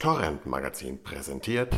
Torrent 0.00 0.46
Magazin 0.46 1.02
präsentiert. 1.02 1.74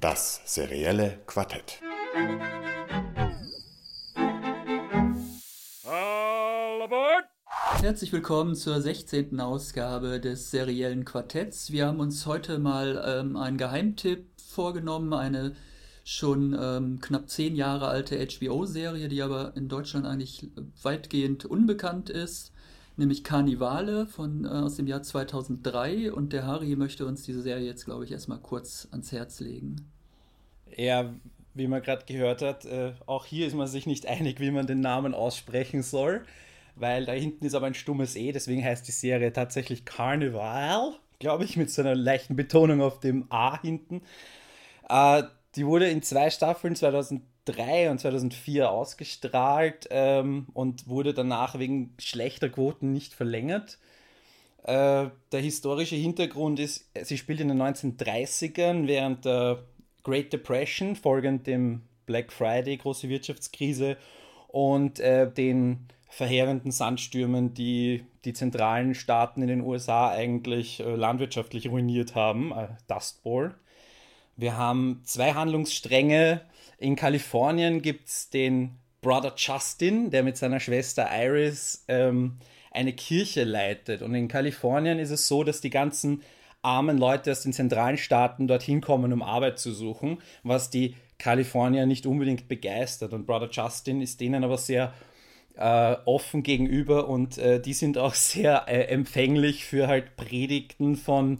Das 0.00 0.40
serielle 0.44 1.20
Quartett. 1.24 1.80
Herzlich 7.80 8.12
willkommen 8.12 8.56
zur 8.56 8.80
16. 8.80 9.40
Ausgabe 9.40 10.18
des 10.18 10.50
seriellen 10.50 11.04
Quartetts. 11.04 11.70
Wir 11.70 11.86
haben 11.86 12.00
uns 12.00 12.26
heute 12.26 12.58
mal 12.58 13.00
ähm, 13.06 13.36
einen 13.36 13.56
Geheimtipp 13.56 14.26
vorgenommen, 14.36 15.12
eine 15.12 15.54
schon 16.08 16.56
ähm, 16.58 17.00
knapp 17.02 17.28
zehn 17.28 17.54
Jahre 17.54 17.88
alte 17.88 18.16
HBO-Serie, 18.16 19.08
die 19.08 19.20
aber 19.20 19.52
in 19.56 19.68
Deutschland 19.68 20.06
eigentlich 20.06 20.48
weitgehend 20.82 21.44
unbekannt 21.44 22.08
ist, 22.08 22.50
nämlich 22.96 23.24
Karnivale 23.24 24.06
von, 24.06 24.46
äh, 24.46 24.48
aus 24.48 24.76
dem 24.76 24.86
Jahr 24.86 25.02
2003. 25.02 26.10
Und 26.10 26.32
der 26.32 26.46
Harry 26.46 26.76
möchte 26.76 27.04
uns 27.04 27.24
diese 27.24 27.42
Serie 27.42 27.66
jetzt, 27.66 27.84
glaube 27.84 28.06
ich, 28.06 28.12
erstmal 28.12 28.38
kurz 28.38 28.88
ans 28.90 29.12
Herz 29.12 29.40
legen. 29.40 29.86
Ja, 30.74 31.12
wie 31.52 31.68
man 31.68 31.82
gerade 31.82 32.06
gehört 32.06 32.40
hat, 32.40 32.64
äh, 32.64 32.94
auch 33.04 33.26
hier 33.26 33.46
ist 33.46 33.54
man 33.54 33.66
sich 33.66 33.86
nicht 33.86 34.06
einig, 34.06 34.40
wie 34.40 34.50
man 34.50 34.66
den 34.66 34.80
Namen 34.80 35.12
aussprechen 35.12 35.82
soll, 35.82 36.24
weil 36.74 37.04
da 37.04 37.12
hinten 37.12 37.44
ist 37.44 37.54
aber 37.54 37.66
ein 37.66 37.74
stummes 37.74 38.16
E, 38.16 38.32
deswegen 38.32 38.64
heißt 38.64 38.88
die 38.88 38.92
Serie 38.92 39.30
tatsächlich 39.34 39.84
Carnival, 39.84 40.94
glaube 41.18 41.44
ich, 41.44 41.58
mit 41.58 41.70
so 41.70 41.82
einer 41.82 41.94
leichten 41.94 42.34
Betonung 42.34 42.80
auf 42.80 42.98
dem 42.98 43.26
A 43.28 43.60
hinten. 43.60 44.00
Äh, 44.88 45.24
die 45.58 45.66
wurde 45.66 45.88
in 45.90 46.02
zwei 46.02 46.30
Staffeln 46.30 46.76
2003 46.76 47.90
und 47.90 47.98
2004 47.98 48.70
ausgestrahlt 48.70 49.88
ähm, 49.90 50.46
und 50.54 50.86
wurde 50.86 51.12
danach 51.12 51.58
wegen 51.58 51.94
schlechter 51.98 52.48
Quoten 52.48 52.92
nicht 52.92 53.12
verlängert. 53.12 53.78
Äh, 54.62 55.08
der 55.32 55.40
historische 55.40 55.96
Hintergrund 55.96 56.60
ist, 56.60 56.88
sie 57.02 57.18
spielt 57.18 57.40
in 57.40 57.48
den 57.48 57.60
1930ern 57.60 58.86
während 58.86 59.24
der 59.24 59.64
Great 60.04 60.32
Depression, 60.32 60.94
folgend 60.94 61.48
dem 61.48 61.82
Black 62.06 62.32
Friday, 62.32 62.76
große 62.76 63.08
Wirtschaftskrise 63.08 63.96
und 64.46 65.00
äh, 65.00 65.28
den 65.28 65.88
verheerenden 66.08 66.70
Sandstürmen, 66.70 67.52
die 67.52 68.04
die 68.24 68.32
zentralen 68.32 68.94
Staaten 68.94 69.42
in 69.42 69.48
den 69.48 69.60
USA 69.62 70.10
eigentlich 70.10 70.78
äh, 70.78 70.94
landwirtschaftlich 70.94 71.68
ruiniert 71.68 72.14
haben, 72.14 72.52
äh, 72.52 72.68
Dust 72.86 73.24
Bowl. 73.24 73.56
Wir 74.38 74.56
haben 74.56 75.02
zwei 75.04 75.34
Handlungsstränge. 75.34 76.42
In 76.78 76.94
Kalifornien 76.94 77.82
gibt 77.82 78.08
es 78.08 78.30
den 78.30 78.78
Brother 79.00 79.34
Justin, 79.36 80.10
der 80.10 80.22
mit 80.22 80.36
seiner 80.36 80.60
Schwester 80.60 81.08
Iris 81.12 81.84
ähm, 81.88 82.38
eine 82.70 82.92
Kirche 82.92 83.42
leitet. 83.42 84.00
Und 84.00 84.14
in 84.14 84.28
Kalifornien 84.28 85.00
ist 85.00 85.10
es 85.10 85.26
so, 85.26 85.42
dass 85.42 85.60
die 85.60 85.70
ganzen 85.70 86.22
armen 86.62 86.98
Leute 86.98 87.32
aus 87.32 87.42
den 87.42 87.52
zentralen 87.52 87.98
Staaten 87.98 88.46
dorthin 88.46 88.80
kommen, 88.80 89.12
um 89.12 89.22
Arbeit 89.22 89.58
zu 89.58 89.72
suchen, 89.72 90.18
was 90.44 90.70
die 90.70 90.94
Kalifornier 91.18 91.86
nicht 91.86 92.06
unbedingt 92.06 92.46
begeistert. 92.46 93.12
Und 93.14 93.26
Brother 93.26 93.48
Justin 93.50 94.00
ist 94.00 94.20
denen 94.20 94.44
aber 94.44 94.56
sehr 94.56 94.94
äh, 95.56 95.96
offen 96.04 96.44
gegenüber 96.44 97.08
und 97.08 97.38
äh, 97.38 97.60
die 97.60 97.72
sind 97.72 97.98
auch 97.98 98.14
sehr 98.14 98.68
äh, 98.68 98.82
empfänglich 98.84 99.64
für 99.64 99.88
halt 99.88 100.14
Predigten 100.14 100.94
von 100.94 101.38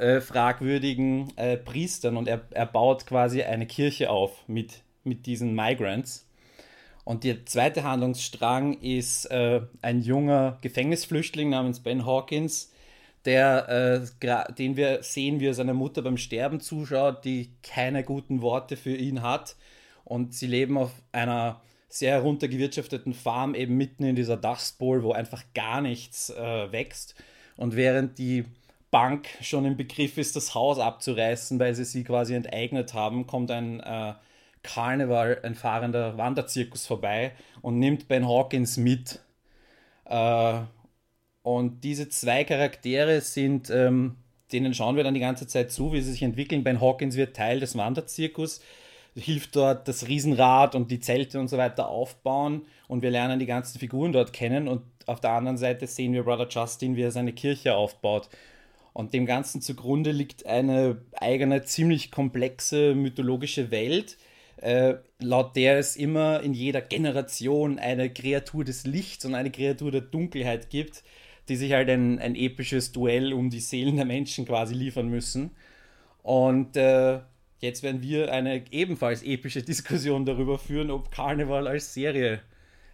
äh, 0.00 0.20
fragwürdigen 0.20 1.32
äh, 1.36 1.56
Priestern 1.56 2.16
und 2.16 2.26
er, 2.26 2.40
er 2.50 2.66
baut 2.66 3.06
quasi 3.06 3.42
eine 3.42 3.66
Kirche 3.66 4.10
auf 4.10 4.48
mit, 4.48 4.82
mit 5.04 5.26
diesen 5.26 5.54
Migrants. 5.54 6.26
Und 7.04 7.24
der 7.24 7.44
zweite 7.46 7.84
Handlungsstrang 7.84 8.74
ist 8.80 9.26
äh, 9.26 9.62
ein 9.82 10.00
junger 10.00 10.58
Gefängnisflüchtling 10.62 11.50
namens 11.50 11.80
Ben 11.80 12.06
Hawkins, 12.06 12.72
der, 13.24 14.08
äh, 14.22 14.54
den 14.54 14.76
wir 14.76 15.02
sehen, 15.02 15.40
wie 15.40 15.46
er 15.46 15.54
seiner 15.54 15.74
Mutter 15.74 16.02
beim 16.02 16.16
Sterben 16.16 16.60
zuschaut, 16.60 17.24
die 17.24 17.50
keine 17.62 18.02
guten 18.02 18.42
Worte 18.42 18.76
für 18.76 18.96
ihn 18.96 19.22
hat. 19.22 19.56
Und 20.04 20.34
sie 20.34 20.46
leben 20.46 20.78
auf 20.78 20.92
einer 21.12 21.60
sehr 21.88 22.12
heruntergewirtschafteten 22.12 23.12
Farm 23.12 23.54
eben 23.54 23.76
mitten 23.76 24.04
in 24.04 24.16
dieser 24.16 24.36
Dust 24.36 24.78
Bowl, 24.78 25.02
wo 25.02 25.12
einfach 25.12 25.44
gar 25.54 25.80
nichts 25.80 26.30
äh, 26.30 26.72
wächst. 26.72 27.16
Und 27.56 27.76
während 27.76 28.18
die 28.18 28.46
Bank 28.90 29.28
schon 29.40 29.64
im 29.64 29.76
Begriff 29.76 30.18
ist, 30.18 30.36
das 30.36 30.54
Haus 30.54 30.78
abzureißen, 30.78 31.58
weil 31.58 31.74
sie 31.74 31.84
sie 31.84 32.04
quasi 32.04 32.34
enteignet 32.34 32.94
haben, 32.94 33.26
kommt 33.26 33.50
ein 33.50 33.80
äh, 33.80 34.14
Karneval, 34.62 35.40
ein 35.42 35.54
fahrender 35.54 36.18
Wanderzirkus 36.18 36.86
vorbei 36.86 37.32
und 37.62 37.78
nimmt 37.78 38.08
Ben 38.08 38.26
Hawkins 38.26 38.76
mit. 38.76 39.20
Äh, 40.06 40.60
und 41.42 41.84
diese 41.84 42.08
zwei 42.08 42.44
Charaktere 42.44 43.20
sind, 43.20 43.70
ähm, 43.70 44.16
denen 44.52 44.74
schauen 44.74 44.96
wir 44.96 45.04
dann 45.04 45.14
die 45.14 45.20
ganze 45.20 45.46
Zeit 45.46 45.70
zu, 45.70 45.92
wie 45.92 46.00
sie 46.00 46.12
sich 46.12 46.22
entwickeln. 46.22 46.64
Ben 46.64 46.80
Hawkins 46.80 47.16
wird 47.16 47.36
Teil 47.36 47.60
des 47.60 47.76
Wanderzirkus, 47.76 48.60
hilft 49.14 49.56
dort 49.56 49.88
das 49.88 50.08
Riesenrad 50.08 50.74
und 50.74 50.90
die 50.90 51.00
Zelte 51.00 51.40
und 51.40 51.48
so 51.48 51.56
weiter 51.58 51.88
aufbauen 51.88 52.62
und 52.88 53.02
wir 53.02 53.10
lernen 53.10 53.38
die 53.38 53.46
ganzen 53.46 53.78
Figuren 53.78 54.12
dort 54.12 54.32
kennen 54.32 54.68
und 54.68 54.82
auf 55.06 55.20
der 55.20 55.30
anderen 55.30 55.56
Seite 55.56 55.86
sehen 55.86 56.12
wir 56.12 56.24
Brother 56.24 56.48
Justin, 56.48 56.96
wie 56.96 57.02
er 57.02 57.10
seine 57.10 57.32
Kirche 57.32 57.74
aufbaut. 57.74 58.28
Und 59.00 59.14
dem 59.14 59.24
Ganzen 59.24 59.62
zugrunde 59.62 60.12
liegt 60.12 60.44
eine 60.44 60.98
eigene, 61.14 61.64
ziemlich 61.64 62.10
komplexe 62.10 62.94
mythologische 62.94 63.70
Welt, 63.70 64.18
äh, 64.58 64.96
laut 65.18 65.56
der 65.56 65.78
es 65.78 65.96
immer 65.96 66.40
in 66.42 66.52
jeder 66.52 66.82
Generation 66.82 67.78
eine 67.78 68.12
Kreatur 68.12 68.62
des 68.62 68.84
Lichts 68.84 69.24
und 69.24 69.34
eine 69.34 69.50
Kreatur 69.50 69.90
der 69.90 70.02
Dunkelheit 70.02 70.68
gibt, 70.68 71.02
die 71.48 71.56
sich 71.56 71.72
halt 71.72 71.88
ein, 71.88 72.18
ein 72.18 72.34
episches 72.34 72.92
Duell 72.92 73.32
um 73.32 73.48
die 73.48 73.60
Seelen 73.60 73.96
der 73.96 74.04
Menschen 74.04 74.44
quasi 74.44 74.74
liefern 74.74 75.08
müssen. 75.08 75.52
Und 76.22 76.76
äh, 76.76 77.20
jetzt 77.60 77.82
werden 77.82 78.02
wir 78.02 78.30
eine 78.30 78.70
ebenfalls 78.70 79.22
epische 79.22 79.62
Diskussion 79.62 80.26
darüber 80.26 80.58
führen, 80.58 80.90
ob 80.90 81.10
Karneval 81.10 81.68
als 81.68 81.94
Serie 81.94 82.40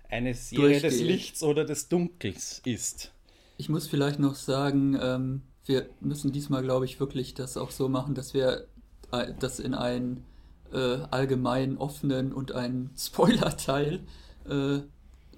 eine 0.08 0.34
Serie 0.34 0.80
des 0.80 1.00
Lichts 1.00 1.42
oder 1.42 1.64
des 1.64 1.88
Dunkels 1.88 2.62
ist. 2.64 3.12
Ich 3.58 3.68
muss 3.68 3.88
vielleicht 3.88 4.20
noch 4.20 4.36
sagen, 4.36 4.96
ähm, 5.02 5.42
wir 5.66 5.88
müssen 6.00 6.32
diesmal, 6.32 6.62
glaube 6.62 6.84
ich, 6.84 7.00
wirklich 7.00 7.34
das 7.34 7.56
auch 7.56 7.70
so 7.70 7.88
machen, 7.88 8.14
dass 8.14 8.34
wir 8.34 8.66
äh, 9.12 9.32
das 9.38 9.58
in 9.58 9.74
einen 9.74 10.24
äh, 10.72 10.98
allgemein 11.10 11.78
offenen 11.78 12.32
und 12.32 12.52
einen 12.52 12.90
Spoiler-Teil 12.96 14.00
äh, 14.48 14.78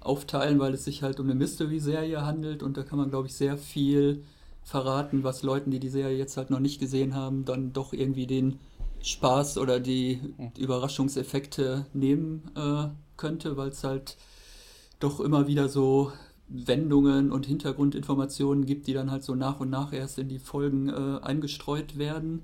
aufteilen, 0.01 0.59
weil 0.59 0.73
es 0.73 0.85
sich 0.85 1.03
halt 1.03 1.19
um 1.19 1.25
eine 1.25 1.35
Mystery-Serie 1.35 2.25
handelt. 2.25 2.63
Und 2.63 2.77
da 2.77 2.83
kann 2.83 2.99
man, 2.99 3.09
glaube 3.09 3.27
ich, 3.27 3.35
sehr 3.35 3.57
viel 3.57 4.23
verraten, 4.63 5.23
was 5.23 5.43
Leuten, 5.43 5.71
die 5.71 5.79
die 5.79 5.89
Serie 5.89 6.17
jetzt 6.17 6.37
halt 6.37 6.51
noch 6.51 6.59
nicht 6.59 6.79
gesehen 6.79 7.15
haben, 7.15 7.43
dann 7.45 7.73
doch 7.73 7.91
irgendwie 7.91 8.27
den 8.27 8.59
Spaß 9.01 9.57
oder 9.57 9.79
die, 9.79 10.19
die 10.57 10.61
Überraschungseffekte 10.61 11.85
nehmen 11.93 12.51
äh, 12.55 12.89
könnte, 13.17 13.57
weil 13.57 13.69
es 13.69 13.83
halt 13.83 14.17
doch 14.99 15.19
immer 15.19 15.47
wieder 15.47 15.69
so 15.69 16.11
Wendungen 16.49 17.31
und 17.31 17.45
Hintergrundinformationen 17.45 18.65
gibt, 18.65 18.87
die 18.87 18.93
dann 18.93 19.11
halt 19.11 19.23
so 19.23 19.35
nach 19.35 19.59
und 19.59 19.69
nach 19.69 19.93
erst 19.93 20.17
in 20.17 20.29
die 20.29 20.39
Folgen 20.39 20.89
äh, 20.89 21.19
eingestreut 21.21 21.97
werden. 21.97 22.41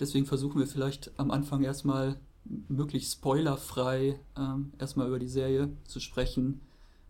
Deswegen 0.00 0.26
versuchen 0.26 0.58
wir 0.58 0.66
vielleicht 0.66 1.12
am 1.18 1.30
Anfang 1.30 1.62
erstmal 1.62 2.16
möglichst 2.68 3.12
spoilerfrei 3.12 4.18
ähm, 4.36 4.72
erstmal 4.78 5.06
über 5.06 5.18
die 5.18 5.28
Serie 5.28 5.70
zu 5.84 6.00
sprechen, 6.00 6.60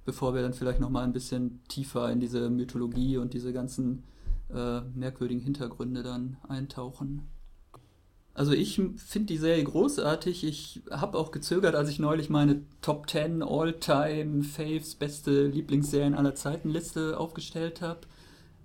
bevor 0.05 0.35
wir 0.35 0.43
dann 0.43 0.53
vielleicht 0.53 0.81
nochmal 0.81 1.05
ein 1.05 1.13
bisschen 1.13 1.61
tiefer 1.69 2.11
in 2.11 2.21
diese 2.21 2.51
Mythologie 2.51 3.17
und 3.17 3.33
diese 3.33 3.53
ganzen 3.53 4.03
äh, 4.53 4.81
merkwürdigen 4.95 5.43
Hintergründe 5.43 6.03
dann 6.03 6.37
eintauchen. 6.49 7.23
Also 8.35 8.53
ich 8.53 8.81
finde 8.97 9.27
die 9.27 9.37
Serie 9.37 9.65
großartig. 9.65 10.45
Ich 10.45 10.83
habe 10.91 11.19
auch 11.19 11.33
gezögert, 11.33 11.75
als 11.75 11.91
ich 11.91 11.99
neulich 11.99 12.31
meine 12.31 12.63
Top 12.81 13.09
10 13.09 13.43
All-Time 13.43 14.43
Faves 14.43 14.95
beste 14.95 15.49
Lieblingsserien 15.49 16.15
aller 16.15 16.35
Zeiten 16.35 16.71
Liste 16.71 17.19
aufgestellt 17.19 17.83
habe. 17.83 18.01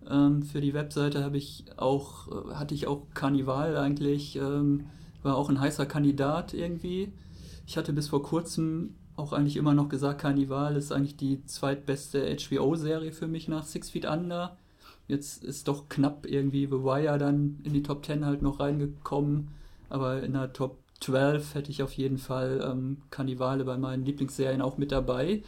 Ähm, 0.09 0.43
für 0.43 0.61
die 0.61 0.73
Webseite 0.73 1.23
habe 1.23 1.37
ich 1.37 1.65
auch 1.75 2.27
äh, 2.29 2.53
hatte 2.55 2.75
ich 2.75 2.87
auch 2.87 3.03
Carnival 3.13 3.75
eigentlich 3.77 4.37
ähm, 4.37 4.85
war 5.21 5.35
auch 5.35 5.49
ein 5.49 5.59
heißer 5.59 5.85
Kandidat 5.85 6.53
irgendwie. 6.53 7.11
Ich 7.65 7.75
hatte 7.77 7.91
bis 7.91 8.07
vor 8.07 8.23
kurzem 8.23 8.95
auch 9.17 9.33
eigentlich 9.33 9.57
immer 9.57 9.73
noch 9.73 9.89
gesagt, 9.89 10.21
Carnival 10.21 10.77
ist 10.77 10.91
eigentlich 10.91 11.17
die 11.17 11.43
zweitbeste 11.45 12.37
HBO-Serie 12.37 13.11
für 13.11 13.27
mich 13.27 13.47
nach 13.47 13.65
Six 13.65 13.89
Feet 13.89 14.05
Under. 14.05 14.55
Jetzt 15.07 15.43
ist 15.43 15.67
doch 15.67 15.87
knapp 15.89 16.25
irgendwie 16.25 16.65
The 16.65 16.83
Wire 16.83 17.17
dann 17.17 17.59
in 17.63 17.73
die 17.73 17.83
Top 17.83 18.05
10 18.05 18.25
halt 18.25 18.41
noch 18.41 18.59
reingekommen. 18.59 19.49
Aber 19.89 20.21
in 20.23 20.33
der 20.33 20.51
Top 20.53 20.77
12 21.01 21.55
hätte 21.55 21.71
ich 21.71 21.83
auf 21.83 21.93
jeden 21.93 22.17
Fall 22.17 22.61
ähm, 22.69 22.97
Kannibale 23.11 23.63
bei 23.65 23.77
meinen 23.77 24.05
Lieblingsserien 24.05 24.61
auch 24.61 24.77
mit 24.77 24.91
dabei, 24.91 25.43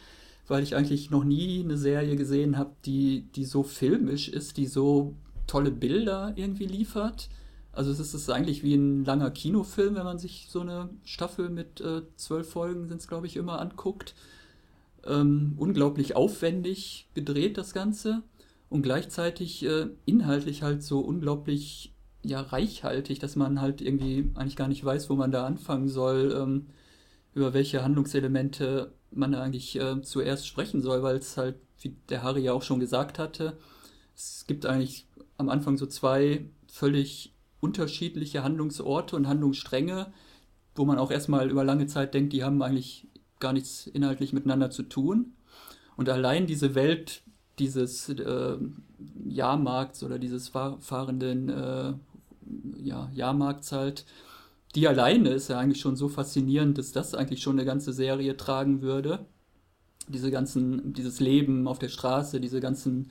weil 0.48 0.62
ich 0.62 0.76
eigentlich 0.76 1.10
noch 1.10 1.24
nie 1.24 1.62
eine 1.62 1.76
Serie 1.76 2.16
gesehen 2.16 2.56
habe, 2.56 2.70
die, 2.84 3.26
die 3.34 3.44
so 3.44 3.62
filmisch 3.62 4.28
ist, 4.28 4.56
die 4.56 4.66
so 4.66 5.14
tolle 5.46 5.70
Bilder 5.70 6.32
irgendwie 6.36 6.66
liefert. 6.66 7.28
Also 7.72 7.90
es 7.92 8.00
ist 8.14 8.30
eigentlich 8.30 8.62
wie 8.62 8.74
ein 8.74 9.04
langer 9.04 9.30
Kinofilm, 9.30 9.94
wenn 9.94 10.04
man 10.04 10.18
sich 10.18 10.48
so 10.50 10.60
eine 10.60 10.90
Staffel 11.04 11.50
mit 11.50 11.80
äh, 11.80 12.02
zwölf 12.16 12.50
Folgen 12.50 12.88
sind 12.88 13.00
es, 13.00 13.08
glaube 13.08 13.26
ich, 13.26 13.36
immer 13.36 13.60
anguckt. 13.60 14.14
ähm, 15.06 15.54
unglaublich 15.56 16.16
aufwendig 16.16 17.08
gedreht, 17.14 17.58
das 17.58 17.72
Ganze. 17.74 18.22
Und 18.70 18.82
gleichzeitig 18.82 19.64
äh, 19.66 19.88
inhaltlich 20.06 20.62
halt 20.62 20.82
so 20.82 21.00
unglaublich 21.00 21.92
ja, 22.22 22.40
reichhaltig, 22.40 23.18
dass 23.18 23.36
man 23.36 23.60
halt 23.60 23.80
irgendwie 23.80 24.30
eigentlich 24.34 24.56
gar 24.56 24.68
nicht 24.68 24.84
weiß, 24.84 25.10
wo 25.10 25.16
man 25.16 25.32
da 25.32 25.44
anfangen 25.44 25.88
soll, 25.88 26.34
ähm, 26.40 26.68
über 27.34 27.52
welche 27.52 27.82
Handlungselemente 27.82 28.92
man 29.10 29.34
eigentlich 29.34 29.78
äh, 29.78 30.00
zuerst 30.02 30.46
sprechen 30.46 30.80
soll, 30.82 31.02
weil 31.02 31.16
es 31.16 31.36
halt, 31.36 31.56
wie 31.80 31.96
der 32.08 32.22
Harry 32.22 32.42
ja 32.42 32.52
auch 32.52 32.62
schon 32.62 32.80
gesagt 32.80 33.18
hatte, 33.18 33.58
es 34.14 34.44
gibt 34.46 34.66
eigentlich 34.66 35.06
am 35.36 35.48
Anfang 35.48 35.76
so 35.76 35.86
zwei 35.86 36.44
völlig 36.70 37.34
unterschiedliche 37.60 38.42
Handlungsorte 38.44 39.16
und 39.16 39.26
Handlungsstränge, 39.26 40.12
wo 40.74 40.84
man 40.84 40.98
auch 40.98 41.10
erstmal 41.10 41.50
über 41.50 41.64
lange 41.64 41.86
Zeit 41.86 42.14
denkt, 42.14 42.32
die 42.32 42.44
haben 42.44 42.62
eigentlich 42.62 43.08
gar 43.40 43.52
nichts 43.52 43.86
inhaltlich 43.86 44.32
miteinander 44.32 44.70
zu 44.70 44.84
tun. 44.84 45.32
Und 45.96 46.08
allein 46.08 46.46
diese 46.46 46.74
Welt 46.74 47.22
dieses 47.60 48.08
äh, 48.08 48.56
Jahrmarkts 49.24 50.02
oder 50.02 50.18
dieses 50.18 50.48
fahrenden 50.48 51.48
äh, 51.48 51.92
ja, 52.82 53.10
Jahrmarkts 53.14 53.72
halt, 53.72 54.04
die 54.74 54.86
alleine 54.88 55.30
ist 55.30 55.48
ja 55.48 55.58
eigentlich 55.58 55.80
schon 55.80 55.96
so 55.96 56.08
faszinierend, 56.08 56.78
dass 56.78 56.92
das 56.92 57.14
eigentlich 57.14 57.42
schon 57.42 57.56
eine 57.56 57.66
ganze 57.66 57.92
Serie 57.92 58.36
tragen 58.36 58.82
würde. 58.82 59.26
Diese 60.08 60.30
ganzen, 60.30 60.92
dieses 60.92 61.20
Leben 61.20 61.68
auf 61.68 61.78
der 61.78 61.88
Straße, 61.88 62.40
diese 62.40 62.60
ganzen 62.60 63.10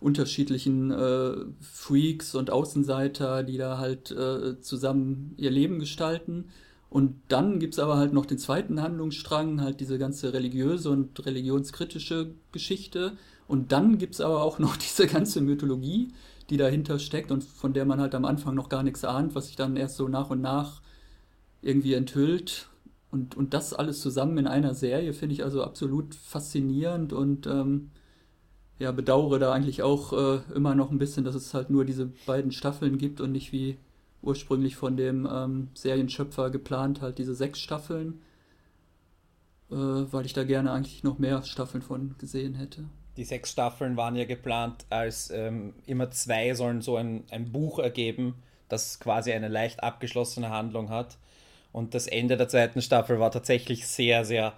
unterschiedlichen 0.00 0.90
äh, 0.90 1.34
Freaks 1.60 2.34
und 2.34 2.50
Außenseiter, 2.50 3.42
die 3.42 3.56
da 3.56 3.78
halt 3.78 4.10
äh, 4.10 4.60
zusammen 4.60 5.34
ihr 5.36 5.50
Leben 5.50 5.78
gestalten. 5.78 6.50
Und 6.90 7.16
dann 7.28 7.58
gibt 7.58 7.74
es 7.74 7.80
aber 7.80 7.96
halt 7.96 8.12
noch 8.12 8.26
den 8.26 8.38
zweiten 8.38 8.80
Handlungsstrang, 8.80 9.60
halt 9.60 9.80
diese 9.80 9.98
ganze 9.98 10.32
religiöse 10.32 10.90
und 10.90 11.24
religionskritische 11.26 12.34
Geschichte. 12.52 13.16
Und 13.46 13.72
dann 13.72 13.98
gibt 13.98 14.14
es 14.14 14.20
aber 14.20 14.42
auch 14.42 14.58
noch 14.58 14.76
diese 14.76 15.06
ganze 15.06 15.40
Mythologie, 15.40 16.12
die 16.50 16.56
dahinter 16.56 16.98
steckt 16.98 17.30
und 17.30 17.42
von 17.42 17.72
der 17.72 17.84
man 17.84 18.00
halt 18.00 18.14
am 18.14 18.24
Anfang 18.24 18.54
noch 18.54 18.68
gar 18.68 18.82
nichts 18.82 19.04
ahnt, 19.04 19.34
was 19.34 19.46
sich 19.46 19.56
dann 19.56 19.76
erst 19.76 19.96
so 19.96 20.08
nach 20.08 20.30
und 20.30 20.40
nach 20.40 20.82
irgendwie 21.62 21.94
enthüllt. 21.94 22.68
Und, 23.10 23.36
und 23.36 23.54
das 23.54 23.72
alles 23.72 24.00
zusammen 24.00 24.38
in 24.38 24.46
einer 24.46 24.74
Serie 24.74 25.12
finde 25.12 25.34
ich 25.34 25.44
also 25.44 25.62
absolut 25.62 26.14
faszinierend 26.14 27.12
und 27.12 27.46
ähm, 27.46 27.90
ja, 28.78 28.90
bedauere 28.90 29.38
da 29.38 29.52
eigentlich 29.52 29.82
auch 29.82 30.12
äh, 30.12 30.40
immer 30.54 30.74
noch 30.74 30.90
ein 30.90 30.98
bisschen, 30.98 31.24
dass 31.24 31.36
es 31.36 31.54
halt 31.54 31.70
nur 31.70 31.84
diese 31.84 32.06
beiden 32.26 32.50
Staffeln 32.50 32.98
gibt 32.98 33.20
und 33.20 33.30
nicht 33.30 33.52
wie 33.52 33.78
ursprünglich 34.20 34.74
von 34.76 34.96
dem 34.96 35.28
ähm, 35.30 35.68
Serienschöpfer 35.74 36.50
geplant, 36.50 37.02
halt 37.02 37.18
diese 37.18 37.34
sechs 37.34 37.60
Staffeln, 37.60 38.20
äh, 39.70 39.76
weil 39.76 40.26
ich 40.26 40.32
da 40.32 40.42
gerne 40.42 40.72
eigentlich 40.72 41.04
noch 41.04 41.18
mehr 41.18 41.42
Staffeln 41.44 41.82
von 41.82 42.16
gesehen 42.18 42.54
hätte 42.54 42.84
die 43.16 43.24
sechs 43.24 43.52
Staffeln 43.52 43.96
waren 43.96 44.16
ja 44.16 44.24
geplant 44.24 44.86
als 44.90 45.30
ähm, 45.30 45.74
immer 45.86 46.10
zwei 46.10 46.54
sollen 46.54 46.82
so 46.82 46.96
ein, 46.96 47.24
ein 47.30 47.52
Buch 47.52 47.78
ergeben, 47.78 48.42
das 48.68 48.98
quasi 48.98 49.32
eine 49.32 49.48
leicht 49.48 49.82
abgeschlossene 49.82 50.50
Handlung 50.50 50.90
hat. 50.90 51.16
Und 51.72 51.94
das 51.94 52.06
Ende 52.06 52.36
der 52.36 52.48
zweiten 52.48 52.82
Staffel 52.82 53.20
war 53.20 53.30
tatsächlich 53.30 53.86
sehr, 53.86 54.24
sehr 54.24 54.54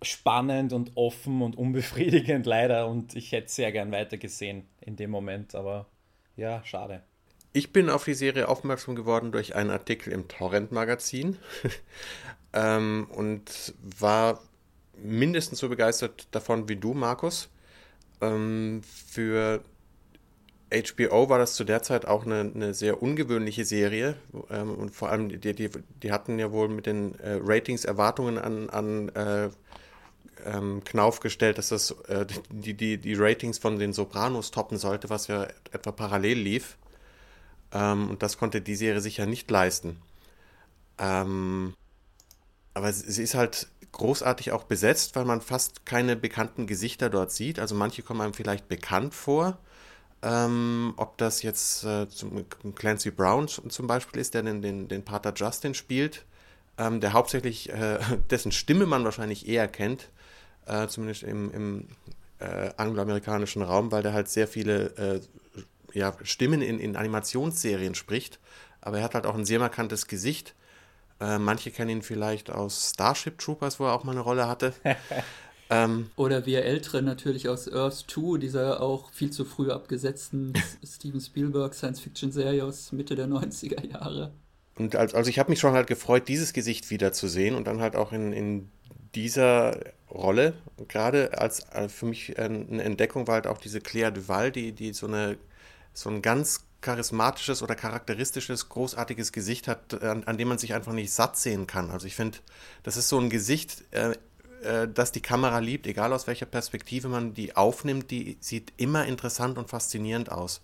spannend 0.00 0.72
und 0.72 0.92
offen 0.96 1.42
und 1.42 1.56
unbefriedigend 1.56 2.46
leider. 2.46 2.88
Und 2.88 3.14
ich 3.14 3.32
hätte 3.32 3.50
sehr 3.50 3.72
gern 3.72 3.92
weitergesehen 3.92 4.66
in 4.80 4.96
dem 4.96 5.10
Moment, 5.10 5.54
aber 5.54 5.86
ja, 6.36 6.64
schade. 6.64 7.02
Ich 7.52 7.72
bin 7.72 7.90
auf 7.90 8.04
die 8.04 8.14
Serie 8.14 8.48
aufmerksam 8.48 8.96
geworden 8.96 9.30
durch 9.30 9.54
einen 9.54 9.70
Artikel 9.70 10.12
im 10.12 10.26
Torrent-Magazin 10.26 11.36
ähm, 12.52 13.06
und 13.10 13.74
war 13.98 14.40
mindestens 14.96 15.58
so 15.58 15.68
begeistert 15.68 16.28
davon 16.30 16.68
wie 16.68 16.76
du, 16.76 16.94
Markus. 16.94 17.50
Ähm, 18.22 18.82
für 18.84 19.62
HBO 20.72 21.28
war 21.28 21.38
das 21.38 21.54
zu 21.54 21.64
der 21.64 21.82
Zeit 21.82 22.06
auch 22.06 22.24
eine, 22.24 22.50
eine 22.54 22.72
sehr 22.72 23.02
ungewöhnliche 23.02 23.64
Serie 23.64 24.16
ähm, 24.50 24.74
und 24.74 24.94
vor 24.94 25.10
allem 25.10 25.28
die, 25.28 25.54
die, 25.54 25.68
die 26.02 26.12
hatten 26.12 26.38
ja 26.38 26.50
wohl 26.50 26.68
mit 26.68 26.86
den 26.86 27.14
äh, 27.18 27.38
Ratings 27.42 27.84
Erwartungen 27.84 28.38
an, 28.38 28.70
an 28.70 29.08
äh, 29.10 29.50
ähm, 30.44 30.82
Knauf 30.84 31.20
gestellt, 31.20 31.58
dass 31.58 31.68
das 31.68 31.90
äh, 32.08 32.26
die, 32.50 32.74
die, 32.74 32.96
die 32.96 33.14
Ratings 33.14 33.58
von 33.58 33.78
den 33.78 33.92
Sopranos 33.92 34.50
toppen 34.50 34.78
sollte, 34.78 35.10
was 35.10 35.26
ja 35.26 35.46
etwa 35.72 35.92
parallel 35.92 36.38
lief. 36.38 36.78
Ähm, 37.72 38.10
und 38.10 38.22
das 38.22 38.38
konnte 38.38 38.60
die 38.60 38.74
Serie 38.74 39.00
sicher 39.00 39.26
nicht 39.26 39.50
leisten. 39.50 40.00
Ähm, 40.98 41.74
aber 42.74 42.92
sie 42.92 43.22
ist 43.22 43.34
halt 43.34 43.68
großartig 43.92 44.52
auch 44.52 44.64
besetzt, 44.64 45.14
weil 45.16 45.24
man 45.24 45.40
fast 45.40 45.86
keine 45.86 46.16
bekannten 46.16 46.66
Gesichter 46.66 47.10
dort 47.10 47.30
sieht. 47.30 47.58
Also 47.58 47.74
manche 47.74 48.02
kommen 48.02 48.20
einem 48.20 48.34
vielleicht 48.34 48.68
bekannt 48.68 49.14
vor. 49.14 49.58
Ähm, 50.22 50.94
ob 50.96 51.18
das 51.18 51.42
jetzt 51.42 51.84
äh, 51.84 52.08
zum, 52.08 52.44
Clancy 52.74 53.10
Brown 53.10 53.48
zum 53.48 53.86
Beispiel 53.86 54.20
ist, 54.20 54.34
der 54.34 54.42
den, 54.42 54.62
den, 54.62 54.88
den 54.88 55.04
Pater 55.04 55.32
Justin 55.34 55.74
spielt, 55.74 56.24
ähm, 56.78 57.00
der 57.00 57.12
hauptsächlich, 57.12 57.70
äh, 57.70 57.98
dessen 58.30 58.52
Stimme 58.52 58.86
man 58.86 59.04
wahrscheinlich 59.04 59.48
eher 59.48 59.68
kennt, 59.68 60.10
äh, 60.66 60.86
zumindest 60.86 61.24
im, 61.24 61.50
im 61.50 61.88
äh, 62.38 62.70
angloamerikanischen 62.76 63.62
Raum, 63.62 63.90
weil 63.90 64.02
der 64.04 64.12
halt 64.12 64.28
sehr 64.28 64.46
viele 64.46 64.96
äh, 64.96 65.20
ja, 65.92 66.16
Stimmen 66.22 66.62
in, 66.62 66.78
in 66.78 66.96
Animationsserien 66.96 67.94
spricht. 67.94 68.38
Aber 68.80 68.98
er 68.98 69.04
hat 69.04 69.14
halt 69.14 69.26
auch 69.26 69.34
ein 69.34 69.44
sehr 69.44 69.58
markantes 69.58 70.06
Gesicht 70.06 70.54
äh, 71.22 71.38
manche 71.38 71.70
kennen 71.70 71.90
ihn 71.90 72.02
vielleicht 72.02 72.50
aus 72.50 72.90
Starship 72.90 73.38
Troopers, 73.38 73.78
wo 73.78 73.84
er 73.84 73.92
auch 73.92 74.02
mal 74.02 74.12
eine 74.12 74.20
Rolle 74.20 74.48
hatte. 74.48 74.74
ähm, 75.70 76.10
Oder 76.16 76.46
wir 76.46 76.64
Ältere 76.64 77.00
natürlich 77.00 77.48
aus 77.48 77.72
Earth 77.72 78.04
2, 78.08 78.38
dieser 78.38 78.80
auch 78.80 79.12
viel 79.12 79.30
zu 79.30 79.44
früh 79.44 79.70
abgesetzten 79.70 80.52
Steven 80.84 81.20
Spielberg 81.20 81.74
Science-Fiction-Serie 81.74 82.64
aus 82.64 82.90
Mitte 82.90 83.14
der 83.14 83.28
90er 83.28 83.86
Jahre. 83.86 84.32
Und 84.76 84.96
also, 84.96 85.16
also 85.16 85.30
ich 85.30 85.38
habe 85.38 85.50
mich 85.50 85.60
schon 85.60 85.74
halt 85.74 85.86
gefreut, 85.86 86.26
dieses 86.26 86.52
Gesicht 86.52 86.90
wiederzusehen 86.90 87.54
und 87.54 87.66
dann 87.66 87.80
halt 87.80 87.94
auch 87.94 88.10
in, 88.12 88.32
in 88.32 88.70
dieser 89.14 89.78
Rolle. 90.10 90.54
Gerade 90.88 91.38
als 91.38 91.60
äh, 91.72 91.88
für 91.88 92.06
mich 92.06 92.36
eine 92.36 92.82
Entdeckung 92.82 93.28
war 93.28 93.34
halt 93.34 93.46
auch 93.46 93.58
diese 93.58 93.80
Claire 93.80 94.12
Duval, 94.12 94.50
die, 94.50 94.72
die 94.72 94.92
so 94.92 95.06
eine 95.06 95.36
so 95.94 96.08
ein 96.08 96.22
ganz 96.22 96.64
charismatisches 96.82 97.62
oder 97.62 97.74
charakteristisches, 97.74 98.68
großartiges 98.68 99.32
Gesicht 99.32 99.68
hat, 99.68 100.02
an, 100.02 100.24
an 100.24 100.36
dem 100.36 100.48
man 100.48 100.58
sich 100.58 100.74
einfach 100.74 100.92
nicht 100.92 101.12
satt 101.12 101.38
sehen 101.38 101.66
kann. 101.66 101.90
Also 101.90 102.06
ich 102.06 102.14
finde, 102.14 102.38
das 102.82 102.96
ist 102.96 103.08
so 103.08 103.18
ein 103.18 103.30
Gesicht, 103.30 103.84
äh, 103.92 104.12
äh, 104.62 104.88
das 104.92 105.12
die 105.12 105.20
Kamera 105.20 105.58
liebt, 105.58 105.86
egal 105.86 106.12
aus 106.12 106.26
welcher 106.26 106.46
Perspektive 106.46 107.08
man 107.08 107.34
die 107.34 107.56
aufnimmt, 107.56 108.10
die 108.10 108.36
sieht 108.40 108.72
immer 108.76 109.06
interessant 109.06 109.58
und 109.58 109.70
faszinierend 109.70 110.30
aus. 110.30 110.60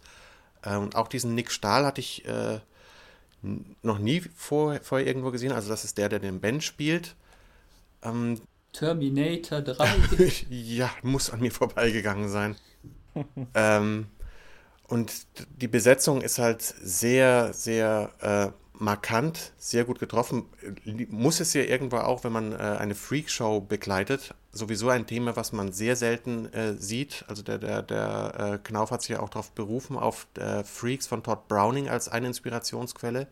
Äh, 0.63 0.77
und 0.77 0.97
auch 0.97 1.09
diesen 1.09 1.35
Nick 1.35 1.51
Stahl 1.51 1.87
hatte 1.87 2.01
ich 2.01 2.25
äh, 2.27 2.61
noch 3.83 3.99
nie 3.99 4.21
vor, 4.37 4.79
vorher 4.83 5.07
irgendwo 5.07 5.31
gesehen. 5.31 5.53
Also 5.53 5.69
das 5.69 5.85
ist 5.85 5.99
der, 5.99 6.09
der 6.09 6.19
den 6.19 6.41
Ben 6.41 6.61
spielt. 6.61 7.15
Ähm, 8.03 8.41
Terminator 8.73 9.61
3. 9.61 9.87
ja, 10.51 10.91
muss 11.03 11.31
an 11.31 11.41
mir 11.41 11.53
vorbeigegangen 11.53 12.29
sein. 12.29 12.57
ähm, 13.55 14.07
und 14.89 15.27
die 15.61 15.69
Besetzung 15.69 16.23
ist 16.23 16.39
halt 16.39 16.63
sehr, 16.63 17.53
sehr 17.53 18.11
äh, 18.21 18.83
markant, 18.83 19.53
sehr 19.59 19.85
gut 19.85 19.99
getroffen. 19.99 20.47
Muss 21.11 21.41
es 21.41 21.53
ja 21.53 21.63
irgendwo 21.63 21.99
auch, 21.99 22.25
wenn 22.25 22.33
man 22.33 22.53
äh, 22.53 22.57
eine 22.57 22.95
Freakshow 22.95 23.61
begleitet, 23.61 24.35
sowieso 24.51 24.89
ein 24.89 25.07
Thema, 25.07 25.37
was 25.37 25.53
man 25.53 25.73
sehr 25.73 25.95
selten 25.95 26.51
äh, 26.55 26.73
sieht. 26.75 27.27
Also 27.29 27.43
der, 27.43 27.59
der, 27.59 27.83
der 27.83 28.35
äh, 28.55 28.59
Knauf 28.67 28.91
hat 28.91 29.03
sich 29.03 29.11
ja 29.11 29.21
auch 29.21 29.29
darauf 29.29 29.51
berufen, 29.51 29.99
auf 29.99 30.27
äh, 30.39 30.65
Freaks 30.65 31.07
von 31.07 31.23
Todd 31.23 31.49
Browning 31.49 31.91
als 31.91 32.09
eine 32.09 32.29
Inspirationsquelle. 32.29 33.27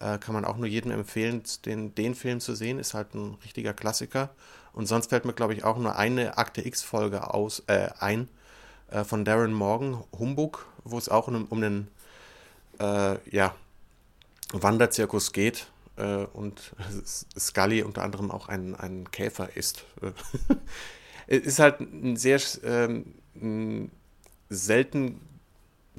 Äh, 0.00 0.16
kann 0.18 0.34
man 0.34 0.46
auch 0.46 0.56
nur 0.56 0.66
jedem 0.66 0.92
empfehlen, 0.92 1.42
den, 1.66 1.94
den 1.94 2.14
Film 2.14 2.40
zu 2.40 2.54
sehen. 2.54 2.78
Ist 2.78 2.94
halt 2.94 3.14
ein 3.14 3.34
richtiger 3.44 3.74
Klassiker. 3.74 4.30
Und 4.72 4.86
sonst 4.86 5.10
fällt 5.10 5.26
mir, 5.26 5.34
glaube 5.34 5.52
ich, 5.52 5.62
auch 5.62 5.76
nur 5.76 5.96
eine 5.96 6.38
Akte 6.38 6.66
X-Folge 6.66 7.32
aus, 7.32 7.62
ein 7.66 8.28
von 9.04 9.24
Darren 9.24 9.52
Morgan, 9.52 10.02
Humbug, 10.16 10.66
wo 10.84 10.98
es 10.98 11.08
auch 11.08 11.28
um, 11.28 11.46
um 11.46 11.62
einen 11.62 11.88
äh, 12.78 13.18
ja, 13.30 13.54
Wanderzirkus 14.52 15.32
geht 15.32 15.66
äh, 15.96 16.24
und 16.24 16.74
Scully 17.04 17.82
unter 17.82 18.02
anderem 18.02 18.30
auch 18.30 18.48
ein, 18.48 18.74
ein 18.74 19.10
Käfer 19.10 19.56
ist. 19.56 19.84
es 21.26 21.40
ist 21.40 21.58
halt 21.58 21.80
ein 21.80 22.16
sehr 22.16 22.40
ähm, 22.64 23.90
selten 24.48 25.20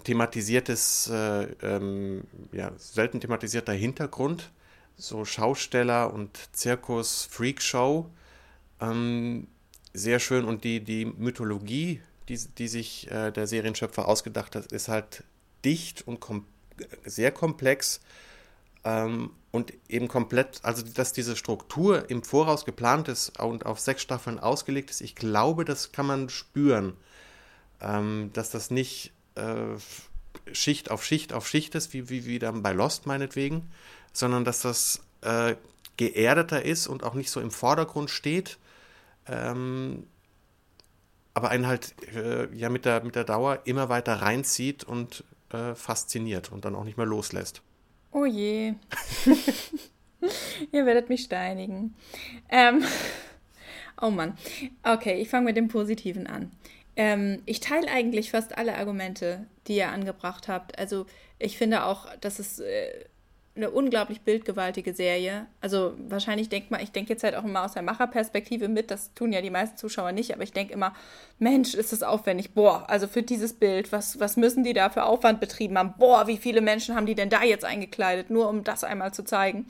thematisiertes, 0.03 1.09
äh, 1.11 1.43
ähm, 1.61 2.23
ja, 2.51 2.71
selten 2.77 3.19
thematisierter 3.19 3.73
Hintergrund, 3.73 4.51
so 4.95 5.25
Schausteller 5.25 6.13
und 6.13 6.37
Zirkus, 6.53 7.27
Freakshow. 7.29 8.09
Ähm, 8.79 9.47
sehr 9.93 10.19
schön 10.19 10.45
und 10.45 10.63
die, 10.63 10.83
die 10.83 11.05
Mythologie 11.05 12.01
die, 12.29 12.37
die 12.37 12.67
sich 12.67 13.09
äh, 13.11 13.31
der 13.31 13.47
Serienschöpfer 13.47 14.07
ausgedacht 14.07 14.55
hat, 14.55 14.71
ist 14.71 14.87
halt 14.87 15.23
dicht 15.63 16.07
und 16.07 16.19
kom 16.19 16.45
sehr 17.05 17.31
komplex. 17.31 18.01
Ähm, 18.83 19.31
und 19.51 19.73
eben 19.89 20.07
komplett, 20.07 20.59
also 20.63 20.83
dass 20.83 21.13
diese 21.13 21.35
Struktur 21.35 22.09
im 22.11 22.23
Voraus 22.23 22.63
geplant 22.65 23.07
ist 23.07 23.39
und 23.39 23.65
auf 23.65 23.79
sechs 23.79 24.03
Staffeln 24.03 24.39
ausgelegt 24.39 24.91
ist, 24.91 25.01
ich 25.01 25.15
glaube, 25.15 25.65
das 25.65 25.91
kann 25.91 26.05
man 26.05 26.29
spüren. 26.29 26.93
Ähm, 27.81 28.31
dass 28.33 28.49
das 28.49 28.71
nicht 28.71 29.13
äh, 29.35 29.77
Schicht 30.51 30.91
auf 30.91 31.03
Schicht 31.03 31.33
auf 31.33 31.47
Schicht 31.47 31.75
ist, 31.75 31.93
wie, 31.93 32.09
wie, 32.09 32.25
wie 32.25 32.39
dann 32.39 32.63
bei 32.63 32.71
Lost 32.71 33.05
meinetwegen, 33.05 33.69
sondern 34.13 34.45
dass 34.45 34.61
das 34.61 35.01
äh, 35.21 35.55
geerdeter 35.97 36.63
ist 36.63 36.87
und 36.87 37.03
auch 37.03 37.13
nicht 37.13 37.29
so 37.29 37.39
im 37.39 37.51
Vordergrund 37.51 38.09
steht. 38.09 38.57
Ähm, 39.27 40.07
aber 41.37 41.51
einen 41.51 41.67
halt 41.67 41.93
äh, 42.15 42.51
ja 42.55 42.67
mit 42.69 42.83
der, 42.83 43.03
mit 43.03 43.15
der 43.15 43.23
Dauer 43.23 43.59
immer 43.65 43.89
weiter 43.89 44.15
reinzieht 44.15 44.83
und 44.83 45.23
äh, 45.53 45.75
fasziniert 45.75 46.51
und 46.51 46.65
dann 46.65 46.73
auch 46.73 46.83
nicht 46.83 46.97
mehr 46.97 47.05
loslässt. 47.05 47.61
Oh 48.11 48.25
je. 48.25 48.73
Ihr 50.71 50.87
werdet 50.87 51.09
mich 51.09 51.21
steinigen. 51.21 51.93
Ähm, 52.49 52.83
oh 54.01 54.09
Mann. 54.09 54.35
Okay, 54.81 55.21
ich 55.21 55.29
fange 55.29 55.45
mit 55.45 55.57
dem 55.57 55.67
Positiven 55.67 56.25
an. 56.25 56.51
Ähm, 56.95 57.43
ich 57.45 57.59
teile 57.59 57.87
eigentlich 57.87 58.31
fast 58.31 58.57
alle 58.57 58.75
Argumente, 58.75 59.45
die 59.67 59.75
ihr 59.75 59.89
angebracht 59.89 60.47
habt. 60.47 60.79
Also 60.79 61.05
ich 61.37 61.55
finde 61.55 61.83
auch, 61.83 62.07
dass 62.19 62.39
es 62.39 62.57
äh, 62.57 63.05
eine 63.57 63.71
unglaublich 63.71 64.21
bildgewaltige 64.21 64.93
Serie. 64.93 65.47
Also 65.59 65.93
wahrscheinlich 66.07 66.49
denkt 66.49 66.71
man, 66.71 66.81
ich 66.81 66.91
denke 66.91 67.13
jetzt 67.13 67.23
halt 67.23 67.35
auch 67.35 67.43
immer 67.43 67.65
aus 67.65 67.73
der 67.73 67.81
Macherperspektive 67.81 68.67
mit, 68.67 68.91
das 68.91 69.13
tun 69.13 69.33
ja 69.33 69.41
die 69.41 69.49
meisten 69.49 69.77
Zuschauer 69.77 70.11
nicht, 70.11 70.33
aber 70.33 70.43
ich 70.43 70.53
denke 70.53 70.73
immer, 70.73 70.93
Mensch, 71.39 71.73
ist 71.73 71.91
das 71.91 72.03
aufwendig. 72.03 72.53
Boah, 72.53 72.85
also 72.87 73.07
für 73.07 73.23
dieses 73.23 73.53
Bild, 73.53 73.91
was, 73.91 74.19
was 74.19 74.37
müssen 74.37 74.63
die 74.63 74.73
da 74.73 74.89
für 74.89 75.03
Aufwand 75.03 75.39
betrieben 75.39 75.77
haben? 75.77 75.95
Boah, 75.97 76.27
wie 76.27 76.37
viele 76.37 76.61
Menschen 76.61 76.95
haben 76.95 77.05
die 77.05 77.15
denn 77.15 77.29
da 77.29 77.43
jetzt 77.43 77.65
eingekleidet, 77.65 78.29
nur 78.29 78.47
um 78.47 78.63
das 78.63 78.83
einmal 78.83 79.13
zu 79.13 79.23
zeigen. 79.23 79.65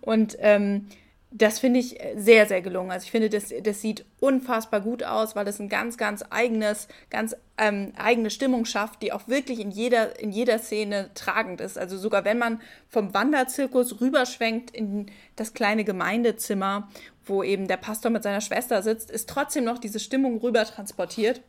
Und 0.00 0.36
ähm, 0.40 0.86
das 1.30 1.58
finde 1.58 1.80
ich 1.80 1.98
sehr, 2.16 2.46
sehr 2.46 2.62
gelungen. 2.62 2.90
Also 2.90 3.04
ich 3.04 3.10
finde, 3.10 3.28
das, 3.28 3.52
das 3.62 3.82
sieht 3.82 4.06
unfassbar 4.18 4.80
gut 4.80 5.02
aus, 5.02 5.36
weil 5.36 5.46
es 5.46 5.60
ein 5.60 5.68
ganz, 5.68 5.98
ganz 5.98 6.24
eigenes, 6.30 6.88
ganz 7.10 7.36
ähm, 7.58 7.92
eigene 7.96 8.30
Stimmung 8.30 8.64
schafft, 8.64 9.02
die 9.02 9.12
auch 9.12 9.28
wirklich 9.28 9.60
in 9.60 9.70
jeder, 9.70 10.18
in 10.18 10.32
jeder 10.32 10.58
Szene 10.58 11.10
tragend 11.14 11.60
ist. 11.60 11.76
Also 11.76 11.98
sogar 11.98 12.24
wenn 12.24 12.38
man 12.38 12.62
vom 12.88 13.12
Wanderzirkus 13.12 14.00
rüberschwenkt 14.00 14.70
in 14.70 15.10
das 15.36 15.52
kleine 15.52 15.84
Gemeindezimmer, 15.84 16.88
wo 17.26 17.42
eben 17.42 17.68
der 17.68 17.76
Pastor 17.76 18.10
mit 18.10 18.22
seiner 18.22 18.40
Schwester 18.40 18.82
sitzt, 18.82 19.10
ist 19.10 19.28
trotzdem 19.28 19.64
noch 19.64 19.78
diese 19.78 20.00
Stimmung 20.00 20.38
rüber 20.38 20.64
transportiert. 20.64 21.42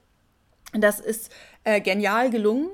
Das 0.73 0.99
ist 0.99 1.31
äh, 1.63 1.79
genial 1.79 2.29
gelungen. 2.29 2.69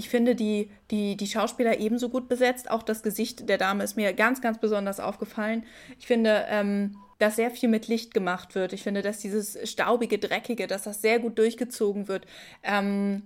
Ich 0.00 0.08
finde 0.08 0.34
die, 0.34 0.70
die, 0.90 1.14
die 1.14 1.26
Schauspieler 1.26 1.78
ebenso 1.78 2.08
gut 2.08 2.26
besetzt. 2.26 2.70
Auch 2.70 2.82
das 2.82 3.02
Gesicht 3.02 3.50
der 3.50 3.58
Dame 3.58 3.84
ist 3.84 3.96
mir 3.96 4.14
ganz, 4.14 4.40
ganz 4.40 4.56
besonders 4.58 4.98
aufgefallen. 4.98 5.66
Ich 5.98 6.06
finde, 6.06 6.46
ähm, 6.48 6.96
dass 7.18 7.36
sehr 7.36 7.50
viel 7.50 7.68
mit 7.68 7.86
Licht 7.86 8.14
gemacht 8.14 8.54
wird. 8.54 8.72
Ich 8.72 8.82
finde, 8.82 9.02
dass 9.02 9.18
dieses 9.18 9.58
staubige, 9.70 10.18
dreckige, 10.18 10.66
dass 10.66 10.84
das 10.84 11.02
sehr 11.02 11.18
gut 11.18 11.38
durchgezogen 11.38 12.08
wird. 12.08 12.24
Ähm, 12.62 13.24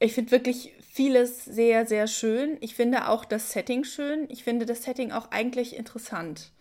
ich 0.00 0.12
finde 0.12 0.32
wirklich 0.32 0.74
vieles 0.92 1.46
sehr, 1.46 1.86
sehr 1.86 2.08
schön. 2.08 2.58
Ich 2.60 2.74
finde 2.74 3.08
auch 3.08 3.24
das 3.24 3.52
Setting 3.52 3.84
schön. 3.84 4.26
Ich 4.28 4.44
finde 4.44 4.66
das 4.66 4.82
Setting 4.82 5.12
auch 5.12 5.30
eigentlich 5.30 5.74
interessant. 5.76 6.52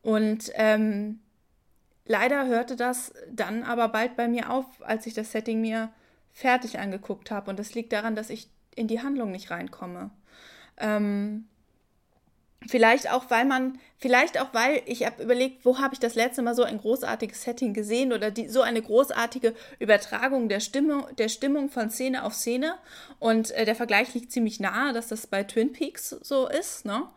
Und 0.00 0.50
ähm, 0.54 1.20
leider 2.06 2.46
hörte 2.46 2.74
das 2.74 3.12
dann 3.30 3.64
aber 3.64 3.88
bald 3.88 4.16
bei 4.16 4.28
mir 4.28 4.50
auf, 4.50 4.64
als 4.80 5.06
ich 5.06 5.12
das 5.12 5.30
Setting 5.30 5.60
mir 5.60 5.90
fertig 6.36 6.78
angeguckt 6.78 7.30
habe. 7.30 7.48
Und 7.48 7.58
das 7.58 7.74
liegt 7.74 7.94
daran, 7.94 8.14
dass 8.14 8.28
ich 8.28 8.50
in 8.74 8.88
die 8.88 9.00
Handlung 9.00 9.30
nicht 9.30 9.50
reinkomme. 9.50 10.10
Ähm, 10.76 11.48
vielleicht 12.66 13.10
auch, 13.10 13.30
weil 13.30 13.46
man, 13.46 13.78
vielleicht 13.96 14.38
auch, 14.38 14.52
weil 14.52 14.82
ich 14.84 15.06
habe 15.06 15.22
überlegt, 15.22 15.64
wo 15.64 15.78
habe 15.78 15.94
ich 15.94 15.98
das 15.98 16.14
letzte 16.14 16.42
Mal 16.42 16.54
so 16.54 16.62
ein 16.62 16.76
großartiges 16.76 17.42
Setting 17.42 17.72
gesehen 17.72 18.12
oder 18.12 18.30
die, 18.30 18.50
so 18.50 18.60
eine 18.60 18.82
großartige 18.82 19.54
Übertragung 19.78 20.50
der 20.50 20.60
Stimmung, 20.60 21.06
der 21.16 21.30
Stimmung 21.30 21.70
von 21.70 21.88
Szene 21.88 22.22
auf 22.22 22.34
Szene. 22.34 22.74
Und 23.18 23.52
äh, 23.52 23.64
der 23.64 23.74
Vergleich 23.74 24.12
liegt 24.12 24.30
ziemlich 24.30 24.60
nahe, 24.60 24.92
dass 24.92 25.08
das 25.08 25.26
bei 25.26 25.42
Twin 25.42 25.72
Peaks 25.72 26.10
so 26.10 26.48
ist, 26.48 26.84
ne? 26.84 27.08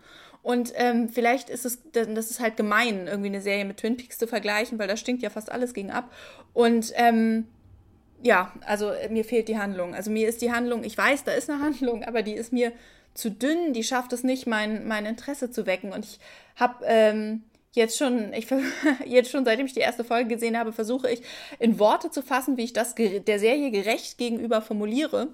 Und 0.42 0.72
ähm, 0.76 1.10
vielleicht 1.10 1.50
ist 1.50 1.66
es, 1.66 1.80
das 1.92 2.32
ist 2.32 2.40
halt 2.40 2.56
gemein, 2.56 3.08
irgendwie 3.08 3.28
eine 3.28 3.42
Serie 3.42 3.66
mit 3.66 3.76
Twin 3.76 3.98
Peaks 3.98 4.18
zu 4.18 4.28
vergleichen, 4.28 4.80
weil 4.80 4.88
da 4.88 4.96
stinkt 4.96 5.22
ja 5.22 5.30
fast 5.30 5.52
alles 5.52 5.74
gegen 5.74 5.92
ab. 5.92 6.10
Und 6.54 6.94
ähm, 6.96 7.50
ja, 8.22 8.52
also 8.66 8.90
äh, 8.90 9.10
mir 9.10 9.26
fehlt 9.26 9.48
die 9.48 9.58
Handlung. 9.58 9.96
Also 9.96 10.12
mir 10.12 10.28
ist 10.28 10.42
die 10.42 10.52
Handlung, 10.52 10.84
ich 10.84 10.98
weiß, 10.98 11.24
da 11.24 11.32
ist 11.32 11.50
eine 11.50 11.62
Handlung, 11.62 12.04
aber 12.04 12.22
die 12.22 12.34
ist 12.34 12.54
mir 12.54 12.72
zu 13.14 13.32
dünn, 13.32 13.74
die 13.74 13.84
schafft 13.84 14.14
es 14.14 14.24
nicht, 14.24 14.48
mein, 14.48 14.88
mein 14.88 15.06
Interesse 15.06 15.52
zu 15.52 15.66
wecken. 15.66 15.92
Und 15.92 16.06
ich 16.06 16.20
habe 16.56 16.86
ähm, 16.86 17.44
jetzt 17.72 17.98
schon, 17.98 18.34
ich 18.34 18.48
jetzt 19.06 19.32
schon, 19.32 19.46
seitdem 19.46 19.66
ich 19.66 19.74
die 19.74 19.80
erste 19.80 20.04
Folge 20.04 20.30
gesehen 20.36 20.58
habe, 20.58 20.74
versuche 20.74 21.10
ich 21.10 21.22
in 21.60 21.80
Worte 21.80 22.12
zu 22.12 22.22
fassen, 22.22 22.58
wie 22.58 22.64
ich 22.64 22.74
das 22.74 22.96
der 22.96 23.40
Serie 23.40 23.72
gerecht 23.72 24.18
gegenüber 24.18 24.62
formuliere. 24.62 25.30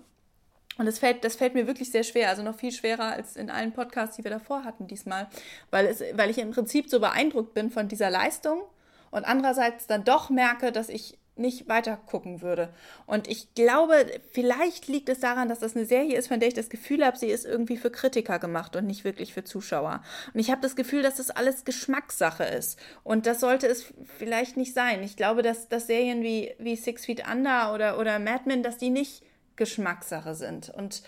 Und 0.77 0.85
das 0.85 0.99
fällt, 0.99 1.23
das 1.23 1.35
fällt 1.35 1.53
mir 1.53 1.67
wirklich 1.67 1.89
sehr 1.89 2.03
schwer, 2.03 2.29
also 2.29 2.43
noch 2.43 2.55
viel 2.55 2.71
schwerer 2.71 3.13
als 3.13 3.37
in 3.37 3.49
allen 3.49 3.71
Podcasts, 3.71 4.17
die 4.17 4.25
wir 4.25 4.31
davor 4.31 4.65
hatten 4.65 4.87
diesmal, 4.87 5.27
weil, 5.71 5.85
es, 5.85 6.03
weil 6.13 6.29
ich 6.29 6.37
im 6.37 6.51
Prinzip 6.51 6.89
so 6.89 6.99
beeindruckt 6.99 7.53
bin 7.53 7.71
von 7.71 7.87
dieser 7.87 8.09
Leistung 8.09 8.61
und 9.09 9.23
andererseits 9.23 9.87
dann 9.87 10.03
doch 10.03 10.29
merke, 10.29 10.73
dass 10.73 10.89
ich 10.89 11.17
nicht 11.37 11.67
weiter 11.67 11.97
gucken 11.97 12.41
würde. 12.41 12.69
Und 13.05 13.27
ich 13.27 13.53
glaube, 13.55 14.05
vielleicht 14.31 14.87
liegt 14.87 15.09
es 15.09 15.19
daran, 15.19 15.49
dass 15.49 15.59
das 15.59 15.75
eine 15.75 15.85
Serie 15.85 16.17
ist, 16.17 16.27
von 16.27 16.39
der 16.39 16.47
ich 16.47 16.53
das 16.53 16.69
Gefühl 16.69 17.05
habe, 17.05 17.17
sie 17.17 17.27
ist 17.27 17.45
irgendwie 17.45 17.77
für 17.77 17.91
Kritiker 17.91 18.39
gemacht 18.39 18.75
und 18.75 18.85
nicht 18.85 19.03
wirklich 19.03 19.33
für 19.33 19.43
Zuschauer. 19.43 20.01
Und 20.33 20.39
ich 20.39 20.49
habe 20.49 20.61
das 20.61 20.75
Gefühl, 20.75 21.01
dass 21.01 21.15
das 21.15 21.31
alles 21.31 21.65
Geschmackssache 21.65 22.45
ist. 22.45 22.79
Und 23.03 23.25
das 23.25 23.39
sollte 23.39 23.67
es 23.67 23.85
vielleicht 24.17 24.55
nicht 24.55 24.73
sein. 24.73 25.03
Ich 25.03 25.17
glaube, 25.17 25.41
dass, 25.41 25.67
dass 25.67 25.87
Serien 25.87 26.23
wie, 26.23 26.53
wie 26.57 26.75
Six 26.75 27.05
Feet 27.05 27.23
Under 27.29 27.73
oder, 27.73 27.99
oder 27.99 28.19
Mad 28.19 28.43
Men, 28.45 28.63
dass 28.63 28.77
die 28.77 28.89
nicht 28.89 29.23
Geschmackssache 29.55 30.35
sind. 30.35 30.69
Und 30.69 31.03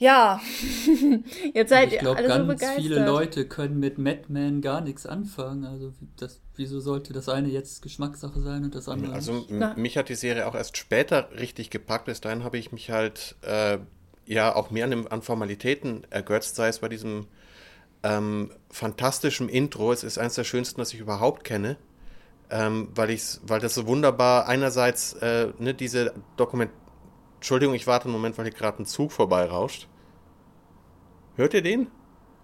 ja, 0.00 0.40
jetzt 1.54 1.68
seid 1.68 1.92
ihr 1.92 2.00
alle 2.06 2.34
so 2.34 2.46
begeistert. 2.46 2.76
Viele 2.76 3.04
Leute 3.04 3.46
können 3.46 3.78
mit 3.78 3.98
Madman 3.98 4.62
gar 4.62 4.80
nichts 4.80 5.04
anfangen. 5.04 5.66
Also 5.66 5.92
das, 6.16 6.40
wieso 6.56 6.80
sollte 6.80 7.12
das 7.12 7.28
eine 7.28 7.48
jetzt 7.48 7.82
Geschmackssache 7.82 8.40
sein 8.40 8.64
und 8.64 8.74
das 8.74 8.88
andere? 8.88 9.12
Also 9.12 9.46
mich 9.76 9.98
hat 9.98 10.08
die 10.08 10.14
Serie 10.14 10.46
auch 10.46 10.54
erst 10.54 10.78
später 10.78 11.28
richtig 11.38 11.68
gepackt. 11.68 12.06
Bis 12.06 12.22
dahin 12.22 12.44
habe 12.44 12.56
ich 12.56 12.72
mich 12.72 12.90
halt 12.90 13.36
äh, 13.42 13.76
ja 14.24 14.56
auch 14.56 14.70
mehr 14.70 14.86
an, 14.86 15.06
an, 15.08 15.20
Formalitäten 15.20 16.06
ergötzt, 16.08 16.56
sei 16.56 16.68
es 16.68 16.78
bei 16.78 16.88
diesem 16.88 17.26
ähm, 18.02 18.52
fantastischen 18.70 19.50
Intro. 19.50 19.92
Es 19.92 20.02
ist 20.02 20.16
eines 20.16 20.34
der 20.34 20.44
schönsten, 20.44 20.80
was 20.80 20.94
ich 20.94 21.00
überhaupt 21.00 21.44
kenne. 21.44 21.76
Ähm, 22.48 22.88
weil, 22.94 23.10
ich's, 23.10 23.42
weil 23.44 23.60
das 23.60 23.74
so 23.74 23.86
wunderbar 23.86 24.48
einerseits 24.48 25.12
äh, 25.12 25.48
ne, 25.58 25.74
diese 25.74 26.14
Dokument 26.38 26.70
Entschuldigung, 27.40 27.74
ich 27.74 27.86
warte 27.86 28.04
einen 28.04 28.12
Moment, 28.12 28.36
weil 28.36 28.44
hier 28.44 28.52
gerade 28.52 28.82
ein 28.82 28.84
Zug 28.84 29.12
vorbeirauscht. 29.12 29.88
Hört 31.36 31.54
ihr 31.54 31.62
den? 31.62 31.86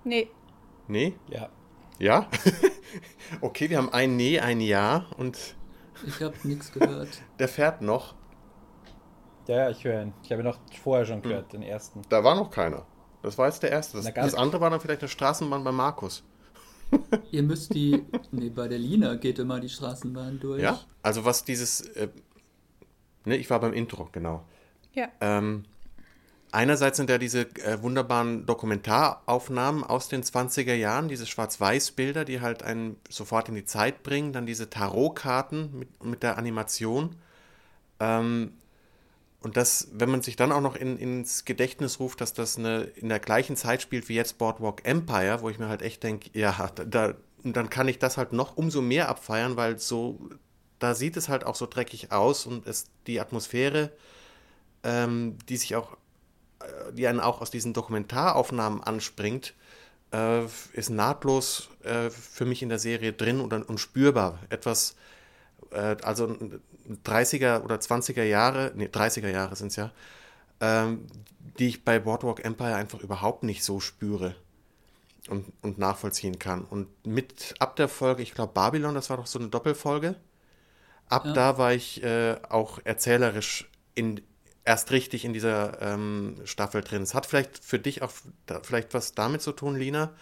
Nee. 0.04 0.30
Nee? 0.88 1.14
Ja. 1.28 1.50
Ja? 1.98 2.30
okay, 3.42 3.68
wir 3.68 3.76
haben 3.76 3.92
ein 3.92 4.16
Nee, 4.16 4.40
ein 4.40 4.58
Ja 4.58 5.04
und. 5.18 5.54
Ich 6.06 6.22
habe 6.22 6.34
nichts 6.44 6.72
gehört. 6.72 7.10
Der 7.38 7.46
fährt 7.46 7.82
noch. 7.82 8.14
Ja, 9.46 9.56
ja, 9.56 9.70
ich 9.70 9.84
höre 9.84 10.00
ihn. 10.00 10.14
Ich 10.22 10.32
habe 10.32 10.40
ihn 10.40 10.46
noch 10.46 10.58
vorher 10.82 11.04
schon 11.04 11.20
gehört, 11.20 11.52
hm. 11.52 11.60
den 11.60 11.68
ersten. 11.68 12.00
Da 12.08 12.24
war 12.24 12.34
noch 12.34 12.50
keiner. 12.50 12.86
Das 13.20 13.36
war 13.36 13.48
jetzt 13.48 13.62
der 13.62 13.72
erste. 13.72 13.98
Das, 13.98 14.14
das 14.14 14.34
andere 14.34 14.62
war 14.62 14.70
dann 14.70 14.80
vielleicht 14.80 15.02
eine 15.02 15.10
Straßenbahn 15.10 15.62
bei 15.62 15.72
Markus. 15.72 16.24
Ihr 17.30 17.42
müsst 17.42 17.74
die. 17.74 18.02
Nee, 18.30 18.48
bei 18.48 18.66
der 18.66 18.78
Lina 18.78 19.16
geht 19.16 19.38
immer 19.38 19.60
die 19.60 19.68
Straßenbahn 19.68 20.40
durch. 20.40 20.62
Ja, 20.62 20.80
also 21.02 21.26
was 21.26 21.44
dieses. 21.44 21.82
Äh, 21.82 22.08
ne, 23.26 23.36
ich 23.36 23.50
war 23.50 23.60
beim 23.60 23.74
Intro, 23.74 24.08
genau. 24.10 24.46
Ja. 24.96 25.08
Ähm, 25.20 25.64
einerseits 26.52 26.96
sind 26.96 27.10
ja 27.10 27.18
diese 27.18 27.42
äh, 27.42 27.80
wunderbaren 27.82 28.46
Dokumentaraufnahmen 28.46 29.84
aus 29.84 30.08
den 30.08 30.22
20er 30.22 30.74
Jahren, 30.74 31.08
diese 31.08 31.26
Schwarz-Weiß-Bilder, 31.26 32.24
die 32.24 32.40
halt 32.40 32.62
einen 32.62 32.96
sofort 33.08 33.48
in 33.48 33.54
die 33.54 33.66
Zeit 33.66 34.02
bringen, 34.02 34.32
dann 34.32 34.46
diese 34.46 34.70
Tarotkarten 34.70 35.78
mit, 35.78 36.04
mit 36.04 36.22
der 36.22 36.38
Animation. 36.38 37.14
Ähm, 38.00 38.54
und 39.40 39.56
das, 39.56 39.88
wenn 39.92 40.10
man 40.10 40.22
sich 40.22 40.36
dann 40.36 40.50
auch 40.50 40.62
noch 40.62 40.76
in, 40.76 40.96
ins 40.96 41.44
Gedächtnis 41.44 42.00
ruft, 42.00 42.22
dass 42.22 42.32
das 42.32 42.56
eine, 42.56 42.84
in 42.96 43.10
der 43.10 43.20
gleichen 43.20 43.54
Zeit 43.54 43.82
spielt 43.82 44.08
wie 44.08 44.14
jetzt 44.14 44.38
Boardwalk 44.38 44.84
Empire, 44.84 45.42
wo 45.42 45.50
ich 45.50 45.58
mir 45.58 45.68
halt 45.68 45.82
echt 45.82 46.02
denke, 46.02 46.30
ja, 46.32 46.70
da, 46.74 47.14
dann 47.44 47.70
kann 47.70 47.86
ich 47.86 47.98
das 47.98 48.16
halt 48.16 48.32
noch 48.32 48.56
umso 48.56 48.80
mehr 48.80 49.10
abfeiern, 49.10 49.56
weil 49.56 49.78
so, 49.78 50.18
da 50.78 50.94
sieht 50.94 51.18
es 51.18 51.28
halt 51.28 51.44
auch 51.44 51.54
so 51.54 51.66
dreckig 51.66 52.12
aus 52.12 52.46
und 52.46 52.66
es, 52.66 52.86
die 53.06 53.20
Atmosphäre 53.20 53.92
ähm, 54.86 55.36
die 55.48 55.56
sich 55.56 55.74
auch, 55.74 55.96
äh, 56.60 56.92
die 56.92 57.06
einen 57.08 57.20
auch 57.20 57.40
aus 57.40 57.50
diesen 57.50 57.74
Dokumentaraufnahmen 57.74 58.82
anspringt, 58.82 59.54
äh, 60.12 60.44
ist 60.72 60.90
nahtlos 60.90 61.68
äh, 61.82 62.08
für 62.10 62.44
mich 62.44 62.62
in 62.62 62.68
der 62.68 62.78
Serie 62.78 63.12
drin 63.12 63.40
und, 63.40 63.52
und 63.52 63.78
spürbar. 63.78 64.38
Etwas, 64.48 64.94
äh, 65.72 65.96
also 66.02 66.36
30er 67.04 67.62
oder 67.64 67.76
20er 67.76 68.22
Jahre, 68.22 68.72
nee, 68.76 68.86
30er 68.86 69.28
Jahre 69.28 69.56
sind 69.56 69.68
es 69.68 69.76
ja, 69.76 69.90
ähm, 70.60 71.06
die 71.58 71.66
ich 71.66 71.84
bei 71.84 71.98
Boardwalk 71.98 72.44
Empire 72.44 72.76
einfach 72.76 73.00
überhaupt 73.00 73.42
nicht 73.42 73.64
so 73.64 73.80
spüre. 73.80 74.36
und, 75.28 75.52
und 75.62 75.78
nachvollziehen 75.78 76.38
kann. 76.38 76.64
Und 76.64 76.86
mit 77.04 77.56
ab 77.58 77.74
der 77.74 77.88
Folge, 77.88 78.22
ich 78.22 78.32
glaube 78.32 78.52
Babylon, 78.52 78.94
das 78.94 79.10
war 79.10 79.16
doch 79.16 79.26
so 79.26 79.40
eine 79.40 79.48
Doppelfolge. 79.48 80.14
Ab 81.08 81.24
ja. 81.24 81.32
da 81.32 81.58
war 81.58 81.72
ich 81.72 82.00
äh, 82.04 82.36
auch 82.48 82.78
erzählerisch 82.84 83.68
in, 83.96 84.20
erst 84.66 84.90
richtig 84.90 85.24
in 85.24 85.32
dieser 85.32 85.80
ähm, 85.80 86.36
Staffel 86.44 86.82
drin. 86.82 87.02
Es 87.02 87.14
hat 87.14 87.24
vielleicht 87.24 87.64
für 87.64 87.78
dich 87.78 88.02
auch 88.02 88.12
da, 88.46 88.60
vielleicht 88.62 88.92
was 88.92 89.14
damit 89.14 89.40
zu 89.40 89.52
tun, 89.52 89.76
Lina, 89.76 90.12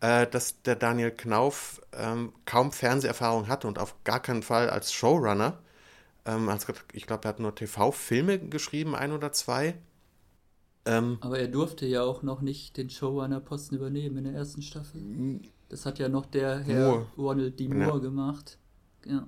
äh, 0.00 0.26
dass 0.26 0.62
der 0.62 0.76
Daniel 0.76 1.10
Knauf 1.10 1.80
ähm, 1.92 2.32
kaum 2.44 2.72
Fernseherfahrung 2.72 3.48
hatte 3.48 3.66
und 3.66 3.78
auf 3.78 3.96
gar 4.04 4.20
keinen 4.20 4.42
Fall 4.42 4.70
als 4.70 4.92
Showrunner. 4.92 5.58
Ähm, 6.26 6.48
als, 6.48 6.66
ich 6.92 7.06
glaube, 7.06 7.24
er 7.24 7.30
hat 7.30 7.40
nur 7.40 7.54
TV-Filme 7.54 8.38
geschrieben, 8.38 8.94
ein 8.94 9.12
oder 9.12 9.32
zwei. 9.32 9.76
Ähm, 10.84 11.18
Aber 11.20 11.38
er 11.38 11.48
durfte 11.48 11.86
ja 11.86 12.02
auch 12.02 12.22
noch 12.22 12.42
nicht 12.42 12.76
den 12.76 12.90
Showrunner-Posten 12.90 13.76
übernehmen 13.76 14.18
in 14.18 14.24
der 14.24 14.34
ersten 14.34 14.62
Staffel. 14.62 15.40
Das 15.68 15.86
hat 15.86 15.98
ja 15.98 16.08
noch 16.08 16.26
der 16.26 16.60
Herr 16.60 16.90
Moore. 16.90 17.06
Ronald 17.16 17.58
D. 17.58 17.68
Moore 17.68 17.96
ja. 17.96 17.98
gemacht. 17.98 18.58
Ja. 19.04 19.26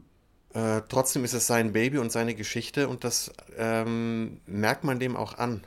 Äh, 0.54 0.82
trotzdem 0.88 1.24
ist 1.24 1.34
es 1.34 1.46
sein 1.46 1.72
Baby 1.72 1.98
und 1.98 2.10
seine 2.10 2.34
Geschichte 2.34 2.88
und 2.88 3.04
das 3.04 3.32
ähm, 3.56 4.40
merkt 4.46 4.84
man 4.84 4.98
dem 4.98 5.16
auch 5.16 5.36
an. 5.38 5.64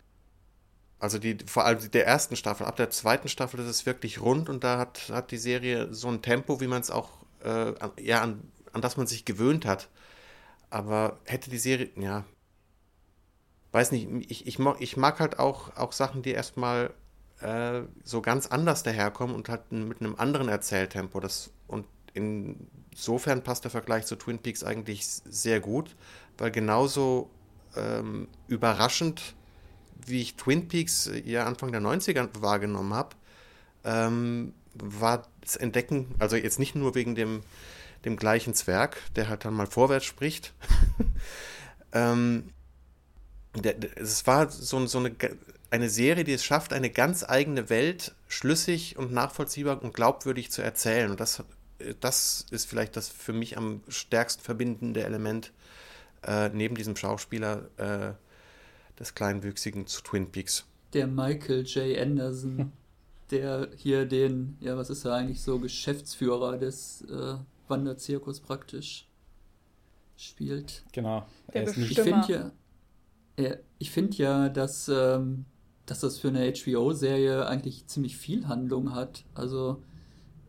Also 1.00 1.18
die, 1.18 1.38
vor 1.46 1.66
allem 1.66 1.92
der 1.92 2.06
ersten 2.06 2.36
Staffel, 2.36 2.66
ab 2.66 2.76
der 2.76 2.90
zweiten 2.90 3.28
Staffel 3.28 3.60
ist 3.60 3.68
es 3.68 3.86
wirklich 3.86 4.22
rund 4.22 4.50
und 4.50 4.64
da 4.64 4.78
hat, 4.78 5.10
hat 5.10 5.32
die 5.32 5.38
Serie 5.38 5.94
so 5.94 6.08
ein 6.08 6.22
Tempo, 6.22 6.62
wie 6.62 6.68
man 6.68 6.82
es 6.82 6.92
auch, 6.92 7.10
äh, 7.44 7.74
ja, 8.00 8.22
an, 8.22 8.52
an 8.74 8.82
das 8.82 8.98
man 8.98 9.08
sich 9.08 9.26
gewöhnt 9.26 9.66
hat. 9.66 9.90
Aber 10.70 11.20
hätte 11.26 11.50
die 11.50 11.58
Serie, 11.58 11.90
ja, 11.96 12.24
weiß 13.72 13.92
nicht, 13.92 14.08
ich, 14.30 14.48
ich, 14.48 14.60
mag, 14.60 14.78
ich 14.80 14.98
mag 14.98 15.20
halt 15.20 15.40
auch, 15.40 15.76
auch 15.76 15.92
Sachen, 15.92 16.22
die 16.22 16.32
erstmal 16.32 16.94
äh, 17.40 17.82
so 18.04 18.22
ganz 18.22 18.48
anders 18.48 18.84
daherkommen 18.84 19.36
und 19.36 19.50
halt 19.50 19.72
mit 19.72 20.02
einem 20.02 20.16
anderen 20.16 20.50
Erzähltempo. 20.50 21.20
Das, 21.20 21.52
und 21.68 21.86
insofern 22.92 23.44
passt 23.44 23.64
der 23.64 23.72
Vergleich 23.72 24.06
zu 24.06 24.16
Twin 24.16 24.40
Peaks 24.40 24.64
eigentlich 24.64 25.06
sehr 25.06 25.60
gut, 25.60 25.96
weil 26.38 26.52
genauso 26.52 27.30
ähm, 27.76 28.28
überraschend, 28.48 29.36
wie 30.06 30.22
ich 30.22 30.36
Twin 30.36 30.68
Peaks 30.68 31.08
äh, 31.08 31.22
ja 31.26 31.46
Anfang 31.46 31.72
der 31.72 31.82
90er 31.82 32.30
wahrgenommen 32.42 32.94
habe, 32.94 33.16
ähm, 33.84 34.54
war 34.74 35.28
das 35.42 35.56
Entdecken, 35.56 36.14
also 36.20 36.36
jetzt 36.36 36.60
nicht 36.60 36.76
nur 36.76 36.96
wegen 36.96 37.16
dem, 37.16 37.42
dem 38.06 38.16
gleichen 38.16 38.54
Zwerg, 38.54 38.98
der 39.16 39.30
halt 39.30 39.46
dann 39.46 39.54
mal 39.54 39.68
vorwärts 39.68 40.06
spricht. 40.06 40.54
ähm, 41.94 42.50
der, 43.56 43.76
es 43.98 44.26
war 44.28 44.50
so, 44.50 44.86
so 44.88 45.00
eine, 45.00 45.16
eine 45.72 45.90
Serie, 45.90 46.24
die 46.24 46.34
es 46.34 46.44
schafft, 46.44 46.74
eine 46.74 46.90
ganz 46.90 47.24
eigene 47.24 47.70
Welt 47.70 48.14
schlüssig 48.28 48.98
und 48.98 49.12
nachvollziehbar 49.12 49.82
und 49.82 49.94
glaubwürdig 49.94 50.52
zu 50.52 50.62
erzählen. 50.62 51.12
Und 51.12 51.20
das 51.20 51.44
das 52.00 52.46
ist 52.52 52.66
vielleicht 52.66 52.96
das 52.96 53.10
für 53.10 53.34
mich 53.34 53.58
am 53.58 53.82
stärksten 53.88 54.42
verbindende 54.42 55.04
Element 55.04 55.52
äh, 56.24 56.50
neben 56.50 56.76
diesem 56.76 56.96
Schauspieler 56.96 57.70
äh, 57.78 58.14
des 59.00 59.16
kleinwüchsigen 59.16 59.88
zu 59.88 60.02
Twin 60.04 60.32
Peaks. 60.32 60.66
Der 60.94 61.08
Michael 61.08 61.64
J. 61.64 61.98
Anderson, 61.98 62.72
der 63.32 63.70
hier 63.76 64.06
den, 64.06 64.58
ja, 64.60 64.78
was 64.78 64.90
ist 64.90 65.06
er 65.06 65.14
eigentlich 65.14 65.42
so, 65.42 65.60
Geschäftsführer 65.60 66.58
des 66.58 67.02
äh, 67.04 67.36
Wanderzirkus 67.68 68.40
praktisch 68.40 69.08
spielt. 70.18 70.84
Genau. 70.92 71.26
Er 71.48 71.64
ist 71.64 71.78
nicht. 71.78 71.92
Ich 71.92 72.02
finde 72.02 72.32
ja, 72.32 72.52
er, 73.38 73.60
ich 73.80 73.92
finde 73.92 74.18
ja, 74.18 74.50
dass, 74.50 74.88
ähm, 74.90 75.46
dass 75.86 76.02
das 76.02 76.20
für 76.20 76.28
eine 76.28 76.52
HBO-Serie 76.54 77.48
eigentlich 77.48 77.88
ziemlich 77.88 78.18
viel 78.18 78.48
Handlung 78.48 78.94
hat. 78.94 79.24
Also 79.34 79.82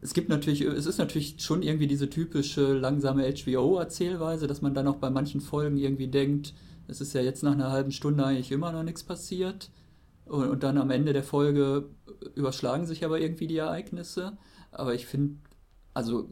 es 0.03 0.15
gibt 0.15 0.29
natürlich, 0.29 0.63
es 0.63 0.87
ist 0.87 0.99
natürlich 0.99 1.37
schon 1.39 1.63
irgendwie 1.63 1.87
diese 1.87 2.11
typische 2.11 2.75
langsame 2.75 3.33
HBO-Erzählweise, 3.33 4.49
dass 4.49 4.61
man 4.61 4.75
dann 4.75 4.89
auch 4.89 4.97
bei 4.97 5.11
manchen 5.11 5.41
Folgen 5.41 5.77
irgendwie 5.77 6.09
denkt, 6.09 6.55
es 6.89 7.01
ist 7.01 7.15
ja 7.15 7.21
jetzt 7.23 7.45
nach 7.45 7.53
einer 7.53 7.71
halben 7.71 7.93
Stunde 7.93 8.27
eigentlich 8.27 8.51
immer 8.51 8.73
noch 8.73 8.83
nichts 8.83 9.05
passiert. 9.05 9.71
Und, 10.27 10.49
und 10.49 10.63
dann 10.65 10.77
am 10.79 10.91
Ende 10.91 11.13
der 11.13 11.23
Folge 11.23 11.89
überschlagen 12.35 12.85
sich 12.85 13.05
aber 13.05 13.21
irgendwie 13.21 13.47
die 13.47 13.57
Ereignisse. 13.57 14.37
Aber 14.73 14.93
ich 14.93 15.07
finde, 15.07 15.37
also 15.95 16.29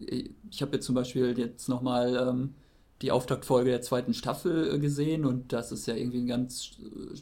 ich 0.51 0.63
habe 0.63 0.73
jetzt 0.75 0.87
zum 0.87 0.97
Beispiel 0.97 1.39
jetzt 1.39 1.69
nochmal 1.69 2.29
ähm, 2.29 2.55
die 3.03 3.13
Auftaktfolge 3.13 3.71
der 3.71 3.83
zweiten 3.83 4.15
Staffel 4.15 4.75
äh, 4.75 4.79
gesehen 4.81 5.25
und 5.25 5.53
das 5.53 5.71
ist 5.71 5.87
ja 5.87 5.95
irgendwie 5.95 6.19
ein 6.19 6.27
ganz 6.27 6.73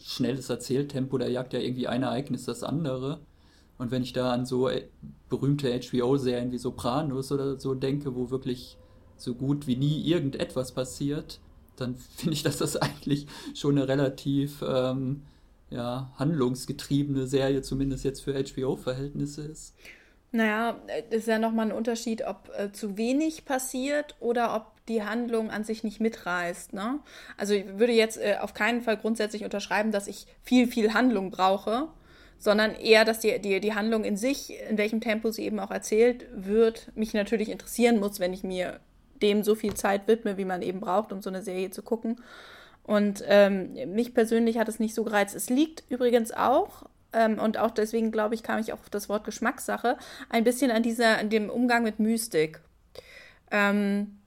schnelles 0.02 0.48
Erzähltempo, 0.48 1.18
da 1.18 1.28
jagt 1.28 1.52
ja 1.52 1.60
irgendwie 1.60 1.88
ein 1.88 2.02
Ereignis 2.02 2.44
das 2.44 2.62
andere. 2.62 3.20
Und 3.78 3.90
wenn 3.92 4.02
ich 4.02 4.12
da 4.12 4.32
an 4.32 4.44
so 4.44 4.68
äh, 4.68 4.84
berühmte 5.28 5.70
HBO-Serien 5.70 6.50
wie 6.52 6.58
Sopranos 6.58 7.32
oder 7.32 7.58
so 7.58 7.74
denke, 7.74 8.14
wo 8.14 8.30
wirklich 8.30 8.76
so 9.16 9.34
gut 9.34 9.66
wie 9.66 9.76
nie 9.76 10.04
irgendetwas 10.04 10.72
passiert, 10.72 11.40
dann 11.76 11.96
finde 12.16 12.34
ich, 12.34 12.42
dass 12.42 12.58
das 12.58 12.76
eigentlich 12.76 13.26
schon 13.54 13.78
eine 13.78 13.88
relativ 13.88 14.62
ähm, 14.66 15.22
ja, 15.70 16.10
handlungsgetriebene 16.16 17.26
Serie, 17.26 17.62
zumindest 17.62 18.04
jetzt 18.04 18.20
für 18.20 18.34
HBO-Verhältnisse 18.34 19.42
ist. 19.42 19.74
Naja, 20.30 20.78
es 21.10 21.20
ist 21.20 21.28
ja 21.28 21.38
nochmal 21.38 21.66
ein 21.66 21.72
Unterschied, 21.76 22.22
ob 22.26 22.50
äh, 22.58 22.70
zu 22.70 22.98
wenig 22.98 23.46
passiert 23.46 24.14
oder 24.20 24.54
ob 24.54 24.86
die 24.86 25.02
Handlung 25.02 25.50
an 25.50 25.64
sich 25.64 25.84
nicht 25.84 26.00
mitreißt. 26.00 26.74
Ne? 26.74 27.00
Also 27.38 27.54
ich 27.54 27.78
würde 27.78 27.92
jetzt 27.92 28.18
äh, 28.18 28.36
auf 28.40 28.52
keinen 28.52 28.82
Fall 28.82 28.98
grundsätzlich 28.98 29.44
unterschreiben, 29.44 29.90
dass 29.90 30.06
ich 30.06 30.26
viel, 30.42 30.66
viel 30.66 30.92
Handlung 30.92 31.30
brauche 31.30 31.88
sondern 32.38 32.74
eher, 32.74 33.04
dass 33.04 33.20
die, 33.20 33.38
die, 33.40 33.60
die 33.60 33.74
Handlung 33.74 34.04
in 34.04 34.16
sich, 34.16 34.58
in 34.68 34.78
welchem 34.78 35.00
Tempo 35.00 35.30
sie 35.30 35.44
eben 35.44 35.58
auch 35.58 35.70
erzählt 35.70 36.26
wird, 36.32 36.90
mich 36.94 37.12
natürlich 37.14 37.50
interessieren 37.50 37.98
muss, 37.98 38.20
wenn 38.20 38.32
ich 38.32 38.44
mir 38.44 38.80
dem 39.20 39.42
so 39.42 39.54
viel 39.54 39.74
Zeit 39.74 40.06
widme, 40.06 40.36
wie 40.36 40.44
man 40.44 40.62
eben 40.62 40.80
braucht, 40.80 41.12
um 41.12 41.20
so 41.20 41.30
eine 41.30 41.42
Serie 41.42 41.70
zu 41.70 41.82
gucken. 41.82 42.22
Und 42.84 43.22
ähm, 43.26 43.74
mich 43.92 44.14
persönlich 44.14 44.58
hat 44.58 44.68
es 44.68 44.78
nicht 44.78 44.94
so 44.94 45.04
gereizt. 45.04 45.34
Es 45.34 45.50
liegt 45.50 45.84
übrigens 45.90 46.32
auch, 46.32 46.84
ähm, 47.12 47.38
und 47.38 47.58
auch 47.58 47.70
deswegen 47.70 48.12
glaube 48.12 48.34
ich, 48.34 48.42
kam 48.42 48.60
ich 48.60 48.72
auch 48.72 48.80
auf 48.80 48.90
das 48.90 49.08
Wort 49.08 49.24
Geschmackssache, 49.24 49.98
ein 50.30 50.44
bisschen 50.44 50.70
an 50.70 50.82
dieser, 50.82 51.18
an 51.18 51.30
dem 51.30 51.50
Umgang 51.50 51.82
mit 51.82 51.98
Mystik. 51.98 52.60
Ähm, 53.50 54.17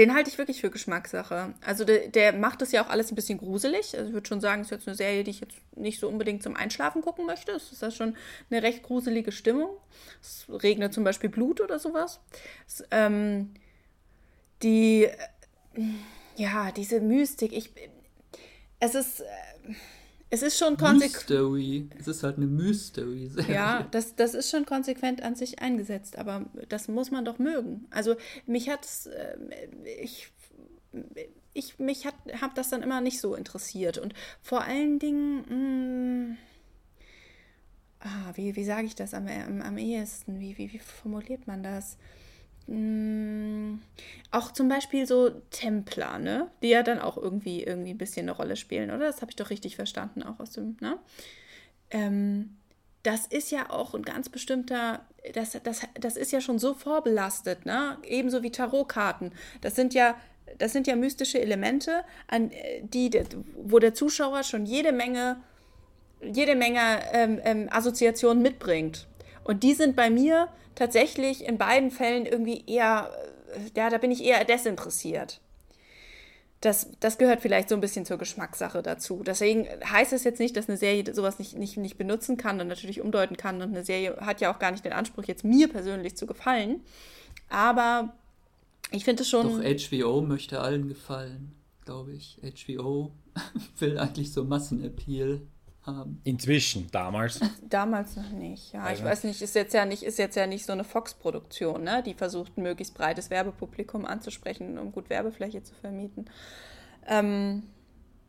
den 0.00 0.14
halte 0.14 0.30
ich 0.30 0.38
wirklich 0.38 0.62
für 0.62 0.70
Geschmackssache. 0.70 1.52
Also 1.62 1.84
der, 1.84 2.08
der 2.08 2.32
macht 2.32 2.62
das 2.62 2.72
ja 2.72 2.82
auch 2.82 2.88
alles 2.88 3.12
ein 3.12 3.16
bisschen 3.16 3.36
gruselig. 3.36 3.94
Also 3.94 4.08
ich 4.08 4.14
würde 4.14 4.26
schon 4.26 4.40
sagen, 4.40 4.62
es 4.62 4.68
ist 4.68 4.70
jetzt 4.70 4.88
eine 4.88 4.96
Serie, 4.96 5.24
die 5.24 5.30
ich 5.30 5.40
jetzt 5.40 5.58
nicht 5.76 6.00
so 6.00 6.08
unbedingt 6.08 6.42
zum 6.42 6.56
Einschlafen 6.56 7.02
gucken 7.02 7.26
möchte. 7.26 7.52
Es 7.52 7.70
ist 7.70 7.82
ja 7.82 7.90
schon 7.90 8.16
eine 8.50 8.62
recht 8.62 8.82
gruselige 8.82 9.30
Stimmung. 9.30 9.76
Es 10.22 10.46
regnet 10.48 10.94
zum 10.94 11.04
Beispiel 11.04 11.28
Blut 11.28 11.60
oder 11.60 11.78
sowas. 11.78 12.20
Es, 12.66 12.82
ähm, 12.90 13.52
die, 14.62 15.04
äh, 15.04 15.82
ja, 16.36 16.72
diese 16.72 17.02
Mystik, 17.02 17.52
ich, 17.52 17.70
es 18.78 18.94
ist, 18.94 19.20
äh, 19.20 19.74
es 20.30 20.42
ist 20.42 20.58
schon 20.58 20.76
konsequent. 20.76 21.92
Es 21.98 22.06
ist 22.06 22.22
halt 22.22 22.36
eine 22.36 22.46
Mystery. 22.46 23.30
-Serie. 23.34 23.52
Ja, 23.52 23.86
das, 23.90 24.14
das 24.14 24.34
ist 24.34 24.50
schon 24.50 24.64
konsequent 24.64 25.22
an 25.22 25.34
sich 25.34 25.58
eingesetzt, 25.58 26.16
aber 26.16 26.46
das 26.68 26.86
muss 26.88 27.10
man 27.10 27.24
doch 27.24 27.38
mögen. 27.38 27.86
Also 27.90 28.14
mich 28.46 28.70
hat 28.70 28.84
es, 28.84 29.06
äh, 29.06 29.36
ich, 30.00 30.30
ich 31.52 31.78
mich 31.80 32.06
hat, 32.06 32.14
habe 32.40 32.52
das 32.54 32.70
dann 32.70 32.82
immer 32.82 33.00
nicht 33.00 33.20
so 33.20 33.34
interessiert 33.34 33.98
und 33.98 34.14
vor 34.40 34.62
allen 34.62 35.00
Dingen, 35.00 35.44
mh, 35.48 36.34
mm, 36.34 36.38
ah, 38.00 38.32
wie, 38.34 38.54
wie 38.54 38.64
sage 38.64 38.86
ich 38.86 38.94
das 38.94 39.14
am, 39.14 39.26
am, 39.26 39.62
am 39.62 39.78
ehesten? 39.78 40.38
Wie, 40.38 40.56
wie, 40.58 40.72
wie 40.72 40.78
formuliert 40.78 41.48
man 41.48 41.64
das? 41.64 41.96
Mm, 42.66 43.80
auch 44.30 44.52
zum 44.52 44.68
Beispiel 44.68 45.06
so 45.06 45.30
Templer, 45.50 46.18
ne? 46.18 46.50
Die 46.62 46.68
ja 46.68 46.82
dann 46.82 47.00
auch 47.00 47.16
irgendwie, 47.16 47.62
irgendwie 47.62 47.90
ein 47.90 47.98
bisschen 47.98 48.28
eine 48.28 48.36
Rolle 48.36 48.56
spielen, 48.56 48.90
oder? 48.90 49.06
Das 49.06 49.22
habe 49.22 49.30
ich 49.30 49.36
doch 49.36 49.50
richtig 49.50 49.76
verstanden, 49.76 50.22
auch 50.22 50.38
aus 50.38 50.52
dem, 50.52 50.76
ne? 50.80 50.98
Ähm, 51.90 52.56
das 53.02 53.26
ist 53.26 53.50
ja 53.50 53.70
auch 53.70 53.94
ein 53.94 54.02
ganz 54.02 54.28
bestimmter, 54.28 55.06
das, 55.34 55.58
das, 55.62 55.80
das 55.98 56.16
ist 56.16 56.32
ja 56.32 56.40
schon 56.40 56.58
so 56.58 56.74
vorbelastet, 56.74 57.66
ne? 57.66 57.98
Ebenso 58.04 58.42
wie 58.42 58.50
Tarotkarten. 58.50 59.32
Das 59.62 59.74
sind 59.74 59.94
ja, 59.94 60.14
das 60.58 60.72
sind 60.72 60.86
ja 60.86 60.96
mystische 60.96 61.40
Elemente, 61.40 62.04
an 62.28 62.50
die, 62.82 63.10
wo 63.56 63.78
der 63.78 63.94
Zuschauer 63.94 64.42
schon 64.42 64.66
jede 64.66 64.92
Menge, 64.92 65.40
jede 66.22 66.54
Menge 66.54 67.00
ähm, 67.12 67.40
ähm, 67.42 67.68
Assoziationen 67.70 68.42
mitbringt. 68.42 69.06
Und 69.50 69.64
die 69.64 69.74
sind 69.74 69.96
bei 69.96 70.10
mir 70.10 70.46
tatsächlich 70.76 71.44
in 71.44 71.58
beiden 71.58 71.90
Fällen 71.90 72.24
irgendwie 72.24 72.62
eher, 72.68 73.10
äh, 73.52 73.58
ja, 73.76 73.90
da 73.90 73.98
bin 73.98 74.12
ich 74.12 74.22
eher 74.22 74.44
desinteressiert. 74.44 75.40
Das, 76.60 76.86
das 77.00 77.18
gehört 77.18 77.40
vielleicht 77.40 77.68
so 77.68 77.74
ein 77.74 77.80
bisschen 77.80 78.06
zur 78.06 78.16
Geschmackssache 78.16 78.80
dazu. 78.80 79.24
Deswegen 79.26 79.66
heißt 79.84 80.12
es 80.12 80.22
jetzt 80.22 80.38
nicht, 80.38 80.56
dass 80.56 80.68
eine 80.68 80.78
Serie 80.78 81.02
sowas 81.12 81.40
nicht, 81.40 81.58
nicht, 81.58 81.76
nicht 81.78 81.98
benutzen 81.98 82.36
kann 82.36 82.60
und 82.60 82.68
natürlich 82.68 83.00
umdeuten 83.00 83.36
kann. 83.36 83.56
Und 83.56 83.70
eine 83.70 83.84
Serie 83.84 84.18
hat 84.20 84.40
ja 84.40 84.54
auch 84.54 84.60
gar 84.60 84.70
nicht 84.70 84.84
den 84.84 84.92
Anspruch, 84.92 85.24
jetzt 85.24 85.42
mir 85.42 85.66
persönlich 85.66 86.16
zu 86.16 86.26
gefallen. 86.26 86.84
Aber 87.48 88.14
ich 88.92 89.04
finde 89.04 89.24
es 89.24 89.28
schon. 89.28 89.48
Doch 89.48 89.64
HBO 89.64 90.20
möchte 90.20 90.60
allen 90.60 90.86
gefallen, 90.86 91.56
glaube 91.84 92.12
ich. 92.12 92.38
HBO 92.40 93.10
will 93.80 93.98
eigentlich 93.98 94.32
so 94.32 94.44
Massenappeal 94.44 95.40
haben. 95.96 96.20
Inzwischen, 96.24 96.88
damals. 96.90 97.40
Damals 97.68 98.16
noch 98.16 98.30
nicht. 98.30 98.72
Ja, 98.72 98.82
also. 98.82 99.02
ich 99.02 99.08
weiß 99.08 99.24
nicht, 99.24 99.42
ist 99.42 99.54
jetzt 99.54 99.74
ja 99.74 99.84
nicht, 99.84 100.02
ist 100.02 100.18
jetzt 100.18 100.36
ja 100.36 100.46
nicht 100.46 100.66
so 100.66 100.72
eine 100.72 100.84
Fox-Produktion, 100.84 101.82
ne? 101.84 102.02
Die 102.04 102.14
versucht, 102.14 102.56
ein 102.56 102.62
möglichst 102.62 102.94
breites 102.94 103.30
Werbepublikum 103.30 104.04
anzusprechen, 104.04 104.78
um 104.78 104.92
gut 104.92 105.10
Werbefläche 105.10 105.62
zu 105.62 105.74
vermieten. 105.74 106.26
Ähm, 107.06 107.64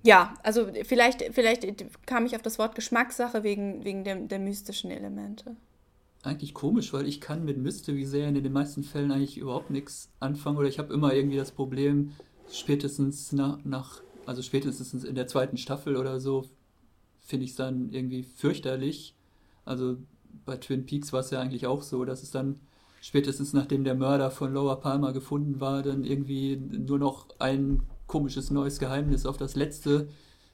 ja, 0.04 0.34
also 0.43 0.67
vielleicht, 0.84 1.24
vielleicht 1.34 1.65
kam 2.06 2.26
ich 2.26 2.36
auf 2.36 2.41
das 2.41 2.58
Wort 2.58 2.76
Geschmackssache 2.76 3.43
wegen, 3.43 3.84
wegen 3.84 4.04
der, 4.04 4.15
der 4.15 4.39
mystischen 4.39 4.89
Elemente. 4.89 5.56
Eigentlich 6.24 6.54
komisch, 6.54 6.93
weil 6.93 7.08
ich 7.08 7.21
kann 7.21 7.45
mit 7.45 7.58
Mystery-Serien 7.58 8.36
in 8.36 8.43
den 8.43 8.54
meisten 8.54 8.84
Fällen 8.84 9.12
eigentlich 9.12 9.38
überhaupt 9.38 9.69
nichts 9.71 10.10
anfangen 10.19 10.58
oder 10.58 10.67
ich 10.67 10.80
habe 10.80 10.93
immer 10.93 11.13
irgendwie 11.13 11.38
das 11.38 11.52
Problem, 11.52 12.12
spätestens 12.52 13.32
nach, 13.32 13.58
nach, 13.63 14.02
also 14.26 14.41
spätestens 14.41 15.04
in 15.04 15.15
der 15.15 15.28
zweiten 15.28 15.58
Staffel 15.58 15.95
oder 15.95 16.19
so, 16.19 16.45
finde 17.31 17.45
ich 17.45 17.51
es 17.51 17.57
dann 17.57 17.91
irgendwie 17.91 18.21
fürchterlich. 18.21 19.15
Also 19.65 19.97
bei 20.45 20.57
Twin 20.57 20.85
Peaks 20.85 21.11
war 21.11 21.21
es 21.21 21.31
ja 21.31 21.39
eigentlich 21.39 21.65
auch 21.65 21.81
so, 21.81 22.05
dass 22.05 22.21
es 22.21 22.29
dann 22.29 22.59
spätestens 23.01 23.53
nachdem 23.53 23.83
der 23.83 23.95
Mörder 23.95 24.29
von 24.29 24.53
Lower 24.53 24.79
Palmer 24.79 25.13
gefunden 25.13 25.59
war, 25.59 25.81
dann 25.81 26.03
irgendwie 26.03 26.57
nur 26.57 26.99
noch 26.99 27.25
ein 27.39 27.81
komisches 28.05 28.51
neues 28.51 28.77
Geheimnis 28.77 29.25
auf 29.25 29.37
das 29.37 29.55
letzte 29.55 30.07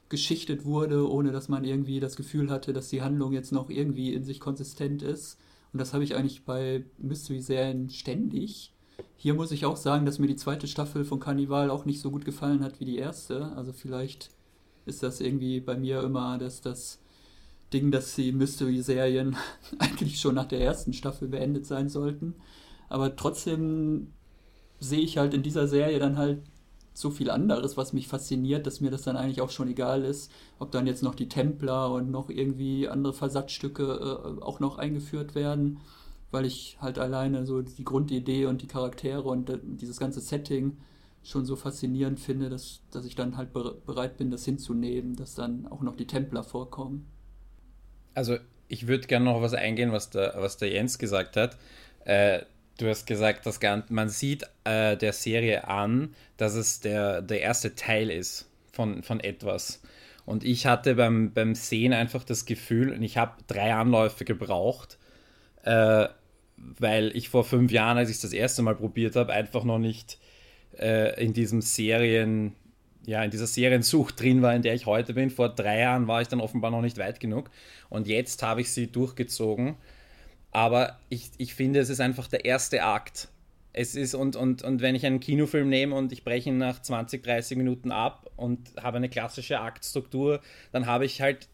geschichtet 0.08 0.64
wurde, 0.64 1.10
ohne 1.10 1.32
dass 1.32 1.48
man 1.48 1.64
irgendwie 1.64 2.00
das 2.00 2.16
Gefühl 2.16 2.50
hatte, 2.50 2.72
dass 2.72 2.88
die 2.88 3.02
Handlung 3.02 3.32
jetzt 3.32 3.52
noch 3.52 3.68
irgendwie 3.68 4.14
in 4.14 4.24
sich 4.24 4.40
konsistent 4.40 5.02
ist. 5.02 5.38
Und 5.72 5.80
das 5.80 5.92
habe 5.92 6.04
ich 6.04 6.14
eigentlich 6.14 6.44
bei 6.44 6.84
Mystery-Serien 6.96 7.90
ständig. 7.90 8.72
Hier 9.16 9.34
muss 9.34 9.52
ich 9.52 9.66
auch 9.66 9.76
sagen, 9.76 10.06
dass 10.06 10.18
mir 10.18 10.28
die 10.28 10.36
zweite 10.36 10.66
Staffel 10.66 11.04
von 11.04 11.20
Carnival 11.20 11.68
auch 11.70 11.84
nicht 11.84 12.00
so 12.00 12.10
gut 12.10 12.24
gefallen 12.24 12.64
hat 12.64 12.80
wie 12.80 12.86
die 12.86 12.96
erste. 12.96 13.52
Also 13.52 13.72
vielleicht 13.72 14.30
ist 14.88 15.02
das 15.02 15.20
irgendwie 15.20 15.60
bei 15.60 15.76
mir 15.76 16.02
immer 16.02 16.38
dass 16.38 16.60
das 16.60 16.98
Ding, 17.72 17.90
dass 17.90 18.14
die 18.14 18.32
Mystery-Serien 18.32 19.36
eigentlich 19.78 20.20
schon 20.20 20.34
nach 20.34 20.46
der 20.46 20.60
ersten 20.60 20.92
Staffel 20.92 21.28
beendet 21.28 21.66
sein 21.66 21.88
sollten. 21.88 22.34
Aber 22.88 23.14
trotzdem 23.16 24.12
sehe 24.80 25.00
ich 25.00 25.18
halt 25.18 25.34
in 25.34 25.42
dieser 25.42 25.68
Serie 25.68 25.98
dann 25.98 26.16
halt 26.16 26.40
so 26.94 27.10
viel 27.10 27.30
anderes, 27.30 27.76
was 27.76 27.92
mich 27.92 28.08
fasziniert, 28.08 28.66
dass 28.66 28.80
mir 28.80 28.90
das 28.90 29.02
dann 29.02 29.16
eigentlich 29.16 29.40
auch 29.40 29.50
schon 29.50 29.68
egal 29.68 30.04
ist, 30.04 30.32
ob 30.58 30.72
dann 30.72 30.86
jetzt 30.86 31.02
noch 31.02 31.14
die 31.14 31.28
Templer 31.28 31.92
und 31.92 32.10
noch 32.10 32.28
irgendwie 32.28 32.88
andere 32.88 33.12
Versatzstücke 33.12 33.84
äh, 33.84 34.42
auch 34.42 34.58
noch 34.58 34.78
eingeführt 34.78 35.34
werden, 35.34 35.78
weil 36.32 36.44
ich 36.44 36.76
halt 36.80 36.98
alleine 36.98 37.46
so 37.46 37.62
die 37.62 37.84
Grundidee 37.84 38.46
und 38.46 38.62
die 38.62 38.66
Charaktere 38.66 39.22
und 39.22 39.48
äh, 39.50 39.58
dieses 39.62 39.98
ganze 39.98 40.20
Setting 40.20 40.76
schon 41.22 41.44
so 41.44 41.56
faszinierend 41.56 42.20
finde, 42.20 42.48
dass, 42.48 42.80
dass 42.90 43.04
ich 43.04 43.14
dann 43.14 43.36
halt 43.36 43.52
bereit 43.52 44.16
bin, 44.16 44.30
das 44.30 44.44
hinzunehmen, 44.44 45.16
dass 45.16 45.34
dann 45.34 45.66
auch 45.66 45.82
noch 45.82 45.96
die 45.96 46.06
Templer 46.06 46.42
vorkommen. 46.42 47.06
Also 48.14 48.38
ich 48.68 48.86
würde 48.86 49.06
gerne 49.06 49.26
noch 49.26 49.40
was 49.40 49.54
eingehen, 49.54 49.92
was 49.92 50.10
der, 50.10 50.34
was 50.36 50.56
der 50.56 50.70
Jens 50.70 50.98
gesagt 50.98 51.36
hat. 51.36 51.56
Äh, 52.04 52.42
Du 52.78 52.88
hast 52.88 53.06
gesagt, 53.06 53.44
dass 53.44 53.58
man 53.88 54.08
sieht 54.08 54.44
äh, 54.62 54.96
der 54.96 55.12
Serie 55.12 55.66
an, 55.66 56.14
dass 56.36 56.54
es 56.54 56.78
der, 56.78 57.22
der 57.22 57.40
erste 57.40 57.74
Teil 57.74 58.08
ist 58.08 58.48
von, 58.72 59.02
von 59.02 59.18
etwas. 59.18 59.82
Und 60.24 60.44
ich 60.44 60.66
hatte 60.66 60.94
beim, 60.94 61.32
beim 61.32 61.56
Sehen 61.56 61.92
einfach 61.92 62.22
das 62.22 62.46
Gefühl, 62.46 62.92
und 62.92 63.02
ich 63.02 63.16
habe 63.16 63.42
drei 63.48 63.74
Anläufe 63.74 64.24
gebraucht, 64.24 64.96
äh, 65.64 66.06
weil 66.56 67.16
ich 67.16 67.30
vor 67.30 67.42
fünf 67.42 67.72
Jahren, 67.72 67.98
als 67.98 68.10
ich 68.10 68.16
es 68.16 68.22
das 68.22 68.32
erste 68.32 68.62
Mal 68.62 68.76
probiert 68.76 69.16
habe, 69.16 69.32
einfach 69.32 69.64
noch 69.64 69.78
nicht 69.80 70.18
äh, 70.78 71.22
in 71.22 71.32
diesem 71.32 71.60
Serien, 71.60 72.54
ja, 73.06 73.24
in 73.24 73.30
dieser 73.30 73.46
Seriensucht 73.46 74.20
drin 74.20 74.42
war, 74.42 74.54
in 74.54 74.62
der 74.62 74.74
ich 74.74 74.86
heute 74.86 75.14
bin. 75.14 75.30
Vor 75.30 75.48
drei 75.48 75.80
Jahren 75.80 76.06
war 76.06 76.20
ich 76.22 76.28
dann 76.28 76.40
offenbar 76.40 76.70
noch 76.70 76.82
nicht 76.82 76.98
weit 76.98 77.20
genug. 77.20 77.50
Und 77.88 78.06
jetzt 78.06 78.42
habe 78.42 78.60
ich 78.60 78.70
sie 78.70 78.86
durchgezogen 78.86 79.76
aber 80.50 80.98
ich, 81.08 81.30
ich 81.38 81.54
finde, 81.54 81.80
es 81.80 81.90
ist 81.90 82.00
einfach 82.00 82.28
der 82.28 82.44
erste 82.44 82.82
Akt. 82.82 83.28
Es 83.72 83.94
ist, 83.94 84.14
und, 84.14 84.34
und, 84.34 84.62
und 84.62 84.80
wenn 84.80 84.94
ich 84.94 85.04
einen 85.04 85.20
Kinofilm 85.20 85.68
nehme 85.68 85.94
und 85.94 86.10
ich 86.10 86.24
breche 86.24 86.48
ihn 86.48 86.58
nach 86.58 86.80
20, 86.80 87.22
30 87.22 87.56
Minuten 87.56 87.92
ab 87.92 88.30
und 88.36 88.70
habe 88.82 88.96
eine 88.96 89.08
klassische 89.08 89.60
Aktstruktur, 89.60 90.40
dann 90.72 90.86
habe 90.86 91.04
ich 91.04 91.20
halt, 91.20 91.48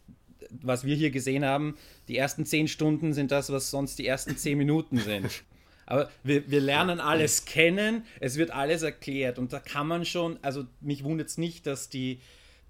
was 0.49 0.85
wir 0.85 0.95
hier 0.95 1.11
gesehen 1.11 1.45
haben, 1.45 1.75
die 2.07 2.17
ersten 2.17 2.45
10 2.45 2.67
Stunden 2.67 3.13
sind 3.13 3.31
das, 3.31 3.51
was 3.51 3.69
sonst 3.69 3.99
die 3.99 4.07
ersten 4.07 4.37
10 4.37 4.57
Minuten 4.57 4.97
sind. 4.97 5.43
Aber 5.85 6.09
wir, 6.23 6.49
wir 6.49 6.61
lernen 6.61 6.99
alles 6.99 7.45
kennen, 7.45 8.05
es 8.19 8.37
wird 8.37 8.51
alles 8.51 8.81
erklärt 8.81 9.37
und 9.37 9.53
da 9.53 9.59
kann 9.59 9.87
man 9.87 10.05
schon, 10.05 10.39
also 10.41 10.65
mich 10.81 11.03
wundert 11.03 11.29
es 11.29 11.37
nicht, 11.37 11.67
dass 11.67 11.89
die, 11.89 12.21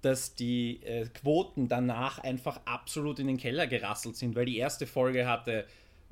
dass 0.02 0.34
die 0.34 0.82
äh, 0.82 1.06
Quoten 1.06 1.68
danach 1.68 2.18
einfach 2.18 2.60
absolut 2.66 3.18
in 3.18 3.26
den 3.26 3.38
Keller 3.38 3.66
gerasselt 3.66 4.16
sind, 4.16 4.36
weil 4.36 4.44
die 4.44 4.58
erste 4.58 4.86
Folge 4.86 5.26
hatte 5.26 5.66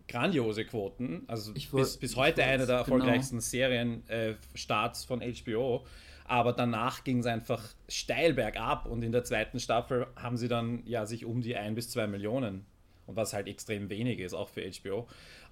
grandiose 0.08 0.64
Quoten. 0.64 1.24
Also 1.26 1.52
bis, 1.52 1.96
bis 1.96 2.16
heute 2.16 2.42
eine 2.42 2.58
der 2.58 2.66
genau. 2.66 2.78
erfolgreichsten 2.78 3.36
genau. 3.36 3.46
Serienstarts 3.46 5.04
äh, 5.04 5.06
von 5.06 5.20
HBO. 5.20 5.86
Aber 6.26 6.54
danach 6.54 7.04
ging 7.04 7.18
es 7.18 7.26
einfach 7.26 7.62
steil 7.86 8.32
bergab 8.32 8.86
und 8.86 9.02
in 9.02 9.12
der 9.12 9.24
zweiten 9.24 9.60
Staffel 9.60 10.06
haben 10.16 10.38
sie 10.38 10.48
dann 10.48 10.82
ja 10.86 11.04
sich 11.04 11.26
um 11.26 11.42
die 11.42 11.54
ein 11.54 11.74
bis 11.74 11.90
zwei 11.90 12.06
Millionen 12.06 12.64
und 13.06 13.16
was 13.16 13.34
halt 13.34 13.46
extrem 13.46 13.90
wenig 13.90 14.18
ist, 14.18 14.32
auch 14.32 14.48
für 14.48 14.62
HBO, 14.62 15.06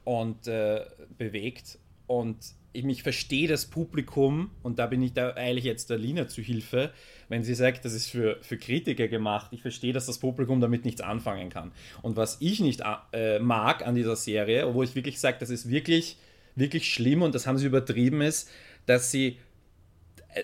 und 0.05 0.47
äh, 0.47 0.85
bewegt. 1.19 1.79
Und 2.07 2.39
ich, 2.73 2.85
ich 2.85 3.03
verstehe 3.03 3.49
das 3.49 3.67
Publikum, 3.67 4.51
und 4.63 4.79
da 4.79 4.87
bin 4.87 5.03
ich 5.03 5.13
da 5.13 5.31
eigentlich 5.31 5.65
jetzt 5.65 5.91
der 5.91 5.99
Lina 5.99 6.29
zu 6.29 6.43
Hilfe, 6.43 6.91
wenn 7.29 7.43
sie 7.43 7.55
sagt, 7.55 7.85
das 7.85 7.93
ist 7.93 8.09
für, 8.09 8.39
für 8.43 8.57
Kritiker 8.57 9.09
gemacht. 9.09 9.49
Ich 9.53 9.63
verstehe, 9.63 9.93
dass 9.93 10.07
das 10.07 10.19
Publikum 10.19 10.61
damit 10.61 10.85
nichts 10.85 11.01
anfangen 11.01 11.51
kann. 11.51 11.73
Und 12.03 12.17
was 12.17 12.39
ich 12.41 12.61
nicht 12.61 12.83
äh, 13.13 13.39
mag 13.39 13.87
an 13.87 13.95
dieser 13.95 14.17
Serie, 14.17 14.75
wo 14.75 14.83
ich 14.83 14.95
wirklich 14.95 15.21
sage, 15.21 15.39
das 15.41 15.51
ist 15.51 15.71
wirklich, 15.71 16.17
wirklich 16.57 16.93
schlimm 16.93 17.23
und 17.23 17.35
das 17.35 17.47
haben 17.47 17.59
sie 17.59 17.67
übertrieben, 17.67 18.21
ist, 18.21 18.51
dass 18.87 19.11
sie 19.11 19.39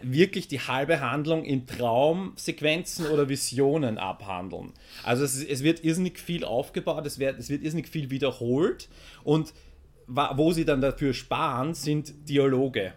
wirklich 0.02 0.48
die 0.48 0.60
halbe 0.60 1.00
Handlung 1.00 1.44
in 1.44 1.66
Traumsequenzen 1.66 3.06
oder 3.06 3.28
Visionen 3.28 3.98
abhandeln. 3.98 4.72
Also 5.02 5.24
es, 5.24 5.42
es 5.42 5.62
wird 5.62 5.84
irrsinnig 5.84 6.18
viel 6.18 6.44
aufgebaut, 6.44 7.06
es 7.06 7.18
wird, 7.18 7.38
es 7.38 7.48
wird 7.48 7.62
irrsinnig 7.62 7.88
viel 7.88 8.10
wiederholt 8.10 8.88
und 9.24 9.54
wo 10.06 10.52
sie 10.52 10.64
dann 10.64 10.80
dafür 10.80 11.12
sparen, 11.12 11.74
sind 11.74 12.28
Dialoge. 12.28 12.94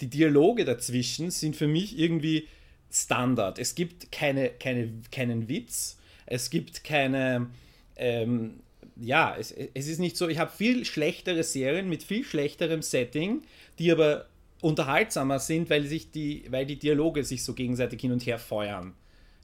Die 0.00 0.08
Dialoge 0.08 0.64
dazwischen 0.64 1.30
sind 1.30 1.54
für 1.54 1.68
mich 1.68 1.98
irgendwie 1.98 2.48
Standard. 2.90 3.58
Es 3.58 3.74
gibt 3.74 4.10
keine, 4.10 4.50
keine, 4.50 4.92
keinen 5.12 5.48
Witz, 5.48 5.98
es 6.26 6.50
gibt 6.50 6.82
keine, 6.84 7.48
ähm, 7.96 8.60
ja, 8.96 9.36
es, 9.38 9.52
es 9.52 9.86
ist 9.86 9.98
nicht 9.98 10.16
so, 10.16 10.28
ich 10.28 10.38
habe 10.38 10.50
viel 10.50 10.84
schlechtere 10.84 11.42
Serien 11.44 11.88
mit 11.88 12.02
viel 12.02 12.24
schlechterem 12.24 12.82
Setting, 12.82 13.42
die 13.78 13.92
aber 13.92 14.26
unterhaltsamer 14.60 15.38
sind, 15.38 15.70
weil 15.70 15.86
sich 15.86 16.10
die, 16.10 16.44
weil 16.50 16.66
die 16.66 16.78
Dialoge 16.78 17.24
sich 17.24 17.44
so 17.44 17.54
gegenseitig 17.54 18.00
hin 18.00 18.12
und 18.12 18.26
her 18.26 18.38
feuern. 18.38 18.94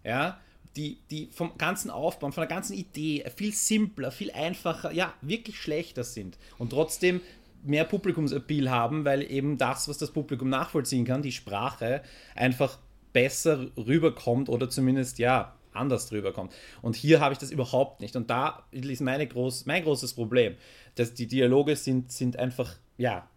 Ja, 0.02 0.40
die, 0.76 0.98
die 1.10 1.28
vom 1.32 1.56
ganzen 1.56 1.90
Aufbau, 1.90 2.30
von 2.30 2.42
der 2.42 2.48
ganzen 2.48 2.74
Idee 2.74 3.24
viel 3.36 3.52
simpler, 3.52 4.10
viel 4.10 4.32
einfacher, 4.32 4.92
ja, 4.92 5.14
wirklich 5.22 5.58
schlechter 5.60 6.04
sind. 6.04 6.36
Und 6.58 6.70
trotzdem 6.70 7.20
mehr 7.62 7.84
Publikumsappeal 7.84 8.70
haben, 8.70 9.04
weil 9.04 9.22
eben 9.30 9.56
das, 9.56 9.88
was 9.88 9.98
das 9.98 10.10
Publikum 10.10 10.48
nachvollziehen 10.48 11.04
kann, 11.04 11.22
die 11.22 11.32
Sprache, 11.32 12.02
einfach 12.34 12.78
besser 13.12 13.68
rüberkommt 13.76 14.48
oder 14.48 14.68
zumindest 14.68 15.18
ja 15.18 15.54
anders 15.72 16.12
rüberkommt. 16.12 16.52
Und 16.82 16.96
hier 16.96 17.20
habe 17.20 17.32
ich 17.32 17.38
das 17.38 17.50
überhaupt 17.50 18.00
nicht. 18.00 18.16
Und 18.16 18.30
da 18.30 18.64
ist 18.70 19.00
meine 19.00 19.26
groß, 19.26 19.66
mein 19.66 19.82
großes 19.82 20.14
Problem, 20.14 20.56
dass 20.94 21.14
die 21.14 21.26
Dialoge 21.26 21.76
sind, 21.76 22.12
sind 22.12 22.38
einfach, 22.38 22.76
ja, 22.96 23.28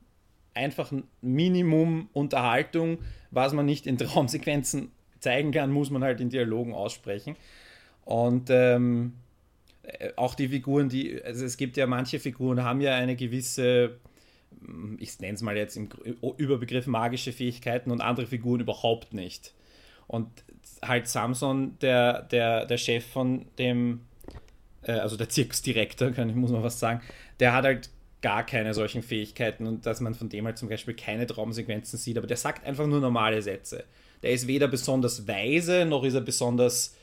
einfach 0.58 0.91
ein 0.91 1.04
Minimum 1.22 2.10
Unterhaltung, 2.13 3.00
was 3.32 3.54
man 3.54 3.65
nicht 3.65 3.88
in 3.88 3.98
Traumsequenzen 3.98 4.91
zeigen 5.20 5.52
kann, 5.52 5.72
muss 5.72 5.89
man 5.89 6.04
halt 6.04 6.22
in 6.22 6.30
Dialogen 6.30 6.74
aussprechen. 6.74 7.36
Und 8.06 8.50
ähm, 8.50 9.13
äh, 9.84 10.12
auch 10.15 10.36
die 10.36 10.50
Figuren, 10.50 10.89
die, 10.89 11.22
also 11.24 11.46
es 11.46 11.58
gibt 11.58 11.78
ja 11.78 11.88
manche 11.88 12.20
Figuren, 12.20 12.63
haben 12.63 12.82
ja 12.82 12.96
eine 12.96 13.15
gewisse, 13.15 13.98
ich 14.98 15.20
nenne 15.20 15.34
es 15.34 15.41
mal 15.41 15.58
jetzt 15.58 15.78
im 15.78 15.89
Überbegriff 16.38 16.88
magische 16.88 17.32
Fähigkeiten 17.32 17.91
und 17.91 18.02
andere 18.02 18.28
Figuren 18.28 18.62
überhaupt 18.62 19.13
nicht. 19.13 19.54
Und 20.08 20.30
halt 20.82 21.08
Samson, 21.08 21.78
der, 21.80 22.24
der, 22.24 22.65
der 22.65 22.78
Chef 22.78 23.06
von 23.06 23.46
dem, 23.60 24.02
äh, 24.84 24.93
also 24.93 25.17
der 25.17 25.30
Zirkusdirektor, 25.30 26.12
kann 26.12 26.30
ich, 26.30 26.36
muss 26.36 26.52
man 26.52 26.63
was 26.63 26.80
sagen, 26.80 27.02
der 27.39 27.54
hat 27.54 27.65
halt 27.65 27.89
gar 28.28 28.46
keine 28.46 28.74
solchen 28.74 29.04
Fähigkeiten 29.04 29.66
und 29.66 29.86
dass 29.86 30.02
man 30.02 30.13
von 30.13 30.28
dem 30.28 30.46
halt 30.46 30.58
zum 30.58 30.68
Beispiel 30.68 30.94
keine 30.94 31.26
Traumsequenzen 31.26 31.98
sieht, 31.98 32.18
aber 32.18 32.28
der 32.28 32.36
sagt 32.36 32.66
einfach 32.66 32.86
nur 32.86 33.00
normale 33.00 33.42
Sätze. 33.42 33.86
Der 34.22 34.32
ist 34.32 34.48
weder 34.48 34.68
besonders 34.68 35.28
weise, 35.30 35.86
noch 35.86 36.04
ist 36.04 36.13
er 36.13 36.22
besonders 36.22 36.94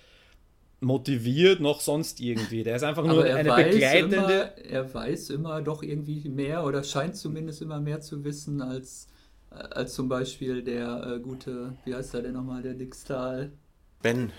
motiviert, 0.81 1.61
noch 1.61 1.81
sonst 1.81 2.21
irgendwie. 2.21 2.63
Der 2.63 2.77
ist 2.77 2.83
einfach 2.83 3.07
nur 3.07 3.25
eine 3.25 3.55
begleitende. 3.55 4.17
Immer, 4.17 4.71
er 4.71 4.93
weiß 4.93 5.31
immer 5.31 5.63
doch 5.63 5.83
irgendwie 5.83 6.29
mehr 6.29 6.63
oder 6.65 6.85
scheint 6.85 7.17
zumindest 7.17 7.63
immer 7.63 7.81
mehr 7.81 8.03
zu 8.03 8.23
wissen 8.23 8.61
als 8.61 9.09
als 9.51 9.95
zum 9.95 10.09
Beispiel 10.09 10.63
der 10.63 11.07
äh, 11.07 11.21
gute, 11.21 11.75
wie 11.85 11.95
heißt 11.95 12.13
er 12.15 12.23
denn 12.23 12.33
nochmal, 12.33 12.63
der 12.63 12.75
Dick 12.75 12.95
Stahl? 12.95 13.53
Ben. 14.03 14.33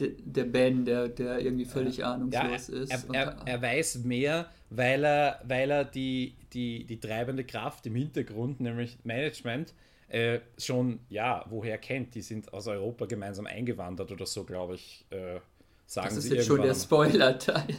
Der, 0.00 0.08
der 0.24 0.44
Ben, 0.44 0.84
der, 0.84 1.08
der 1.08 1.40
irgendwie 1.40 1.64
völlig 1.64 1.98
ja. 1.98 2.12
ahnungslos 2.12 2.68
ja, 2.68 2.82
ist. 2.82 2.90
Er, 2.90 3.14
er, 3.14 3.36
er, 3.44 3.62
weiß 3.62 4.04
mehr, 4.04 4.50
weil 4.70 5.04
er, 5.04 5.40
weil 5.44 5.70
er 5.70 5.84
die, 5.84 6.34
die, 6.52 6.84
die 6.84 6.98
treibende 6.98 7.44
Kraft 7.44 7.86
im 7.86 7.94
Hintergrund, 7.94 8.60
nämlich 8.60 8.98
Management, 9.04 9.74
äh, 10.08 10.40
schon, 10.58 11.00
ja, 11.08 11.44
woher 11.48 11.78
kennt. 11.78 12.14
Die 12.14 12.22
sind 12.22 12.52
aus 12.52 12.66
Europa 12.66 13.06
gemeinsam 13.06 13.46
eingewandert 13.46 14.10
oder 14.10 14.26
so, 14.26 14.44
glaube 14.44 14.74
ich, 14.74 15.06
äh, 15.10 15.40
sagen 15.86 16.08
das 16.08 16.16
ist 16.16 16.24
sie 16.24 16.36
jetzt 16.36 16.46
schon 16.46 16.62
der 16.62 16.74
Spoiler-Teil. 16.74 17.76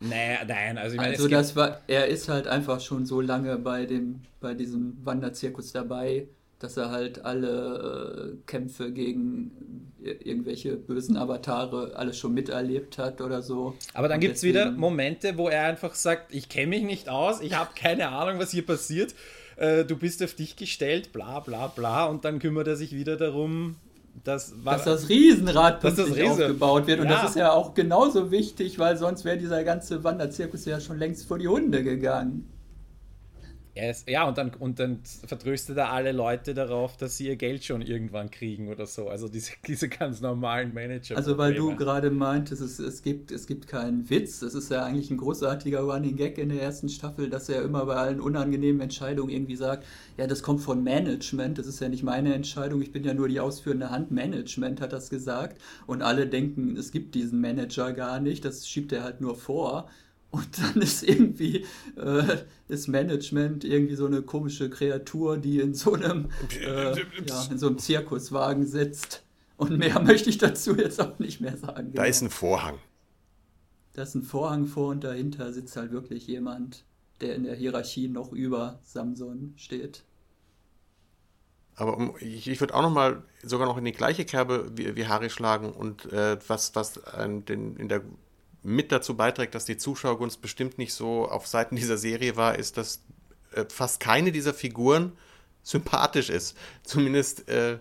Naja, 0.00 0.38
nein, 0.46 0.78
also 0.78 0.94
ich 0.94 1.00
meine, 1.00 1.12
also 1.12 1.28
das 1.28 1.54
war, 1.54 1.80
er 1.86 2.08
ist 2.08 2.28
halt 2.28 2.48
einfach 2.48 2.80
schon 2.80 3.06
so 3.06 3.20
lange 3.20 3.56
bei 3.58 3.86
dem, 3.86 4.22
bei 4.40 4.54
diesem 4.54 4.96
Wanderzirkus 5.04 5.70
dabei, 5.70 6.26
dass 6.62 6.76
er 6.76 6.90
halt 6.90 7.24
alle 7.24 8.34
äh, 8.34 8.36
Kämpfe 8.46 8.92
gegen 8.92 9.92
irgendwelche 10.02 10.76
bösen 10.76 11.16
Avatare 11.16 11.92
alles 11.94 12.18
schon 12.18 12.34
miterlebt 12.34 12.98
hat 12.98 13.20
oder 13.20 13.42
so. 13.42 13.74
Aber 13.94 14.08
dann 14.08 14.20
gibt 14.20 14.36
es 14.36 14.42
wieder 14.42 14.70
Momente, 14.70 15.36
wo 15.38 15.48
er 15.48 15.64
einfach 15.64 15.94
sagt, 15.94 16.34
ich 16.34 16.48
kenne 16.48 16.68
mich 16.68 16.82
nicht 16.82 17.08
aus, 17.08 17.40
ich 17.40 17.54
habe 17.54 17.70
keine 17.76 18.08
Ahnung, 18.08 18.40
was 18.40 18.50
hier 18.50 18.66
passiert, 18.66 19.14
äh, 19.56 19.84
du 19.84 19.96
bist 19.96 20.22
auf 20.22 20.34
dich 20.34 20.56
gestellt, 20.56 21.12
bla 21.12 21.40
bla 21.40 21.68
bla, 21.68 22.06
und 22.06 22.24
dann 22.24 22.38
kümmert 22.38 22.66
er 22.66 22.76
sich 22.76 22.92
wieder 22.92 23.16
darum, 23.16 23.76
dass, 24.24 24.54
dass 24.64 24.84
das 24.84 25.08
Riesenrad 25.08 25.82
dass 25.82 25.96
das 25.96 26.14
Riese. 26.14 26.30
aufgebaut 26.30 26.86
wird. 26.86 27.00
Und 27.00 27.06
ja. 27.06 27.22
das 27.22 27.30
ist 27.30 27.36
ja 27.36 27.52
auch 27.52 27.74
genauso 27.74 28.30
wichtig, 28.30 28.78
weil 28.78 28.96
sonst 28.96 29.24
wäre 29.24 29.38
dieser 29.38 29.64
ganze 29.64 30.04
Wanderzirkus 30.04 30.64
ja 30.64 30.80
schon 30.80 30.98
längst 30.98 31.26
vor 31.26 31.38
die 31.38 31.48
Hunde 31.48 31.82
gegangen. 31.82 32.48
Ist, 33.74 34.06
ja, 34.06 34.28
und 34.28 34.36
dann, 34.36 34.50
und 34.50 34.78
dann 34.78 35.00
vertröstet 35.26 35.78
er 35.78 35.92
alle 35.92 36.12
Leute 36.12 36.52
darauf, 36.52 36.98
dass 36.98 37.16
sie 37.16 37.28
ihr 37.28 37.36
Geld 37.36 37.64
schon 37.64 37.80
irgendwann 37.80 38.30
kriegen 38.30 38.68
oder 38.68 38.84
so. 38.84 39.08
Also 39.08 39.28
diese, 39.28 39.52
diese 39.66 39.88
ganz 39.88 40.20
normalen 40.20 40.74
Manager. 40.74 41.16
Also 41.16 41.38
weil 41.38 41.54
du 41.54 41.74
gerade 41.74 42.10
meintest, 42.10 42.60
es, 42.60 42.78
es, 42.78 43.02
gibt, 43.02 43.30
es 43.30 43.46
gibt 43.46 43.68
keinen 43.68 44.10
Witz. 44.10 44.40
Das 44.40 44.52
ist 44.52 44.70
ja 44.70 44.84
eigentlich 44.84 45.10
ein 45.10 45.16
großartiger 45.16 45.80
Running 45.80 46.16
Gag 46.16 46.36
in 46.36 46.50
der 46.50 46.60
ersten 46.60 46.90
Staffel, 46.90 47.30
dass 47.30 47.48
er 47.48 47.62
immer 47.62 47.86
bei 47.86 47.94
allen 47.94 48.20
unangenehmen 48.20 48.82
Entscheidungen 48.82 49.30
irgendwie 49.30 49.56
sagt, 49.56 49.86
ja, 50.18 50.26
das 50.26 50.42
kommt 50.42 50.60
von 50.60 50.82
Management, 50.82 51.56
das 51.58 51.66
ist 51.66 51.80
ja 51.80 51.88
nicht 51.88 52.02
meine 52.02 52.34
Entscheidung, 52.34 52.82
ich 52.82 52.92
bin 52.92 53.04
ja 53.04 53.14
nur 53.14 53.28
die 53.28 53.40
ausführende 53.40 53.90
Hand. 53.90 54.10
Management 54.10 54.82
hat 54.82 54.92
das 54.92 55.08
gesagt. 55.08 55.58
Und 55.86 56.02
alle 56.02 56.26
denken, 56.26 56.76
es 56.76 56.92
gibt 56.92 57.14
diesen 57.14 57.40
Manager 57.40 57.94
gar 57.94 58.20
nicht, 58.20 58.44
das 58.44 58.68
schiebt 58.68 58.92
er 58.92 59.02
halt 59.02 59.22
nur 59.22 59.34
vor. 59.34 59.88
Und 60.32 60.48
dann 60.58 60.80
ist 60.80 61.02
irgendwie 61.02 61.66
äh, 61.96 62.38
das 62.66 62.88
Management 62.88 63.64
irgendwie 63.64 63.96
so 63.96 64.06
eine 64.06 64.22
komische 64.22 64.70
Kreatur, 64.70 65.36
die 65.36 65.60
in 65.60 65.74
so 65.74 65.92
einem, 65.92 66.30
äh, 66.58 66.98
ja, 67.26 67.44
in 67.50 67.58
so 67.58 67.66
einem 67.66 67.78
Zirkuswagen 67.78 68.66
sitzt. 68.66 69.24
Und 69.58 69.76
mehr 69.78 70.00
möchte 70.02 70.30
ich 70.30 70.38
dazu 70.38 70.74
jetzt 70.74 71.00
auch 71.02 71.18
nicht 71.18 71.42
mehr 71.42 71.58
sagen. 71.58 71.92
Da 71.92 72.02
genau. 72.02 72.04
ist 72.04 72.22
ein 72.22 72.30
Vorhang. 72.30 72.78
Da 73.92 74.04
ist 74.04 74.14
ein 74.14 74.22
Vorhang 74.22 74.66
vor 74.66 74.88
und 74.88 75.04
dahinter 75.04 75.52
sitzt 75.52 75.76
halt 75.76 75.92
wirklich 75.92 76.26
jemand, 76.26 76.86
der 77.20 77.34
in 77.34 77.44
der 77.44 77.54
Hierarchie 77.54 78.08
noch 78.08 78.32
über 78.32 78.80
Samson 78.84 79.52
steht. 79.56 80.02
Aber 81.74 81.96
um, 81.98 82.14
ich, 82.20 82.48
ich 82.48 82.58
würde 82.60 82.74
auch 82.74 82.82
noch 82.82 82.90
mal 82.90 83.22
sogar 83.42 83.66
noch 83.66 83.76
in 83.76 83.84
die 83.84 83.92
gleiche 83.92 84.24
Kerbe 84.24 84.70
wie, 84.74 84.96
wie 84.96 85.06
Harry 85.06 85.28
schlagen 85.28 85.72
und 85.72 86.10
äh, 86.10 86.38
was, 86.48 86.74
was 86.74 86.96
äh, 86.96 87.28
den, 87.28 87.76
in 87.76 87.88
der 87.90 88.02
mit 88.62 88.92
dazu 88.92 89.16
beiträgt, 89.16 89.54
dass 89.54 89.64
die 89.64 89.76
Zuschauergunst 89.76 90.40
bestimmt 90.40 90.78
nicht 90.78 90.94
so 90.94 91.28
auf 91.28 91.46
Seiten 91.46 91.76
dieser 91.76 91.98
Serie 91.98 92.36
war, 92.36 92.58
ist, 92.58 92.76
dass 92.76 93.02
äh, 93.52 93.64
fast 93.68 94.00
keine 94.00 94.32
dieser 94.32 94.54
Figuren 94.54 95.12
sympathisch 95.62 96.30
ist. 96.30 96.56
Zumindest, 96.84 97.48
äh, 97.48 97.78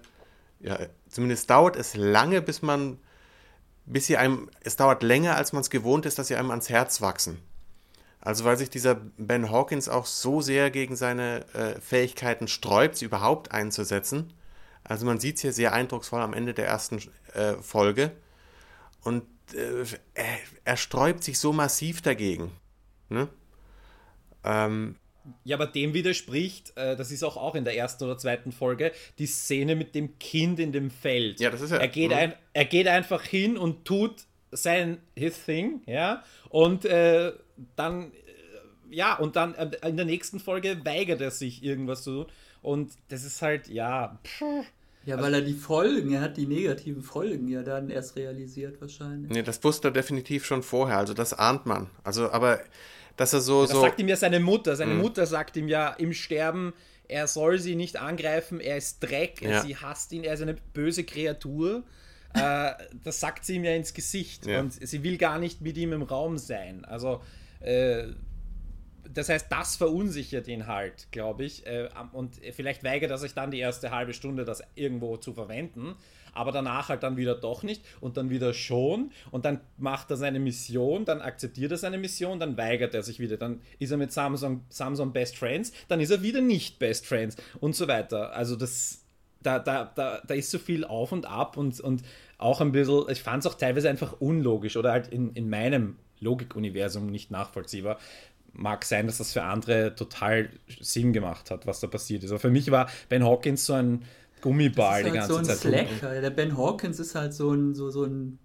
ja, 0.59 0.79
zumindest 1.09 1.49
dauert 1.49 1.75
es 1.75 1.95
lange, 1.95 2.41
bis 2.41 2.61
man, 2.61 2.99
bis 3.85 4.07
sie 4.07 4.17
einem, 4.17 4.49
es 4.63 4.75
dauert 4.75 5.03
länger, 5.03 5.35
als 5.35 5.53
man 5.53 5.61
es 5.61 5.69
gewohnt 5.69 6.05
ist, 6.05 6.19
dass 6.19 6.27
sie 6.27 6.35
einem 6.35 6.51
ans 6.51 6.69
Herz 6.69 7.01
wachsen. 7.01 7.39
Also 8.19 8.45
weil 8.45 8.57
sich 8.57 8.69
dieser 8.69 8.95
Ben 9.17 9.49
Hawkins 9.49 9.89
auch 9.89 10.05
so 10.05 10.41
sehr 10.41 10.69
gegen 10.69 10.95
seine 10.95 11.43
äh, 11.53 11.79
Fähigkeiten 11.81 12.47
sträubt, 12.47 12.95
sie 12.95 13.05
überhaupt 13.05 13.51
einzusetzen. 13.51 14.33
Also 14.83 15.05
man 15.05 15.19
sieht 15.19 15.37
es 15.37 15.41
hier 15.41 15.53
sehr 15.53 15.73
eindrucksvoll 15.73 16.21
am 16.21 16.33
Ende 16.33 16.53
der 16.53 16.67
ersten 16.67 17.01
äh, 17.33 17.53
Folge. 17.61 18.11
Und 19.03 19.23
äh, 19.53 19.85
er, 20.13 20.37
er, 20.65 20.77
sträubt 20.77 21.23
sich 21.23 21.39
so 21.39 21.53
massiv 21.53 22.01
dagegen. 22.01 22.51
Ne? 23.09 23.27
Ähm, 24.43 24.95
ja, 25.43 25.55
aber 25.55 25.67
dem 25.67 25.93
widerspricht, 25.93 26.75
äh, 26.75 26.95
das 26.95 27.11
ist 27.11 27.23
auch, 27.23 27.37
auch 27.37 27.55
in 27.55 27.63
der 27.63 27.75
ersten 27.75 28.03
oder 28.03 28.17
zweiten 28.17 28.51
Folge, 28.51 28.91
die 29.19 29.27
Szene 29.27 29.75
mit 29.75 29.93
dem 29.93 30.17
Kind 30.19 30.59
in 30.59 30.71
dem 30.71 30.89
Feld. 30.89 31.39
Ja, 31.39 31.49
das 31.49 31.61
ist 31.61 31.71
ja. 31.71 31.77
Er 31.77 31.87
geht, 31.87 32.11
ein, 32.11 32.33
er 32.53 32.65
geht 32.65 32.87
einfach 32.87 33.23
hin 33.23 33.57
und 33.57 33.85
tut 33.85 34.25
sein 34.51 34.97
his 35.15 35.45
thing, 35.45 35.81
ja, 35.85 36.23
und 36.49 36.85
äh, 36.85 37.31
dann, 37.75 38.11
äh, 38.11 38.95
ja, 38.95 39.15
und 39.15 39.35
dann 39.35 39.55
äh, 39.55 39.69
in 39.87 39.95
der 39.95 40.05
nächsten 40.05 40.39
Folge 40.39 40.83
weigert 40.83 41.21
er 41.21 41.31
sich 41.31 41.63
irgendwas 41.63 42.03
zu 42.03 42.23
tun. 42.23 42.33
Und 42.61 42.93
das 43.07 43.23
ist 43.23 43.41
halt, 43.41 43.67
ja, 43.69 44.19
pff, 44.23 44.65
ja, 45.05 45.19
weil 45.21 45.33
er 45.33 45.41
die 45.41 45.53
Folgen, 45.53 46.13
er 46.13 46.21
hat 46.21 46.37
die 46.37 46.45
negativen 46.45 47.01
Folgen 47.01 47.47
ja 47.47 47.63
dann 47.63 47.89
erst 47.89 48.15
realisiert 48.15 48.79
wahrscheinlich. 48.81 49.31
Nee, 49.31 49.41
das 49.41 49.63
wusste 49.63 49.87
er 49.87 49.91
definitiv 49.91 50.45
schon 50.45 50.61
vorher, 50.61 50.97
also 50.97 51.13
das 51.13 51.33
ahnt 51.33 51.65
man. 51.65 51.89
Also, 52.03 52.31
aber 52.31 52.59
dass 53.17 53.33
er 53.33 53.41
so. 53.41 53.63
Das 53.63 53.71
so 53.71 53.81
sagt 53.81 53.99
ihm 53.99 54.07
ja 54.07 54.15
seine 54.15 54.39
Mutter. 54.39 54.75
Seine 54.75 54.93
mhm. 54.93 55.01
Mutter 55.01 55.25
sagt 55.25 55.57
ihm 55.57 55.67
ja 55.67 55.89
im 55.89 56.13
Sterben, 56.13 56.73
er 57.07 57.27
soll 57.27 57.59
sie 57.59 57.75
nicht 57.75 57.97
angreifen, 57.97 58.59
er 58.59 58.77
ist 58.77 58.99
Dreck, 58.99 59.41
ja. 59.41 59.61
sie 59.61 59.75
hasst 59.75 60.11
ihn, 60.11 60.23
er 60.23 60.35
ist 60.35 60.41
eine 60.41 60.55
böse 60.73 61.03
Kreatur. 61.03 61.83
äh, 62.33 62.71
das 63.03 63.19
sagt 63.19 63.43
sie 63.43 63.55
ihm 63.55 63.63
ja 63.63 63.73
ins 63.73 63.93
Gesicht 63.93 64.45
ja. 64.45 64.59
und 64.59 64.71
sie 64.71 65.03
will 65.03 65.17
gar 65.17 65.39
nicht 65.39 65.61
mit 65.61 65.77
ihm 65.77 65.93
im 65.93 66.03
Raum 66.03 66.37
sein. 66.37 66.85
Also. 66.85 67.21
Äh, 67.59 68.13
das 69.13 69.29
heißt, 69.29 69.47
das 69.49 69.75
verunsichert 69.75 70.47
ihn 70.47 70.67
halt, 70.67 71.07
glaube 71.11 71.45
ich. 71.45 71.65
Äh, 71.65 71.89
und 72.13 72.35
vielleicht 72.53 72.83
weigert 72.83 73.11
er 73.11 73.17
sich 73.17 73.33
dann 73.33 73.51
die 73.51 73.59
erste 73.59 73.91
halbe 73.91 74.13
Stunde, 74.13 74.45
das 74.45 74.63
irgendwo 74.75 75.17
zu 75.17 75.33
verwenden. 75.33 75.95
Aber 76.33 76.51
danach 76.51 76.89
halt 76.89 77.03
dann 77.03 77.17
wieder 77.17 77.35
doch 77.35 77.63
nicht 77.63 77.83
und 77.99 78.15
dann 78.17 78.29
wieder 78.29 78.53
schon. 78.53 79.11
Und 79.31 79.45
dann 79.45 79.59
macht 79.77 80.09
er 80.11 80.17
seine 80.17 80.39
Mission, 80.39 81.03
dann 81.03 81.21
akzeptiert 81.21 81.71
er 81.71 81.77
seine 81.77 81.97
Mission, 81.97 82.39
dann 82.39 82.57
weigert 82.57 82.93
er 82.95 83.03
sich 83.03 83.19
wieder. 83.19 83.37
Dann 83.37 83.61
ist 83.79 83.91
er 83.91 83.97
mit 83.97 84.11
Samsung, 84.13 84.63
Samsung 84.69 85.11
Best 85.11 85.37
Friends, 85.37 85.73
dann 85.89 85.99
ist 85.99 86.11
er 86.11 86.21
wieder 86.21 86.41
nicht 86.41 86.79
Best 86.79 87.05
Friends 87.05 87.35
und 87.59 87.75
so 87.75 87.87
weiter. 87.87 88.33
Also 88.33 88.55
das, 88.55 89.03
da, 89.43 89.59
da, 89.59 89.91
da, 89.93 90.21
da 90.25 90.33
ist 90.33 90.51
so 90.51 90.59
viel 90.59 90.85
auf 90.85 91.11
und 91.11 91.25
ab 91.25 91.57
und, 91.57 91.79
und 91.81 92.03
auch 92.37 92.61
ein 92.61 92.71
bisschen, 92.71 93.09
ich 93.09 93.21
fand 93.21 93.43
es 93.43 93.51
auch 93.51 93.55
teilweise 93.55 93.89
einfach 93.89 94.21
unlogisch 94.21 94.77
oder 94.77 94.91
halt 94.91 95.09
in, 95.09 95.33
in 95.33 95.49
meinem 95.49 95.97
Logikuniversum 96.21 97.07
nicht 97.07 97.31
nachvollziehbar, 97.31 97.99
mag 98.53 98.85
sein, 98.85 99.07
dass 99.07 99.17
das 99.17 99.33
für 99.33 99.43
andere 99.43 99.95
total 99.95 100.49
Sinn 100.79 101.13
gemacht 101.13 101.51
hat, 101.51 101.65
was 101.67 101.79
da 101.79 101.87
passiert 101.87 102.23
ist. 102.23 102.31
Aber 102.31 102.39
für 102.39 102.49
mich 102.49 102.71
war 102.71 102.89
Ben 103.09 103.23
Hawkins 103.23 103.65
so 103.65 103.73
ein 103.73 104.03
Gummiball 104.41 105.03
die 105.03 105.09
halt 105.09 105.15
ganze 105.15 105.33
so 105.33 105.39
ein 105.39 105.45
Zeit. 105.45 105.57
Slacker. 105.57 106.21
Der 106.21 106.29
Ben 106.31 106.57
Hawkins 106.57 106.99
ist 106.99 107.15
halt 107.15 107.33
so 107.33 107.53
ein, 107.53 107.75
so, 107.75 107.89
so 107.91 108.03
ein, 108.03 108.39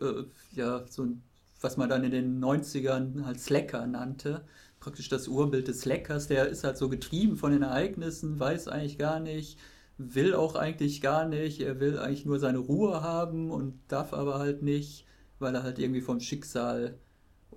äh, 0.00 0.24
ja, 0.52 0.84
so 0.88 1.02
ein, 1.02 1.22
was 1.60 1.76
man 1.76 1.88
dann 1.88 2.04
in 2.04 2.10
den 2.10 2.42
90ern 2.42 3.24
halt 3.24 3.40
Slacker 3.40 3.86
nannte. 3.86 4.44
Praktisch 4.80 5.08
das 5.08 5.28
Urbild 5.28 5.68
des 5.68 5.80
Slackers. 5.80 6.28
Der 6.28 6.48
ist 6.48 6.64
halt 6.64 6.78
so 6.78 6.88
getrieben 6.88 7.36
von 7.36 7.52
den 7.52 7.62
Ereignissen, 7.62 8.38
weiß 8.38 8.68
eigentlich 8.68 8.98
gar 8.98 9.18
nicht, 9.18 9.58
will 9.98 10.34
auch 10.34 10.54
eigentlich 10.54 11.00
gar 11.00 11.26
nicht. 11.26 11.60
Er 11.60 11.80
will 11.80 11.98
eigentlich 11.98 12.26
nur 12.26 12.38
seine 12.38 12.58
Ruhe 12.58 13.02
haben 13.02 13.50
und 13.50 13.80
darf 13.88 14.12
aber 14.12 14.38
halt 14.38 14.62
nicht, 14.62 15.06
weil 15.38 15.54
er 15.54 15.62
halt 15.62 15.78
irgendwie 15.78 16.02
vom 16.02 16.20
Schicksal 16.20 16.98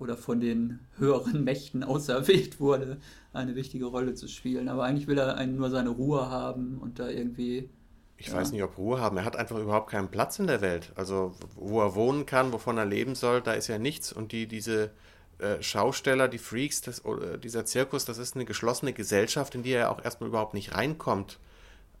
oder 0.00 0.16
von 0.16 0.40
den 0.40 0.80
höheren 0.96 1.44
Mächten 1.44 1.84
auserwählt 1.84 2.60
wurde, 2.60 2.98
eine 3.32 3.54
wichtige 3.54 3.86
Rolle 3.86 4.14
zu 4.14 4.28
spielen. 4.28 4.68
Aber 4.68 4.84
eigentlich 4.84 5.06
will 5.06 5.18
er 5.18 5.36
einen 5.36 5.56
nur 5.56 5.70
seine 5.70 5.90
Ruhe 5.90 6.30
haben 6.30 6.78
und 6.78 6.98
da 6.98 7.08
irgendwie. 7.08 7.70
Ich 8.16 8.28
ja. 8.28 8.34
weiß 8.34 8.50
nicht, 8.52 8.62
ob 8.62 8.76
Ruhe 8.78 9.00
haben. 9.00 9.16
Er 9.16 9.24
hat 9.24 9.36
einfach 9.36 9.58
überhaupt 9.58 9.90
keinen 9.90 10.08
Platz 10.08 10.38
in 10.38 10.48
der 10.48 10.60
Welt. 10.60 10.92
Also, 10.96 11.34
wo 11.54 11.80
er 11.80 11.94
wohnen 11.94 12.26
kann, 12.26 12.52
wovon 12.52 12.76
er 12.76 12.84
leben 12.84 13.14
soll, 13.14 13.40
da 13.40 13.52
ist 13.52 13.68
ja 13.68 13.78
nichts. 13.78 14.12
Und 14.12 14.32
die, 14.32 14.48
diese 14.48 14.90
äh, 15.38 15.62
Schausteller, 15.62 16.26
die 16.26 16.38
Freaks, 16.38 16.80
das, 16.80 17.02
dieser 17.42 17.64
Zirkus, 17.64 18.04
das 18.04 18.18
ist 18.18 18.34
eine 18.34 18.44
geschlossene 18.44 18.92
Gesellschaft, 18.92 19.54
in 19.54 19.62
die 19.62 19.70
er 19.70 19.92
auch 19.92 20.04
erstmal 20.04 20.28
überhaupt 20.28 20.54
nicht 20.54 20.74
reinkommt. 20.74 21.38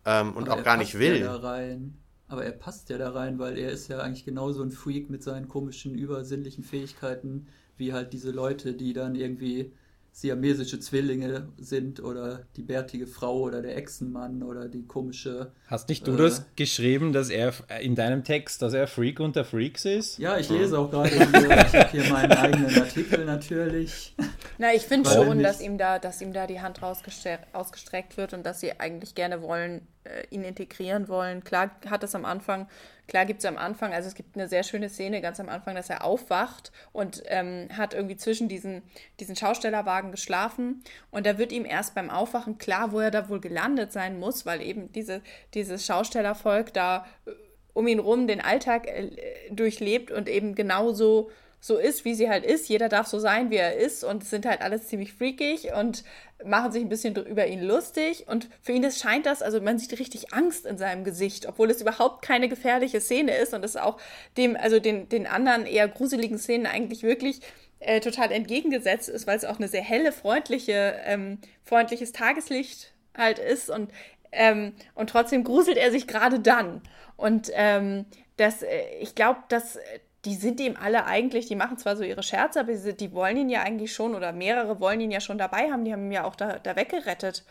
Ähm, 0.04 0.32
und 0.36 0.48
Aber 0.48 0.60
auch 0.60 0.64
gar 0.64 0.76
nicht 0.76 0.98
will. 0.98 1.20
Ja 1.20 1.38
da 1.38 1.48
rein. 1.48 1.98
Aber 2.26 2.44
er 2.44 2.52
passt 2.52 2.90
ja 2.90 2.98
da 2.98 3.10
rein, 3.10 3.38
weil 3.38 3.56
er 3.56 3.70
ist 3.70 3.88
ja 3.88 4.00
eigentlich 4.00 4.24
genauso 4.24 4.62
ein 4.62 4.70
Freak 4.70 5.08
mit 5.08 5.22
seinen 5.22 5.48
komischen, 5.48 5.94
übersinnlichen 5.94 6.62
Fähigkeiten 6.62 7.46
wie 7.78 7.92
halt 7.92 8.12
diese 8.12 8.30
Leute, 8.30 8.74
die 8.74 8.92
dann 8.92 9.14
irgendwie 9.14 9.72
siamesische 10.12 10.80
Zwillinge 10.80 11.48
sind 11.58 12.02
oder 12.02 12.44
die 12.56 12.62
bärtige 12.62 13.06
Frau 13.06 13.38
oder 13.42 13.62
der 13.62 13.76
Echsenmann 13.76 14.42
oder 14.42 14.66
die 14.66 14.84
komische. 14.84 15.52
Hast 15.68 15.88
nicht 15.88 16.06
du 16.08 16.14
äh, 16.14 16.16
das 16.16 16.44
geschrieben, 16.56 17.12
dass 17.12 17.30
er 17.30 17.52
in 17.80 17.94
deinem 17.94 18.24
Text, 18.24 18.60
dass 18.62 18.74
er 18.74 18.88
Freak 18.88 19.20
unter 19.20 19.44
Freaks 19.44 19.84
ist? 19.84 20.18
Ja, 20.18 20.36
ich 20.36 20.48
lese 20.48 20.76
auch 20.76 20.90
gerade, 20.90 21.10
ich 21.10 21.20
habe 21.20 21.88
hier 21.92 22.04
meinen 22.10 22.32
eigenen 22.32 22.82
Artikel 22.82 23.24
natürlich. 23.24 24.16
Na, 24.58 24.74
ich 24.74 24.82
finde 24.82 25.08
schon, 25.08 25.40
dass 25.40 25.60
ihm, 25.60 25.78
da, 25.78 26.00
dass 26.00 26.20
ihm 26.20 26.32
da 26.32 26.48
die 26.48 26.60
Hand 26.60 26.80
ausgestreckt 26.82 28.16
wird 28.16 28.34
und 28.34 28.44
dass 28.44 28.58
sie 28.58 28.72
eigentlich 28.80 29.14
gerne 29.14 29.40
wollen, 29.40 29.82
äh, 30.08 30.26
ihn 30.30 30.42
integrieren 30.42 31.08
wollen. 31.08 31.44
Klar 31.44 31.70
hat 31.88 32.02
es 32.02 32.14
am 32.14 32.24
Anfang, 32.24 32.68
klar 33.06 33.26
gibt 33.26 33.40
es 33.40 33.44
am 33.44 33.58
Anfang, 33.58 33.92
also 33.92 34.08
es 34.08 34.14
gibt 34.14 34.36
eine 34.36 34.48
sehr 34.48 34.62
schöne 34.62 34.88
Szene 34.88 35.20
ganz 35.20 35.40
am 35.40 35.48
Anfang, 35.48 35.74
dass 35.74 35.90
er 35.90 36.04
aufwacht 36.04 36.72
und 36.92 37.22
ähm, 37.26 37.68
hat 37.76 37.94
irgendwie 37.94 38.16
zwischen 38.16 38.48
diesen, 38.48 38.82
diesen 39.20 39.36
Schaustellerwagen 39.36 40.10
geschlafen 40.10 40.82
und 41.10 41.26
da 41.26 41.38
wird 41.38 41.52
ihm 41.52 41.64
erst 41.64 41.94
beim 41.94 42.10
Aufwachen 42.10 42.58
klar, 42.58 42.92
wo 42.92 43.00
er 43.00 43.10
da 43.10 43.28
wohl 43.28 43.40
gelandet 43.40 43.92
sein 43.92 44.18
muss, 44.18 44.46
weil 44.46 44.62
eben 44.62 44.92
diese, 44.92 45.22
dieses 45.54 45.84
Schaustellervolk 45.84 46.72
da 46.72 47.06
äh, 47.26 47.30
um 47.74 47.86
ihn 47.86 48.00
rum 48.00 48.26
den 48.26 48.40
Alltag 48.40 48.86
äh, 48.86 49.10
durchlebt 49.50 50.10
und 50.10 50.28
eben 50.28 50.54
genauso 50.54 51.30
so 51.60 51.76
ist, 51.76 52.04
wie 52.04 52.14
sie 52.14 52.28
halt 52.28 52.44
ist. 52.44 52.68
Jeder 52.68 52.88
darf 52.88 53.06
so 53.06 53.18
sein, 53.18 53.50
wie 53.50 53.56
er 53.56 53.76
ist 53.76 54.04
und 54.04 54.24
sind 54.24 54.46
halt 54.46 54.60
alles 54.60 54.86
ziemlich 54.86 55.12
freakig 55.12 55.72
und 55.72 56.04
machen 56.44 56.70
sich 56.70 56.82
ein 56.82 56.88
bisschen 56.88 57.16
über 57.16 57.46
ihn 57.46 57.62
lustig. 57.62 58.26
Und 58.28 58.48
für 58.62 58.72
ihn 58.72 58.84
ist, 58.84 59.00
scheint 59.00 59.26
das, 59.26 59.42
also 59.42 59.60
man 59.60 59.78
sieht 59.78 59.98
richtig 59.98 60.32
Angst 60.32 60.66
in 60.66 60.78
seinem 60.78 61.04
Gesicht, 61.04 61.46
obwohl 61.46 61.70
es 61.70 61.80
überhaupt 61.80 62.22
keine 62.22 62.48
gefährliche 62.48 63.00
Szene 63.00 63.36
ist 63.36 63.54
und 63.54 63.64
es 63.64 63.76
auch 63.76 64.00
dem, 64.36 64.56
also 64.56 64.78
den, 64.78 65.08
den 65.08 65.26
anderen 65.26 65.66
eher 65.66 65.88
gruseligen 65.88 66.38
Szenen 66.38 66.66
eigentlich 66.66 67.02
wirklich 67.02 67.40
äh, 67.80 68.00
total 68.00 68.32
entgegengesetzt 68.32 69.08
ist, 69.08 69.26
weil 69.26 69.36
es 69.36 69.44
auch 69.44 69.58
eine 69.58 69.68
sehr 69.68 69.82
helle, 69.82 70.12
freundliche, 70.12 70.94
ähm, 71.04 71.38
freundliches 71.64 72.12
Tageslicht 72.12 72.92
halt 73.16 73.38
ist 73.38 73.68
und, 73.68 73.90
ähm, 74.30 74.74
und 74.94 75.10
trotzdem 75.10 75.42
gruselt 75.42 75.76
er 75.76 75.90
sich 75.90 76.06
gerade 76.06 76.38
dann. 76.38 76.82
Und 77.16 77.50
ähm, 77.54 78.06
das, 78.36 78.62
äh, 78.62 78.82
ich 79.00 79.14
glaube, 79.14 79.40
dass 79.48 79.78
die 80.24 80.34
sind 80.34 80.60
ihm 80.60 80.76
alle 80.76 81.06
eigentlich, 81.06 81.46
die 81.46 81.56
machen 81.56 81.78
zwar 81.78 81.96
so 81.96 82.02
ihre 82.02 82.22
Scherze, 82.22 82.60
aber 82.60 82.72
die, 82.72 82.96
die, 82.96 83.12
wollen 83.12 83.36
ihn 83.36 83.48
ja 83.48 83.62
eigentlich 83.62 83.92
schon, 83.92 84.14
oder 84.14 84.32
mehrere 84.32 84.80
wollen 84.80 85.00
ihn 85.00 85.10
ja 85.10 85.20
schon 85.20 85.38
dabei 85.38 85.70
haben, 85.70 85.84
die 85.84 85.92
haben 85.92 86.06
ihn 86.06 86.12
ja 86.12 86.24
auch 86.24 86.34
da, 86.34 86.58
da 86.58 86.76
weggerettet, 86.76 87.44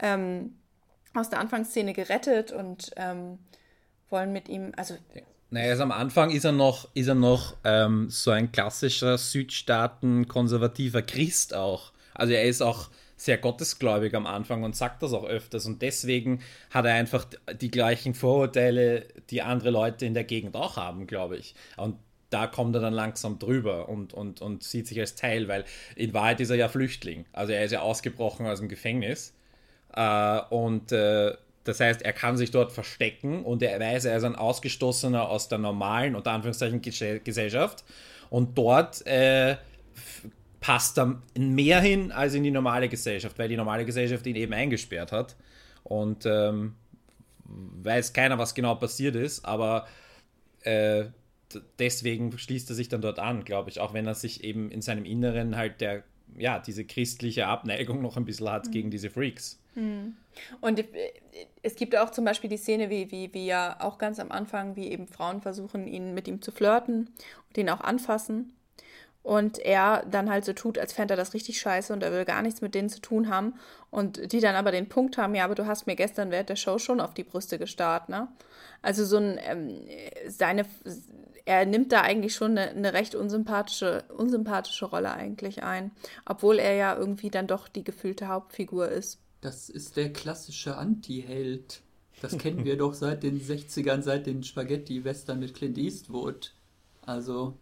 ähm, 0.00 0.56
aus 1.14 1.30
der 1.30 1.40
Anfangsszene 1.40 1.92
gerettet 1.92 2.52
und 2.52 2.90
ähm, 2.96 3.38
wollen 4.10 4.32
mit 4.32 4.48
ihm, 4.48 4.72
also. 4.76 4.96
Naja, 5.50 5.70
also 5.70 5.82
am 5.82 5.92
Anfang 5.92 6.30
ist 6.30 6.44
er 6.44 6.52
noch, 6.52 6.88
ist 6.94 7.08
er 7.08 7.14
noch 7.14 7.56
ähm, 7.64 8.08
so 8.10 8.30
ein 8.30 8.52
klassischer 8.52 9.18
Südstaaten-konservativer 9.18 11.02
Christ 11.02 11.54
auch. 11.54 11.92
Also 12.14 12.34
er 12.34 12.44
ist 12.44 12.62
auch 12.62 12.90
sehr 13.16 13.38
gottesgläubig 13.38 14.14
am 14.14 14.26
Anfang 14.26 14.62
und 14.62 14.76
sagt 14.76 15.02
das 15.02 15.12
auch 15.12 15.24
öfters 15.24 15.66
und 15.66 15.82
deswegen 15.82 16.40
hat 16.70 16.86
er 16.86 16.94
einfach 16.94 17.26
die 17.60 17.70
gleichen 17.70 18.14
Vorurteile, 18.14 19.08
die 19.28 19.42
andere 19.42 19.70
Leute 19.70 20.06
in 20.06 20.14
der 20.14 20.24
Gegend 20.24 20.54
auch 20.56 20.76
haben, 20.76 21.06
glaube 21.06 21.36
ich. 21.36 21.54
Und 21.76 21.96
da 22.30 22.46
kommt 22.46 22.74
er 22.76 22.80
dann 22.80 22.94
langsam 22.94 23.38
drüber 23.38 23.88
und, 23.88 24.14
und, 24.14 24.40
und 24.40 24.62
sieht 24.62 24.86
sich 24.86 24.98
als 25.00 25.16
Teil, 25.16 25.48
weil 25.48 25.64
in 25.96 26.14
Wahrheit 26.14 26.40
ist 26.40 26.50
er 26.50 26.56
ja 26.56 26.68
Flüchtling. 26.68 27.26
Also 27.32 27.52
er 27.52 27.64
ist 27.64 27.72
ja 27.72 27.80
ausgebrochen 27.80 28.46
aus 28.46 28.60
dem 28.60 28.68
Gefängnis. 28.68 29.34
Äh, 29.94 30.40
und 30.50 30.92
äh, 30.92 31.36
das 31.64 31.80
heißt, 31.80 32.02
er 32.02 32.12
kann 32.12 32.36
sich 32.36 32.50
dort 32.50 32.72
verstecken 32.72 33.44
und 33.44 33.62
er 33.62 33.78
weiß, 33.78 34.06
er 34.06 34.16
ist 34.16 34.24
ein 34.24 34.36
Ausgestoßener 34.36 35.28
aus 35.28 35.48
der 35.48 35.58
normalen, 35.58 36.14
unter 36.14 36.32
Anführungszeichen, 36.32 36.80
Gesellschaft. 36.80 37.84
Und 38.30 38.56
dort 38.56 39.06
äh, 39.06 39.56
passt 40.60 40.98
er 40.98 41.20
mehr 41.36 41.80
hin 41.80 42.12
als 42.12 42.34
in 42.34 42.44
die 42.44 42.50
normale 42.50 42.88
Gesellschaft, 42.88 43.38
weil 43.38 43.48
die 43.48 43.56
normale 43.56 43.84
Gesellschaft 43.84 44.26
ihn 44.26 44.36
eben 44.36 44.52
eingesperrt 44.52 45.12
hat. 45.12 45.36
Und 45.82 46.24
ähm, 46.26 46.76
weiß 47.44 48.12
keiner, 48.12 48.38
was 48.38 48.54
genau 48.54 48.76
passiert 48.76 49.16
ist, 49.16 49.44
aber 49.44 49.86
äh, 50.62 51.06
deswegen 51.78 52.36
schließt 52.36 52.70
er 52.70 52.76
sich 52.76 52.88
dann 52.88 53.00
dort 53.00 53.18
an, 53.18 53.44
glaube 53.44 53.70
ich, 53.70 53.80
auch 53.80 53.94
wenn 53.94 54.06
er 54.06 54.14
sich 54.14 54.44
eben 54.44 54.70
in 54.70 54.82
seinem 54.82 55.04
Inneren 55.04 55.56
halt 55.56 55.80
der, 55.80 56.04
ja, 56.36 56.58
diese 56.58 56.84
christliche 56.84 57.46
Abneigung 57.46 58.02
noch 58.02 58.16
ein 58.16 58.24
bisschen 58.24 58.50
hat 58.50 58.66
mhm. 58.66 58.70
gegen 58.70 58.90
diese 58.90 59.10
Freaks. 59.10 59.60
Mhm. 59.74 60.16
Und 60.60 60.78
äh, 60.78 61.12
es 61.62 61.76
gibt 61.76 61.96
auch 61.96 62.10
zum 62.10 62.24
Beispiel 62.24 62.50
die 62.50 62.56
Szene, 62.56 62.90
wie, 62.90 63.10
wie, 63.10 63.32
wie 63.34 63.46
ja 63.46 63.76
auch 63.80 63.98
ganz 63.98 64.18
am 64.18 64.30
Anfang, 64.30 64.76
wie 64.76 64.88
eben 64.88 65.06
Frauen 65.06 65.40
versuchen, 65.40 65.86
ihn 65.86 66.14
mit 66.14 66.28
ihm 66.28 66.42
zu 66.42 66.52
flirten 66.52 67.10
und 67.48 67.58
ihn 67.58 67.70
auch 67.70 67.80
anfassen. 67.80 68.54
Und 69.22 69.58
er 69.58 70.06
dann 70.10 70.30
halt 70.30 70.46
so 70.46 70.54
tut, 70.54 70.78
als 70.78 70.94
fände 70.94 71.12
er 71.12 71.16
das 71.18 71.34
richtig 71.34 71.60
scheiße 71.60 71.92
und 71.92 72.02
er 72.02 72.10
will 72.10 72.24
gar 72.24 72.40
nichts 72.40 72.62
mit 72.62 72.74
denen 72.74 72.88
zu 72.88 73.00
tun 73.00 73.28
haben. 73.28 73.54
Und 73.90 74.32
die 74.32 74.40
dann 74.40 74.54
aber 74.54 74.72
den 74.72 74.88
Punkt 74.88 75.18
haben, 75.18 75.34
ja, 75.34 75.44
aber 75.44 75.54
du 75.54 75.66
hast 75.66 75.86
mir 75.86 75.94
gestern 75.94 76.30
während 76.30 76.48
der 76.48 76.56
Show 76.56 76.78
schon 76.78 77.00
auf 77.00 77.12
die 77.12 77.24
Brüste 77.24 77.58
gestarrt, 77.58 78.08
ne? 78.08 78.28
Also 78.80 79.04
so 79.04 79.18
ein, 79.18 79.38
ähm, 79.42 79.86
seine, 80.26 80.64
er 81.50 81.66
nimmt 81.66 81.90
da 81.90 82.02
eigentlich 82.02 82.36
schon 82.36 82.52
eine, 82.52 82.70
eine 82.70 82.92
recht 82.92 83.16
unsympathische, 83.16 84.04
unsympathische 84.16 84.84
Rolle 84.84 85.12
eigentlich 85.12 85.64
ein, 85.64 85.90
obwohl 86.24 86.60
er 86.60 86.74
ja 86.74 86.96
irgendwie 86.96 87.28
dann 87.28 87.48
doch 87.48 87.66
die 87.66 87.82
gefühlte 87.82 88.28
Hauptfigur 88.28 88.88
ist. 88.88 89.18
Das 89.40 89.68
ist 89.68 89.96
der 89.96 90.12
klassische 90.12 90.76
Anti-Held. 90.76 91.80
Das 92.22 92.38
kennen 92.38 92.64
wir 92.64 92.76
doch 92.76 92.94
seit 92.94 93.24
den 93.24 93.40
60ern, 93.40 94.02
seit 94.02 94.26
den 94.26 94.44
Spaghetti-Western 94.44 95.40
mit 95.40 95.54
Clint 95.54 95.76
Eastwood. 95.76 96.52
Also 97.04 97.56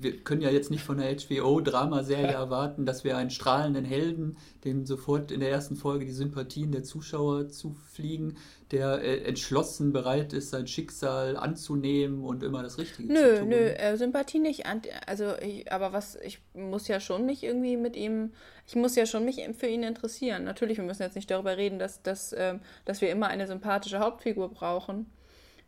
wir 0.00 0.22
können 0.22 0.42
ja 0.42 0.50
jetzt 0.50 0.70
nicht 0.70 0.82
von 0.82 0.98
der 0.98 1.14
HBO-Dramaserie 1.16 2.32
erwarten, 2.32 2.86
dass 2.86 3.04
wir 3.04 3.16
einen 3.16 3.30
strahlenden 3.30 3.84
Helden, 3.84 4.36
dem 4.64 4.86
sofort 4.86 5.30
in 5.30 5.40
der 5.40 5.50
ersten 5.50 5.76
Folge 5.76 6.04
die 6.04 6.12
Sympathien 6.12 6.72
der 6.72 6.82
Zuschauer 6.82 7.48
zufliegen, 7.48 8.36
der 8.70 9.02
äh, 9.02 9.22
entschlossen 9.24 9.92
bereit 9.92 10.32
ist, 10.32 10.50
sein 10.50 10.66
Schicksal 10.66 11.36
anzunehmen 11.36 12.22
und 12.22 12.42
immer 12.42 12.62
das 12.62 12.78
Richtige 12.78 13.12
nö, 13.12 13.18
zu 13.18 13.40
tun. 13.40 13.48
Nö, 13.48 13.56
nö, 13.56 13.68
äh, 13.68 13.96
Sympathie 13.96 14.40
nicht. 14.40 14.64
Also, 15.06 15.34
ich, 15.40 15.70
aber 15.72 15.92
was, 15.92 16.16
ich 16.16 16.40
muss 16.54 16.88
ja 16.88 17.00
schon 17.00 17.24
mich 17.26 17.44
irgendwie 17.44 17.76
mit 17.76 17.96
ihm, 17.96 18.32
ich 18.66 18.74
muss 18.74 18.96
ja 18.96 19.06
schon 19.06 19.24
mich 19.24 19.42
für 19.56 19.68
ihn 19.68 19.82
interessieren. 19.82 20.44
Natürlich, 20.44 20.78
wir 20.78 20.84
müssen 20.84 21.02
jetzt 21.02 21.16
nicht 21.16 21.30
darüber 21.30 21.56
reden, 21.56 21.78
dass, 21.78 22.02
dass, 22.02 22.32
äh, 22.32 22.58
dass 22.84 23.00
wir 23.00 23.10
immer 23.10 23.28
eine 23.28 23.46
sympathische 23.46 24.00
Hauptfigur 24.00 24.48
brauchen. 24.48 25.06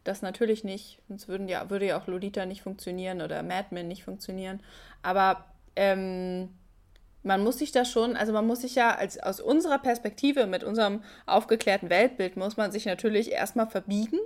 Das 0.09 0.23
natürlich 0.23 0.65
nicht, 0.65 1.03
sonst 1.07 1.29
würden 1.29 1.49
ja, 1.49 1.69
würde 1.69 1.87
ja 1.87 2.01
auch 2.01 2.07
Lolita 2.07 2.47
nicht 2.47 2.63
funktionieren 2.63 3.21
oder 3.21 3.43
Mad 3.43 3.67
Men 3.73 3.89
nicht 3.89 4.05
funktionieren. 4.05 4.63
Aber 5.03 5.45
ähm, 5.77 6.49
man 7.23 7.45
muss 7.45 7.59
sich 7.59 7.73
da 7.73 7.85
schon, 7.85 8.17
also 8.17 8.33
man 8.33 8.47
muss 8.47 8.63
sich 8.63 8.75
ja 8.75 8.95
als, 8.95 9.23
aus 9.23 9.39
unserer 9.39 9.79
Perspektive, 9.79 10.47
mit 10.47 10.65
unserem 10.65 11.03
aufgeklärten 11.27 11.91
Weltbild, 11.91 12.39
muss 12.39 12.57
man 12.57 12.73
sich 12.73 12.87
natürlich 12.87 13.33
erstmal 13.33 13.67
verbiegen, 13.67 14.19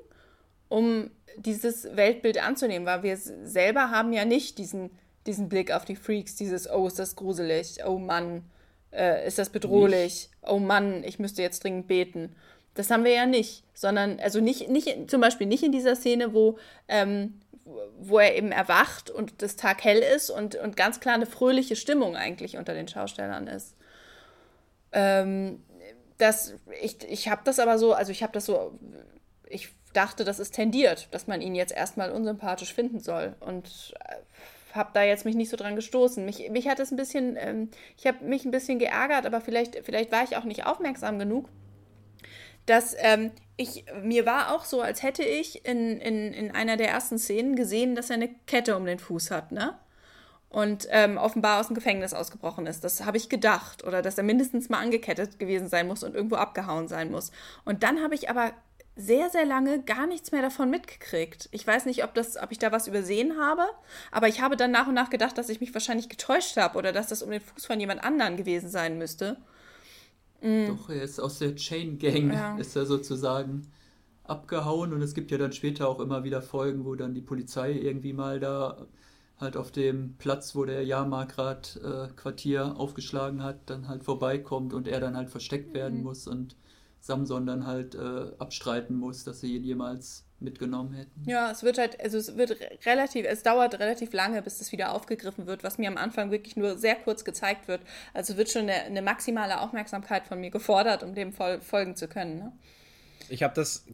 um 0.69 1.11
dieses 1.37 1.97
Weltbild 1.97 2.41
anzunehmen, 2.41 2.87
weil 2.87 3.03
wir 3.03 3.17
selber 3.17 3.91
haben 3.91 4.13
ja 4.13 4.25
nicht 4.25 4.59
diesen, 4.59 4.91
diesen 5.27 5.49
Blick 5.49 5.73
auf 5.73 5.85
die 5.85 5.97
Freaks, 5.97 6.37
dieses, 6.37 6.71
oh, 6.71 6.87
ist 6.87 7.01
das 7.01 7.17
gruselig, 7.17 7.79
oh 7.85 7.99
Mann, 7.99 8.45
äh, 8.93 9.27
ist 9.27 9.41
das 9.41 9.51
bedrohlich, 9.51 10.31
nicht. 10.31 10.31
oh 10.43 10.61
Mann, 10.61 11.03
ich 11.03 11.19
müsste 11.19 11.43
jetzt 11.43 11.65
dringend 11.65 11.89
beten. 11.89 12.37
Das 12.75 12.91
haben 12.91 13.05
wir 13.05 13.13
ja 13.13 13.27
nicht, 13.27 13.65
sondern, 13.75 14.19
also 14.21 14.41
nicht, 14.41 14.69
nicht 14.69 15.11
zum 15.11 15.21
Beispiel 15.21 15.47
nicht 15.47 15.63
in 15.63 15.73
dieser 15.73 15.95
Szene, 15.95 16.33
wo, 16.33 16.59
ähm, 16.89 17.41
wo 17.99 18.19
er 18.19 18.35
eben 18.35 18.51
erwacht 18.51 19.11
und 19.11 19.43
das 19.43 19.57
Tag 19.57 19.85
hell 19.85 19.99
ist 19.99 20.31
und, 20.31 20.55
und 20.57 20.77
ganz 20.77 21.01
klar 21.01 21.15
eine 21.15 21.27
fröhliche 21.27 21.77
Stimmung 21.77 22.17
eigentlich 22.17 22.57
unter 22.57 22.75
den 22.75 22.89
Schaustellern 22.89 23.47
ist. 23.47 23.77
Ähm, 24.93 25.63
das, 26.19 26.55
ich 26.81 27.03
ich 27.09 27.29
habe 27.29 27.43
das 27.45 27.59
aber 27.59 27.79
so, 27.79 27.93
also 27.93 28.11
ich 28.11 28.23
habe 28.23 28.33
das 28.33 28.47
so, 28.47 28.79
ich 29.49 29.69
dachte, 29.93 30.25
das 30.25 30.39
ist 30.39 30.55
tendiert, 30.55 31.09
dass 31.11 31.27
man 31.27 31.41
ihn 31.41 31.55
jetzt 31.55 31.73
erstmal 31.73 32.11
unsympathisch 32.11 32.73
finden 32.73 33.01
soll 33.01 33.35
und 33.41 33.95
äh, 34.09 34.17
habe 34.75 34.91
da 34.95 35.03
jetzt 35.03 35.27
mich 35.27 35.35
nicht 35.35 35.51
so 35.51 35.57
dran 35.57 35.77
gestoßen. 35.77 36.25
Mich, 36.25 36.49
mich 36.51 36.69
hat 36.69 36.81
es 36.81 36.91
ein 36.91 36.97
bisschen, 36.97 37.37
ähm, 37.39 37.71
ich 37.99 38.07
habe 38.07 38.25
mich 38.25 38.45
ein 38.45 38.51
bisschen 38.51 38.79
geärgert, 38.79 39.27
aber 39.27 39.43
vielleicht, 39.43 39.77
vielleicht 39.85 40.11
war 40.11 40.25
ich 40.25 40.37
auch 40.37 40.45
nicht 40.45 40.65
aufmerksam 40.65 41.19
genug 41.19 41.49
dass 42.67 42.95
ähm, 42.99 43.33
ich, 43.57 43.85
mir 44.03 44.27
war 44.27 44.55
auch 44.55 44.65
so, 44.65 44.81
als 44.81 45.03
hätte 45.03 45.23
ich 45.23 45.65
in, 45.67 46.01
in, 46.01 46.33
in 46.33 46.51
einer 46.53 46.77
der 46.77 46.89
ersten 46.89 47.19
Szenen 47.19 47.57
gesehen, 47.57 47.95
dass 47.95 48.11
er 48.11 48.17
eine 48.17 48.31
Kette 48.47 48.77
um 48.77 48.85
den 48.85 48.99
Fuß 48.99 49.31
hat, 49.31 49.53
ne? 49.53 49.79
Und 50.49 50.87
ähm, 50.91 51.17
offenbar 51.17 51.61
aus 51.61 51.69
dem 51.69 51.75
Gefängnis 51.75 52.13
ausgebrochen 52.13 52.67
ist. 52.67 52.85
Das 52.85 53.07
habe 53.07 53.17
ich 53.17 53.31
gedacht. 53.31 53.85
Oder 53.85 54.03
dass 54.03 54.19
er 54.19 54.25
mindestens 54.25 54.69
mal 54.69 54.81
angekettet 54.81 55.39
gewesen 55.39 55.67
sein 55.67 55.89
muss 55.89 56.03
und 56.03 56.15
irgendwo 56.15 56.37
abgehauen 56.37 56.89
sein 56.89 57.11
muss. 57.11 57.33
Und 57.65 57.83
dann 57.83 58.03
habe 58.03 58.15
ich 58.15 58.29
aber 58.29 58.53
sehr, 58.95 59.31
sehr 59.31 59.47
lange 59.47 59.83
gar 59.83 60.07
nichts 60.07 60.33
mehr 60.33 60.43
davon 60.43 60.69
mitgekriegt. 60.69 61.49
Ich 61.53 61.67
weiß 61.67 61.87
nicht, 61.87 62.05
ob, 62.05 62.13
das, 62.15 62.37
ob 62.37 62.53
ich 62.53 62.59
da 62.59 62.73
was 62.73 62.87
übersehen 62.87 63.41
habe, 63.41 63.65
aber 64.11 64.29
ich 64.29 64.43
habe 64.43 64.57
dann 64.57 64.71
nach 64.71 64.87
und 64.87 64.95
nach 64.95 65.09
gedacht, 65.09 65.39
dass 65.39 65.49
ich 65.49 65.61
mich 65.61 65.73
wahrscheinlich 65.73 66.11
getäuscht 66.11 66.57
habe 66.59 66.77
oder 66.77 66.93
dass 66.93 67.07
das 67.07 67.23
um 67.23 67.31
den 67.31 67.41
Fuß 67.41 67.65
von 67.65 67.81
jemand 67.81 68.05
anderen 68.05 68.37
gewesen 68.37 68.69
sein 68.69 68.99
müsste. 68.99 69.39
Mhm. 70.43 70.67
Doch, 70.69 70.91
er 70.91 71.03
ist 71.03 71.21
aus 71.21 71.39
der 71.39 71.55
Chain 71.57 71.99
Gang, 71.99 72.33
ja. 72.33 72.57
ist 72.59 72.77
er 72.77 72.87
sozusagen 72.87 73.63
abgehauen 74.25 74.93
und 74.93 75.03
es 75.03 75.15
gibt 75.15 75.31
ja 75.31 75.39
dann 75.39 75.53
später 75.53 75.89
auch 75.89 76.01
immer 76.01 76.25
wieder 76.25 76.43
Folgen, 76.43 76.85
wo 76.85 76.95
dann 76.95 77.15
die 77.15 77.21
Polizei 77.21 77.73
irgendwie 77.73 78.13
mal 78.13 78.41
da 78.41 78.87
halt 79.39 79.57
auf 79.57 79.73
dem 79.73 80.15
Platz, 80.19 80.55
wo 80.55 80.65
der 80.65 80.85
Jahrmarkrat-Quartier 80.85 82.61
äh, 82.61 82.79
aufgeschlagen 82.79 83.43
hat, 83.43 83.59
dann 83.67 83.89
halt 83.89 84.05
vorbeikommt 84.05 84.73
und 84.73 84.87
er 84.87 85.01
dann 85.01 85.17
halt 85.17 85.31
versteckt 85.31 85.75
werden 85.75 85.99
mhm. 85.99 86.05
muss 86.05 86.27
und 86.27 86.57
Samson 87.01 87.47
dann 87.47 87.67
halt 87.67 87.97
äh, 87.97 88.31
abstreiten 88.39 88.97
muss, 88.97 89.25
dass 89.25 89.41
sie 89.41 89.57
ihn 89.57 89.65
jemals 89.65 90.25
mitgenommen 90.43 90.95
hätten. 90.95 91.25
Ja, 91.27 91.51
es 91.51 91.63
wird 91.63 91.79
halt, 91.79 92.01
also 92.01 92.19
es 92.19 92.37
wird 92.37 92.57
relativ, 92.85 93.27
es 93.27 93.43
dauert 93.43 93.79
relativ 93.79 94.13
lange, 94.13 94.43
bis 94.43 94.59
das 94.59 94.73
wieder 94.73 94.93
aufgegriffen 94.93 95.47
wird, 95.47 95.65
was 95.65 95.79
mir 95.79 95.89
am 95.89 95.97
Anfang 95.97 96.31
wirklich 96.31 96.57
nur 96.57 96.77
sehr 96.79 96.97
kurz 96.97 97.25
gezeigt 97.25 97.69
wird. 97.69 97.81
Also 98.15 98.37
wird 98.37 98.51
schon 98.51 98.63
eine, 98.63 98.83
eine 98.83 99.03
maximale 99.03 99.61
Aufmerksamkeit 99.61 100.27
von 100.27 100.41
mir 100.41 100.51
gefordert, 100.51 101.03
um 101.03 101.15
dem 101.15 101.33
fol 101.33 101.61
folgen 101.61 101.97
zu 101.97 102.09
können. 102.09 102.39
Ne? 102.39 102.53
Ich 103.29 103.43
habe 103.43 103.55
das 103.55 103.85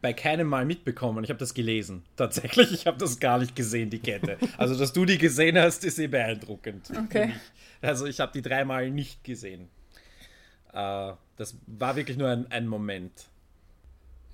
bei 0.00 0.12
keinem 0.12 0.46
Mal 0.46 0.64
mitbekommen. 0.64 1.24
Ich 1.24 1.30
habe 1.30 1.38
das 1.38 1.54
gelesen. 1.54 2.04
Tatsächlich, 2.16 2.72
ich 2.72 2.86
habe 2.86 2.98
das 2.98 3.18
gar 3.18 3.38
nicht 3.38 3.56
gesehen, 3.56 3.90
die 3.90 3.98
Kette. 3.98 4.38
Also, 4.56 4.76
dass 4.76 4.92
du 4.92 5.04
die 5.04 5.18
gesehen 5.18 5.58
hast, 5.58 5.84
ist 5.84 5.98
eh 5.98 6.06
beeindruckend. 6.06 6.90
Okay. 7.04 7.32
Also, 7.80 8.06
ich 8.06 8.20
habe 8.20 8.32
die 8.32 8.42
dreimal 8.42 8.90
nicht 8.90 9.24
gesehen. 9.24 9.68
Äh, 10.72 11.12
das 11.36 11.56
war 11.66 11.96
wirklich 11.96 12.16
nur 12.16 12.28
ein, 12.28 12.50
ein 12.50 12.66
Moment. 12.66 13.12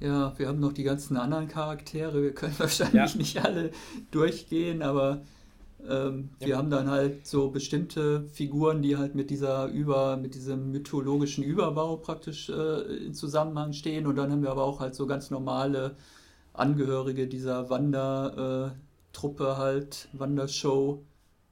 Ja, 0.05 0.35
wir 0.37 0.49
haben 0.49 0.61
noch 0.61 0.75
die 0.75 0.83
ganzen 0.83 1.17
anderen 1.17 1.49
Charaktere. 1.49 2.23
Wir 2.23 2.35
können 2.35 2.55
wahrscheinlich 2.59 3.13
ja. 3.13 3.19
nicht 3.19 3.43
alle 3.43 3.71
durchgehen, 4.11 4.83
aber 4.83 5.23
ähm, 5.89 6.29
ja. 6.41 6.47
wir 6.47 6.59
haben 6.59 6.69
dann 6.69 6.91
halt 6.91 7.27
so 7.27 7.51
bestimmte 7.51 8.29
Figuren, 8.29 8.83
die 8.83 8.99
halt 8.99 9.15
mit 9.15 9.31
dieser 9.31 9.69
über, 9.69 10.19
mit 10.19 10.35
diesem 10.35 10.73
mythologischen 10.73 11.43
Überbau 11.43 11.97
praktisch 11.97 12.51
äh, 12.51 13.07
in 13.07 13.15
Zusammenhang 13.15 13.73
stehen. 13.73 14.07
Und 14.07 14.17
dann 14.17 14.31
haben 14.31 14.43
wir 14.43 14.51
aber 14.51 14.65
auch 14.65 14.81
halt 14.81 14.95
so 14.95 15.07
ganz 15.07 15.31
normale 15.31 15.97
Angehörige 16.53 17.27
dieser 17.27 17.71
Wandertruppe 17.71 19.45
äh, 19.45 19.57
halt, 19.57 20.09
Wandershow 20.13 21.03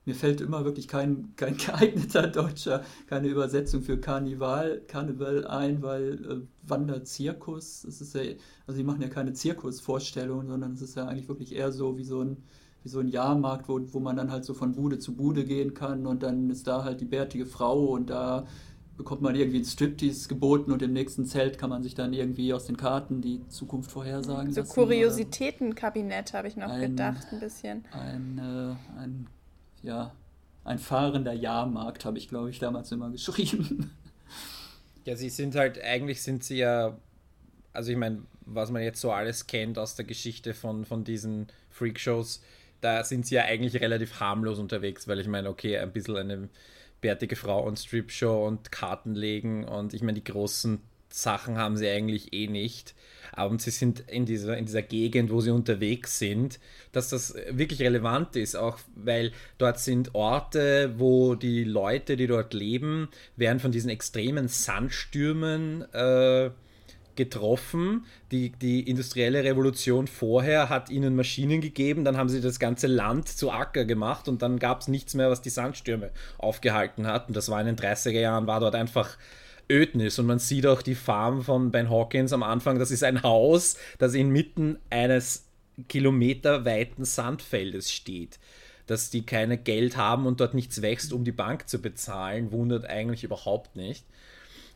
mir 0.05 0.15
fällt 0.15 0.41
immer 0.41 0.65
wirklich 0.65 0.89
kein, 0.89 1.35
kein 1.37 1.57
geeigneter 1.59 2.27
deutscher, 2.27 2.83
keine 3.07 3.29
Übersetzung 3.29 3.83
für 3.83 3.99
Karneval, 3.99 4.83
Karneval 4.89 5.47
ein, 5.47 5.83
weil 5.83 6.13
äh, 6.25 6.69
Wanderzirkus, 6.69 7.85
es 7.85 8.01
ist 8.01 8.15
ja, 8.15 8.23
also 8.67 8.79
die 8.79 8.85
machen 8.85 9.03
ja 9.03 9.09
keine 9.09 9.33
Zirkusvorstellungen, 9.33 10.49
sondern 10.49 10.73
es 10.73 10.83
ist 10.83 10.97
ja 10.97 11.07
eigentlich 11.07 11.29
wirklich 11.29 11.55
eher 11.55 11.73
so 11.73 11.99
wie 11.99 12.05
so 12.05 12.23
ein, 12.23 12.39
wie 12.83 12.89
so 12.89 12.99
ein 12.99 13.09
Jahrmarkt, 13.09 13.69
wo, 13.69 13.81
wo 13.93 14.01
man 14.01 14.17
dann 14.17 14.33
halt 14.33 14.45
so 14.45 14.55
von 14.55 14.73
Bude 14.73 14.99
zu 14.99 15.15
Bude 15.15 15.45
gehen 15.45 15.75
kann 15.75 16.07
und 16.07 16.23
dann 16.23 16.51
ist 16.51 16.67
da 16.67 16.83
halt 16.83 17.01
die 17.01 17.07
bärtige 17.07 17.47
Frau 17.47 17.85
und 17.87 18.11
da 18.11 18.47
bekommt 18.97 19.23
man 19.23 19.35
irgendwie 19.35 19.59
ein 19.59 19.65
Striptease 19.65 20.29
geboten 20.29 20.71
und 20.71 20.83
im 20.83 20.93
nächsten 20.93 21.25
Zelt 21.25 21.59
kann 21.59 21.71
man 21.71 21.83
sich 21.83 21.95
dann 21.95 22.13
irgendwie 22.13 22.53
aus 22.53 22.67
den 22.67 22.77
Karten 22.77 23.21
die 23.21 23.47
Zukunft 23.49 23.91
vorhersagen. 23.91 24.53
So 24.53 24.65
Kuriositätenkabinett 24.65 26.35
habe 26.35 26.49
ich 26.49 26.57
noch 26.57 26.69
ein, 26.69 26.91
gedacht, 26.91 27.27
ein 27.31 27.41
bisschen. 27.41 27.85
Ein, 27.93 28.39
äh, 28.39 29.01
ein 29.01 29.27
ja, 29.83 30.13
ein 30.65 30.79
fahrender 30.79 31.33
Jahrmarkt, 31.33 32.05
habe 32.05 32.19
ich, 32.19 32.29
glaube 32.29 32.51
ich, 32.51 32.59
damals 32.59 32.93
immer 32.93 33.11
geschrieben. 33.11 33.91
Ja, 35.05 35.17
sie 35.17 35.31
sind 35.31 35.57
halt, 35.57 35.83
eigentlich 35.83 36.23
sind 36.23 36.45
sie 36.45 36.59
ja, 36.59 36.97
also 37.73 37.91
ich 37.91 37.97
meine, 37.97 38.23
was 38.47 38.71
man 38.71 38.83
jetzt 38.83 39.01
so 39.01 39.11
alles 39.11 39.49
kennt 39.49 39.77
aus 39.77 39.97
der 39.97 40.05
Geschichte 40.05 40.55
von, 40.55 40.85
von 40.85 41.03
diesen 41.03 41.49
Freakshows, 41.71 42.41
da 42.81 43.03
sind 43.03 43.27
sie 43.27 43.35
ja 43.35 43.43
eigentlich 43.43 43.81
relativ 43.81 44.21
harmlos 44.21 44.61
unterwegs, 44.61 45.09
weil 45.09 45.19
ich 45.19 45.27
meine, 45.27 45.49
okay, 45.49 45.77
ein 45.77 45.93
bisschen 45.93 46.17
eine 46.17 46.49
bärtige 47.01 47.35
Frau 47.35 47.67
und 47.67 47.81
Stripshow 47.81 48.47
und 48.47 48.71
Karten 48.71 49.17
legen 49.17 49.65
und 49.65 49.93
ich 49.93 50.03
meine, 50.03 50.21
die 50.21 50.25
großen 50.33 50.81
Sachen 51.15 51.59
haben 51.59 51.77
sie 51.77 51.89
eigentlich 51.89 52.33
eh 52.33 52.47
nicht. 52.47 52.95
Aber 53.35 53.59
sie 53.59 53.71
sind 53.71 54.01
in 54.09 54.27
dieser, 54.27 54.59
in 54.59 54.67
dieser 54.67 54.83
Gegend, 54.83 55.31
wo 55.31 55.41
sie 55.41 55.51
unterwegs 55.51 56.19
sind, 56.19 56.59
dass 56.93 57.09
das 57.09 57.35
wirklich 57.51 57.81
relevant 57.81 58.37
ist, 58.37 58.57
auch 58.57 58.79
weil 58.95 59.33
dort 59.57 59.79
sind 59.79 60.15
Orte, 60.15 60.95
wo 60.99 61.35
die 61.35 61.65
Leute, 61.65 62.17
die 62.17 62.27
dort 62.27 62.53
leben, 62.53 63.09
werden 63.37 63.59
von 63.59 63.73
diesen 63.73 63.89
extremen 63.89 64.49
Sandstürmen 64.49 65.83
äh, 65.95 66.51
getroffen. 67.17 68.05
Die, 68.31 68.51
die 68.51 68.89
industrielle 68.89 69.45
Revolution 69.45 70.07
vorher 70.07 70.69
hat 70.69 70.91
ihnen 70.91 71.17
Maschinen 71.17 71.61
gegeben, 71.61 72.05
dann 72.05 72.17
haben 72.17 72.29
sie 72.29 72.41
das 72.41 72.59
ganze 72.59 72.87
Land 72.87 73.29
zu 73.29 73.51
Acker 73.51 73.85
gemacht 73.85 74.29
und 74.29 74.43
dann 74.43 74.59
gab 74.59 74.81
es 74.81 74.89
nichts 74.89 75.15
mehr, 75.15 75.31
was 75.31 75.41
die 75.41 75.51
Sandstürme 75.51 76.11
aufgehalten 76.39 77.07
hat. 77.07 77.29
Und 77.29 77.37
das 77.37 77.49
war 77.49 77.61
in 77.61 77.67
den 77.67 77.77
30er 77.77 78.11
Jahren, 78.11 78.47
war 78.47 78.61
dort 78.61 78.75
einfach 78.75 79.17
Ödnis. 79.71 80.19
Und 80.19 80.27
man 80.27 80.39
sieht 80.39 80.67
auch 80.67 80.83
die 80.83 80.95
Farm 80.95 81.43
von 81.43 81.71
Ben 81.71 81.91
Hawkins 81.91 82.33
am 82.33 82.43
Anfang. 82.43 82.79
Das 82.79 82.91
ist 82.91 83.05
ein 83.05 83.23
Haus, 83.23 83.77
das 83.99 84.15
inmitten 84.15 84.79
eines 84.91 85.47
kilometerweiten 85.89 87.05
Sandfeldes 87.05 87.93
steht. 87.93 88.39
Dass 88.87 89.11
die 89.11 89.25
keine 89.25 89.59
Geld 89.59 89.97
haben 89.97 90.27
und 90.27 90.41
dort 90.41 90.55
nichts 90.55 90.83
wächst, 90.83 91.13
um 91.13 91.25
die 91.25 91.33
Bank 91.33 91.69
zu 91.69 91.81
bezahlen, 91.81 92.53
wundert 92.53 92.85
eigentlich 92.85 93.25
überhaupt 93.25 93.77
nicht. 93.77 94.05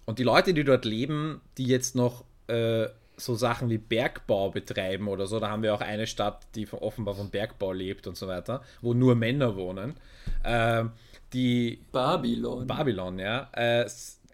Und 0.04 0.18
die 0.18 0.22
Leute, 0.22 0.54
die 0.54 0.64
dort 0.64 0.84
leben, 0.84 1.40
die 1.58 1.66
jetzt 1.66 1.96
noch 1.96 2.24
äh, 2.46 2.86
so 3.16 3.34
Sachen 3.34 3.68
wie 3.70 3.78
Bergbau 3.78 4.50
betreiben 4.50 5.08
oder 5.08 5.26
so, 5.26 5.40
da 5.40 5.50
haben 5.50 5.62
wir 5.62 5.74
auch 5.74 5.80
eine 5.80 6.06
Stadt, 6.06 6.46
die 6.54 6.66
von, 6.66 6.78
offenbar 6.78 7.14
vom 7.14 7.30
Bergbau 7.30 7.72
lebt 7.72 8.06
und 8.06 8.16
so 8.16 8.28
weiter, 8.28 8.62
wo 8.80 8.94
nur 8.94 9.14
Männer 9.14 9.56
wohnen. 9.56 9.94
Äh, 10.44 10.84
die 11.32 11.80
Babylon. 11.92 12.66
Babylon, 12.66 13.18
ja. 13.18 13.48
Äh, 13.52 13.88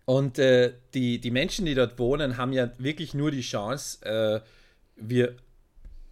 und 0.05 0.39
äh, 0.39 0.73
die, 0.95 1.21
die 1.21 1.31
Menschen, 1.31 1.67
die 1.67 1.75
dort 1.75 1.99
wohnen, 1.99 2.37
haben 2.37 2.53
ja 2.53 2.71
wirklich 2.79 3.15
nur 3.15 3.31
die 3.31 3.41
Chance, 3.41 4.05
äh, 4.05 4.41
wir 4.97 5.37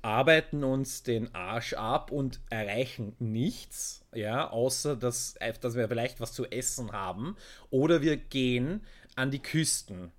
arbeiten 0.03 0.65
uns 0.65 1.03
den 1.03 1.35
Arsch 1.35 1.75
ab 1.75 2.11
und 2.11 2.41
erreichen 2.49 3.15
nichts, 3.19 4.05
ja, 4.15 4.49
außer 4.49 4.97
dass, 4.97 5.35
dass 5.61 5.75
wir 5.75 5.89
vielleicht 5.89 6.21
was 6.21 6.33
zu 6.33 6.47
essen 6.47 6.93
haben. 6.93 7.37
Oder 7.71 8.01
wir 8.01 8.17
gehen 8.17 8.83
an 9.17 9.31
die 9.31 9.41
Küsten. 9.41 10.13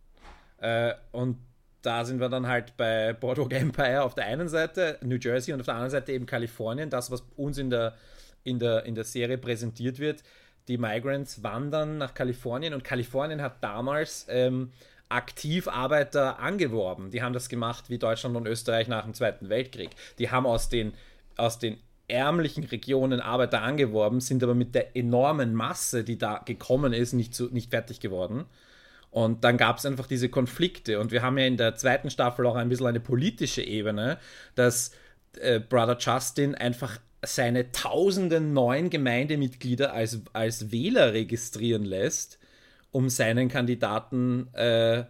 Äh, 0.57 0.93
und 1.11 1.37
da 1.81 2.05
sind 2.05 2.19
wir 2.19 2.29
dann 2.29 2.47
halt 2.47 2.77
bei 2.77 3.13
Boardwalk 3.13 3.53
Empire 3.53 4.03
auf 4.03 4.13
der 4.13 4.25
einen 4.25 4.49
Seite, 4.49 4.99
New 5.01 5.15
Jersey 5.15 5.53
und 5.53 5.61
auf 5.61 5.65
der 5.65 5.75
anderen 5.75 5.91
Seite 5.91 6.11
eben 6.11 6.25
Kalifornien, 6.25 6.89
das, 6.89 7.09
was 7.09 7.23
uns 7.37 7.57
in 7.57 7.71
der, 7.71 7.95
in 8.43 8.59
der, 8.59 8.85
in 8.85 8.93
der 8.93 9.05
Serie 9.05 9.37
präsentiert 9.37 9.97
wird 9.97 10.23
die 10.67 10.77
Migrants 10.77 11.43
wandern 11.43 11.97
nach 11.97 12.13
Kalifornien 12.13 12.73
und 12.73 12.83
Kalifornien 12.83 13.41
hat 13.41 13.63
damals 13.63 14.25
ähm, 14.29 14.71
aktiv 15.09 15.67
Arbeiter 15.67 16.39
angeworben. 16.39 17.11
Die 17.11 17.21
haben 17.21 17.33
das 17.33 17.49
gemacht 17.49 17.89
wie 17.89 17.97
Deutschland 17.97 18.35
und 18.35 18.47
Österreich 18.47 18.87
nach 18.87 19.03
dem 19.03 19.13
Zweiten 19.13 19.49
Weltkrieg. 19.49 19.89
Die 20.19 20.29
haben 20.29 20.45
aus 20.45 20.69
den, 20.69 20.93
aus 21.35 21.59
den 21.59 21.77
ärmlichen 22.07 22.63
Regionen 22.63 23.21
Arbeiter 23.21 23.61
angeworben, 23.61 24.19
sind 24.19 24.43
aber 24.43 24.55
mit 24.55 24.75
der 24.75 24.95
enormen 24.95 25.53
Masse, 25.53 26.03
die 26.03 26.17
da 26.17 26.41
gekommen 26.45 26.93
ist, 26.93 27.13
nicht, 27.13 27.33
zu, 27.33 27.45
nicht 27.47 27.71
fertig 27.71 27.99
geworden. 27.99 28.45
Und 29.09 29.43
dann 29.43 29.57
gab 29.57 29.77
es 29.77 29.85
einfach 29.85 30.07
diese 30.07 30.29
Konflikte. 30.29 30.99
Und 30.99 31.11
wir 31.11 31.21
haben 31.21 31.37
ja 31.37 31.45
in 31.45 31.57
der 31.57 31.75
zweiten 31.75 32.09
Staffel 32.09 32.45
auch 32.45 32.55
ein 32.55 32.69
bisschen 32.69 32.87
eine 32.87 33.01
politische 33.01 33.61
Ebene, 33.61 34.17
dass 34.55 34.91
äh, 35.39 35.59
Brother 35.59 35.97
Justin 35.99 36.55
einfach 36.55 36.97
seine 37.23 37.71
tausenden 37.71 38.53
neuen 38.53 38.89
Gemeindemitglieder 38.89 39.93
als, 39.93 40.21
als 40.33 40.71
Wähler 40.71 41.13
registrieren 41.13 41.85
lässt, 41.85 42.39
um 42.91 43.09
seinen 43.09 43.47
Kandidaten 43.47 44.53
äh, 44.53 45.05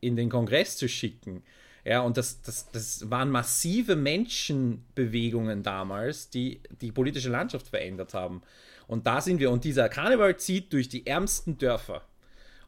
in 0.00 0.16
den 0.16 0.30
Kongress 0.30 0.76
zu 0.76 0.88
schicken. 0.88 1.42
Ja, 1.84 2.00
und 2.00 2.16
das, 2.16 2.42
das, 2.42 2.70
das 2.72 3.10
waren 3.10 3.30
massive 3.30 3.94
Menschenbewegungen 3.94 5.62
damals, 5.62 6.30
die 6.30 6.60
die 6.80 6.90
politische 6.90 7.28
Landschaft 7.28 7.68
verändert 7.68 8.12
haben. 8.12 8.42
Und 8.88 9.06
da 9.06 9.20
sind 9.20 9.38
wir. 9.38 9.50
Und 9.50 9.64
dieser 9.64 9.88
Karneval 9.88 10.36
zieht 10.36 10.72
durch 10.72 10.88
die 10.88 11.06
ärmsten 11.06 11.58
Dörfer. 11.58 12.02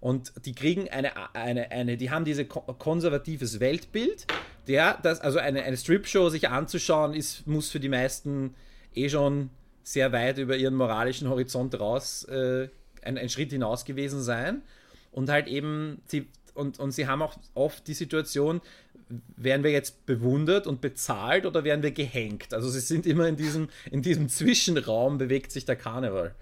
Und 0.00 0.32
die 0.44 0.54
kriegen 0.54 0.88
eine, 0.88 1.34
eine, 1.34 1.70
eine 1.72 1.96
die 1.96 2.10
haben 2.10 2.24
dieses 2.24 2.46
konservatives 2.48 3.58
Weltbild. 3.58 4.26
Der, 4.68 4.98
das, 5.02 5.20
also 5.20 5.38
eine, 5.38 5.64
eine 5.64 5.76
Strip-Show 5.76 6.28
sich 6.28 6.48
anzuschauen, 6.48 7.14
ist, 7.14 7.46
muss 7.46 7.70
für 7.70 7.80
die 7.80 7.88
meisten 7.88 8.54
eh 8.94 9.08
schon 9.08 9.50
sehr 9.82 10.12
weit 10.12 10.38
über 10.38 10.56
ihren 10.56 10.74
moralischen 10.74 11.28
Horizont 11.28 11.78
raus 11.78 12.24
äh, 12.24 12.68
ein, 13.02 13.16
ein, 13.16 13.28
Schritt 13.28 13.50
hinaus 13.50 13.84
gewesen 13.84 14.22
sein. 14.22 14.62
Und 15.12 15.30
halt 15.30 15.48
eben, 15.48 16.02
sie, 16.06 16.26
und, 16.54 16.78
und 16.78 16.90
sie 16.90 17.06
haben 17.06 17.22
auch 17.22 17.36
oft 17.54 17.86
die 17.86 17.94
Situation, 17.94 18.60
werden 19.36 19.64
wir 19.64 19.70
jetzt 19.70 20.04
bewundert 20.04 20.66
und 20.66 20.82
bezahlt 20.82 21.46
oder 21.46 21.64
werden 21.64 21.82
wir 21.82 21.92
gehängt? 21.92 22.52
Also 22.52 22.68
sie 22.68 22.80
sind 22.80 23.06
immer 23.06 23.26
in 23.26 23.36
diesem, 23.36 23.68
in 23.90 24.02
diesem 24.02 24.28
Zwischenraum, 24.28 25.16
bewegt 25.16 25.50
sich 25.50 25.64
der 25.64 25.76
Karneval 25.76 26.34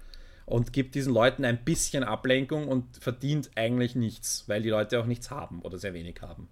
und 0.45 0.73
gibt 0.73 0.95
diesen 0.95 1.13
Leuten 1.13 1.45
ein 1.45 1.63
bisschen 1.63 2.03
Ablenkung 2.03 2.67
und 2.67 2.97
verdient 2.97 3.51
eigentlich 3.55 3.95
nichts, 3.95 4.43
weil 4.47 4.61
die 4.61 4.69
Leute 4.69 4.99
auch 4.99 5.05
nichts 5.05 5.31
haben 5.31 5.61
oder 5.61 5.77
sehr 5.77 5.93
wenig 5.93 6.21
haben 6.21 6.49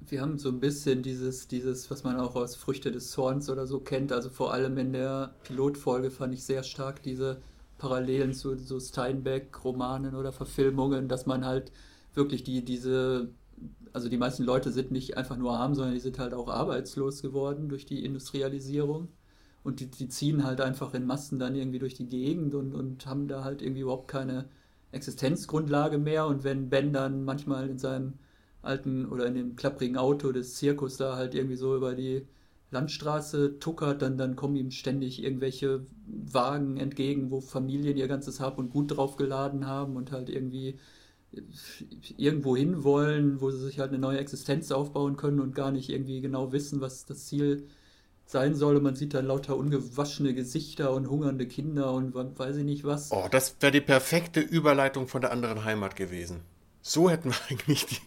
wir 0.00 0.20
haben 0.20 0.38
so 0.38 0.48
ein 0.48 0.60
bisschen 0.60 1.02
dieses, 1.02 1.48
dieses, 1.48 1.90
was 1.90 2.04
man 2.04 2.18
auch 2.20 2.36
aus 2.36 2.54
Früchte 2.54 2.92
des 2.92 3.10
Zorns 3.10 3.50
oder 3.50 3.66
so 3.66 3.80
kennt. 3.80 4.12
Also 4.12 4.30
vor 4.30 4.52
allem 4.52 4.78
in 4.78 4.92
der 4.92 5.34
Pilotfolge 5.44 6.10
fand 6.10 6.34
ich 6.34 6.44
sehr 6.44 6.62
stark 6.62 7.02
diese 7.02 7.38
Parallelen 7.78 8.32
zu 8.32 8.56
so 8.56 8.78
Steinbeck-Romanen 8.80 10.14
oder 10.14 10.32
Verfilmungen, 10.32 11.08
dass 11.08 11.26
man 11.26 11.44
halt 11.44 11.72
wirklich 12.14 12.44
die, 12.44 12.64
diese, 12.64 13.30
also 13.92 14.08
die 14.08 14.16
meisten 14.16 14.44
Leute 14.44 14.70
sind 14.70 14.90
nicht 14.90 15.16
einfach 15.16 15.36
nur 15.36 15.52
arm, 15.52 15.74
sondern 15.74 15.94
die 15.94 16.00
sind 16.00 16.18
halt 16.18 16.34
auch 16.34 16.48
arbeitslos 16.48 17.22
geworden 17.22 17.68
durch 17.68 17.86
die 17.86 18.04
Industrialisierung. 18.04 19.08
Und 19.64 19.80
die, 19.80 19.90
die 19.90 20.08
ziehen 20.08 20.44
halt 20.44 20.60
einfach 20.60 20.94
in 20.94 21.06
Massen 21.06 21.40
dann 21.40 21.56
irgendwie 21.56 21.80
durch 21.80 21.94
die 21.94 22.06
Gegend 22.06 22.54
und, 22.54 22.72
und 22.72 23.04
haben 23.06 23.26
da 23.26 23.42
halt 23.42 23.62
irgendwie 23.62 23.80
überhaupt 23.80 24.08
keine 24.08 24.48
Existenzgrundlage 24.92 25.98
mehr. 25.98 26.26
Und 26.26 26.44
wenn 26.44 26.70
Ben 26.70 26.92
dann 26.92 27.24
manchmal 27.24 27.68
in 27.68 27.78
seinem 27.78 28.14
alten 28.66 29.06
oder 29.06 29.26
in 29.26 29.34
dem 29.34 29.56
klapprigen 29.56 29.96
Auto 29.96 30.32
des 30.32 30.56
Zirkus 30.56 30.96
da 30.96 31.16
halt 31.16 31.34
irgendwie 31.34 31.56
so 31.56 31.76
über 31.76 31.94
die 31.94 32.26
Landstraße 32.70 33.58
tuckert, 33.58 34.02
dann, 34.02 34.18
dann 34.18 34.36
kommen 34.36 34.56
ihm 34.56 34.70
ständig 34.70 35.22
irgendwelche 35.22 35.86
Wagen 36.06 36.76
entgegen, 36.76 37.30
wo 37.30 37.40
Familien 37.40 37.96
ihr 37.96 38.08
ganzes 38.08 38.40
Hab 38.40 38.58
und 38.58 38.70
Gut 38.70 38.96
draufgeladen 38.96 39.66
haben 39.66 39.96
und 39.96 40.12
halt 40.12 40.28
irgendwie 40.28 40.76
irgendwo 42.16 42.56
hin 42.56 42.82
wollen, 42.82 43.40
wo 43.40 43.50
sie 43.50 43.64
sich 43.64 43.78
halt 43.78 43.90
eine 43.90 43.98
neue 43.98 44.18
Existenz 44.18 44.72
aufbauen 44.72 45.16
können 45.16 45.40
und 45.40 45.54
gar 45.54 45.70
nicht 45.70 45.90
irgendwie 45.90 46.20
genau 46.20 46.52
wissen, 46.52 46.80
was 46.80 47.04
das 47.04 47.26
Ziel 47.26 47.66
sein 48.24 48.54
soll. 48.54 48.76
Und 48.76 48.82
man 48.82 48.96
sieht 48.96 49.14
dann 49.14 49.26
lauter 49.26 49.56
ungewaschene 49.56 50.34
Gesichter 50.34 50.92
und 50.92 51.08
hungernde 51.08 51.46
Kinder 51.46 51.92
und 51.92 52.14
weiß 52.14 52.56
ich 52.56 52.64
nicht 52.64 52.84
was. 52.84 53.12
Oh, 53.12 53.28
das 53.30 53.56
wäre 53.60 53.72
die 53.72 53.80
perfekte 53.80 54.40
Überleitung 54.40 55.08
von 55.08 55.20
der 55.20 55.30
anderen 55.30 55.64
Heimat 55.64 55.94
gewesen. 55.94 56.40
So 56.86 57.10
hätten 57.10 57.30
wir 57.30 57.36
eigentlich 57.50 57.84
die. 57.86 57.98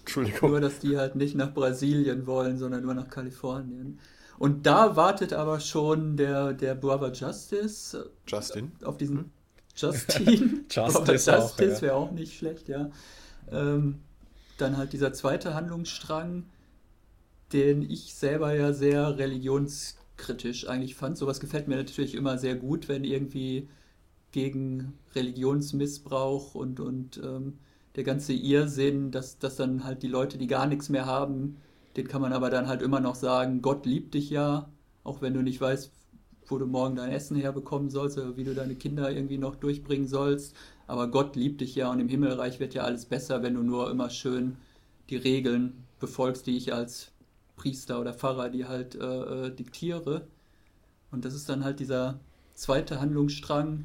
Entschuldigung. 0.00 0.50
Nur, 0.50 0.60
dass 0.60 0.80
die 0.80 0.96
halt 0.96 1.14
nicht 1.14 1.36
nach 1.36 1.54
Brasilien 1.54 2.26
wollen, 2.26 2.58
sondern 2.58 2.82
nur 2.82 2.94
nach 2.94 3.08
Kalifornien. 3.08 4.00
Und 4.38 4.66
da 4.66 4.96
wartet 4.96 5.32
aber 5.32 5.60
schon 5.60 6.16
der, 6.16 6.52
der 6.52 6.74
Brother 6.74 7.12
Justice. 7.12 8.10
Justin. 8.26 8.72
Auf 8.82 8.96
diesen. 8.96 9.18
Hm? 9.18 9.30
Justin. 9.76 10.64
Justice, 10.70 11.30
Justice 11.30 11.76
ja. 11.76 11.82
wäre 11.82 11.94
auch 11.94 12.10
nicht 12.10 12.36
schlecht, 12.36 12.68
ja. 12.68 12.90
Ähm, 13.52 14.00
dann 14.58 14.76
halt 14.76 14.92
dieser 14.92 15.12
zweite 15.12 15.54
Handlungsstrang, 15.54 16.46
den 17.52 17.88
ich 17.88 18.14
selber 18.14 18.52
ja 18.52 18.72
sehr 18.72 19.16
religionskritisch 19.16 20.68
eigentlich 20.68 20.96
fand. 20.96 21.16
Sowas 21.16 21.38
gefällt 21.38 21.68
mir 21.68 21.76
natürlich 21.76 22.16
immer 22.16 22.36
sehr 22.36 22.56
gut, 22.56 22.88
wenn 22.88 23.04
irgendwie 23.04 23.68
gegen 24.32 24.94
Religionsmissbrauch 25.14 26.54
und, 26.54 26.80
und 26.80 27.20
ähm, 27.22 27.58
der 27.96 28.04
ganze 28.04 28.32
Irrsinn, 28.32 29.10
dass, 29.10 29.38
dass 29.38 29.56
dann 29.56 29.84
halt 29.84 30.02
die 30.02 30.08
Leute, 30.08 30.38
die 30.38 30.46
gar 30.46 30.66
nichts 30.66 30.88
mehr 30.88 31.06
haben, 31.06 31.56
den 31.96 32.06
kann 32.06 32.22
man 32.22 32.32
aber 32.32 32.50
dann 32.50 32.68
halt 32.68 32.82
immer 32.82 33.00
noch 33.00 33.16
sagen, 33.16 33.62
Gott 33.62 33.86
liebt 33.86 34.14
dich 34.14 34.30
ja, 34.30 34.70
auch 35.02 35.20
wenn 35.22 35.34
du 35.34 35.42
nicht 35.42 35.60
weißt, 35.60 35.90
wo 36.46 36.58
du 36.58 36.66
morgen 36.66 36.96
dein 36.96 37.10
Essen 37.10 37.36
herbekommen 37.36 37.90
sollst 37.90 38.18
oder 38.18 38.36
wie 38.36 38.44
du 38.44 38.54
deine 38.54 38.74
Kinder 38.74 39.10
irgendwie 39.10 39.38
noch 39.38 39.56
durchbringen 39.56 40.06
sollst. 40.06 40.54
Aber 40.86 41.08
Gott 41.08 41.36
liebt 41.36 41.60
dich 41.60 41.74
ja 41.74 41.90
und 41.90 42.00
im 42.00 42.08
Himmelreich 42.08 42.60
wird 42.60 42.74
ja 42.74 42.82
alles 42.82 43.06
besser, 43.06 43.42
wenn 43.42 43.54
du 43.54 43.62
nur 43.62 43.90
immer 43.90 44.10
schön 44.10 44.56
die 45.08 45.16
Regeln 45.16 45.84
befolgst, 45.98 46.46
die 46.46 46.56
ich 46.56 46.72
als 46.72 47.12
Priester 47.56 48.00
oder 48.00 48.14
Pfarrer 48.14 48.48
dir 48.48 48.68
halt 48.68 48.94
äh, 48.94 49.46
äh, 49.46 49.54
diktiere. 49.54 50.26
Und 51.10 51.24
das 51.24 51.34
ist 51.34 51.48
dann 51.48 51.64
halt 51.64 51.80
dieser 51.80 52.18
zweite 52.54 53.00
Handlungsstrang, 53.00 53.84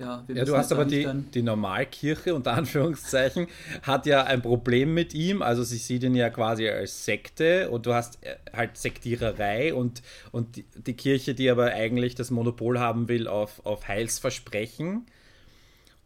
ja, 0.00 0.24
ja, 0.28 0.44
du 0.44 0.56
hast 0.56 0.72
aber 0.72 0.86
die, 0.86 1.06
die 1.34 1.42
Normalkirche, 1.42 2.34
unter 2.34 2.54
Anführungszeichen, 2.54 3.48
hat 3.82 4.06
ja 4.06 4.24
ein 4.24 4.40
Problem 4.40 4.94
mit 4.94 5.12
ihm. 5.12 5.42
Also 5.42 5.62
sie 5.62 5.76
sieht 5.76 6.02
ihn 6.02 6.14
ja 6.14 6.30
quasi 6.30 6.68
als 6.68 7.04
Sekte 7.04 7.68
und 7.70 7.84
du 7.84 7.92
hast 7.92 8.18
äh, 8.24 8.36
halt 8.54 8.78
Sektiererei 8.78 9.74
und, 9.74 10.02
und 10.32 10.56
die, 10.56 10.64
die 10.74 10.94
Kirche, 10.94 11.34
die 11.34 11.50
aber 11.50 11.66
eigentlich 11.66 12.14
das 12.14 12.30
Monopol 12.30 12.78
haben 12.78 13.08
will 13.08 13.28
auf, 13.28 13.64
auf 13.66 13.88
Heilsversprechen. 13.88 15.06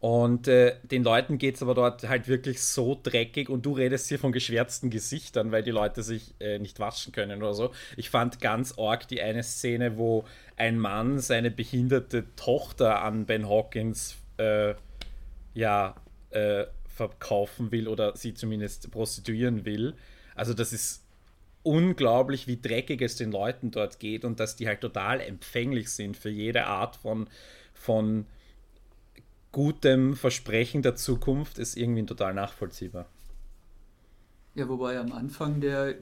Und 0.05 0.49
äh, 0.49 0.77
den 0.83 1.03
Leuten 1.03 1.39
geht 1.39 1.55
es 1.55 1.63
aber 1.63 1.73
dort 1.73 2.07
halt 2.07 2.29
wirklich 2.29 2.63
so 2.63 3.01
dreckig 3.03 3.49
und 3.49 3.65
du 3.65 3.73
redest 3.73 4.07
hier 4.07 4.19
von 4.19 4.33
geschwärzten 4.33 4.91
Gesichtern, 4.91 5.51
weil 5.51 5.63
die 5.63 5.71
Leute 5.71 6.03
sich 6.03 6.35
äh, 6.41 6.59
nicht 6.59 6.79
waschen 6.79 7.11
können 7.11 7.43
oder 7.43 7.55
so. 7.55 7.73
Ich 7.97 8.11
fand 8.11 8.39
ganz 8.39 8.79
arg 8.79 9.09
die 9.09 9.23
eine 9.23 9.43
Szene, 9.43 9.97
wo 9.97 10.27
ein 10.59 10.79
Mann 10.79 11.21
seine 11.21 11.51
behinderte 11.51 12.27
Tochter 12.37 13.01
an 13.01 13.25
Ben 13.25 13.49
Hawkins 13.49 14.17
äh, 14.37 14.75
ja, 15.55 15.95
äh, 16.33 16.65
verkaufen 16.87 17.73
will 17.73 17.89
oder 17.89 18.15
sie 18.15 18.35
zumindest 18.35 18.91
prostituieren 18.91 19.65
will. 19.65 19.95
Also 20.35 20.53
das 20.53 20.75
ist 20.75 21.03
unglaublich, 21.63 22.47
wie 22.47 22.61
dreckig 22.61 23.01
es 23.01 23.17
den 23.17 23.33
Leuten 23.33 23.71
dort 23.71 24.01
geht 24.01 24.27
und 24.27 24.39
dass 24.39 24.55
die 24.55 24.69
halt 24.69 24.83
total 24.83 25.23
empfänglich 25.23 25.89
sind 25.89 26.19
für 26.19 26.29
jede 26.29 26.67
Art 26.67 26.97
von, 26.97 27.27
von 27.73 28.27
gutem 29.55 30.17
Versprechen 30.17 30.83
der 30.83 30.97
Zukunft 30.97 31.59
ist 31.59 31.77
irgendwie 31.77 32.05
total 32.05 32.35
nachvollziehbar. 32.35 33.07
Ja, 34.57 34.69
wobei 34.69 34.99
am 34.99 35.13
Anfang 35.13 35.61
der 35.61 35.95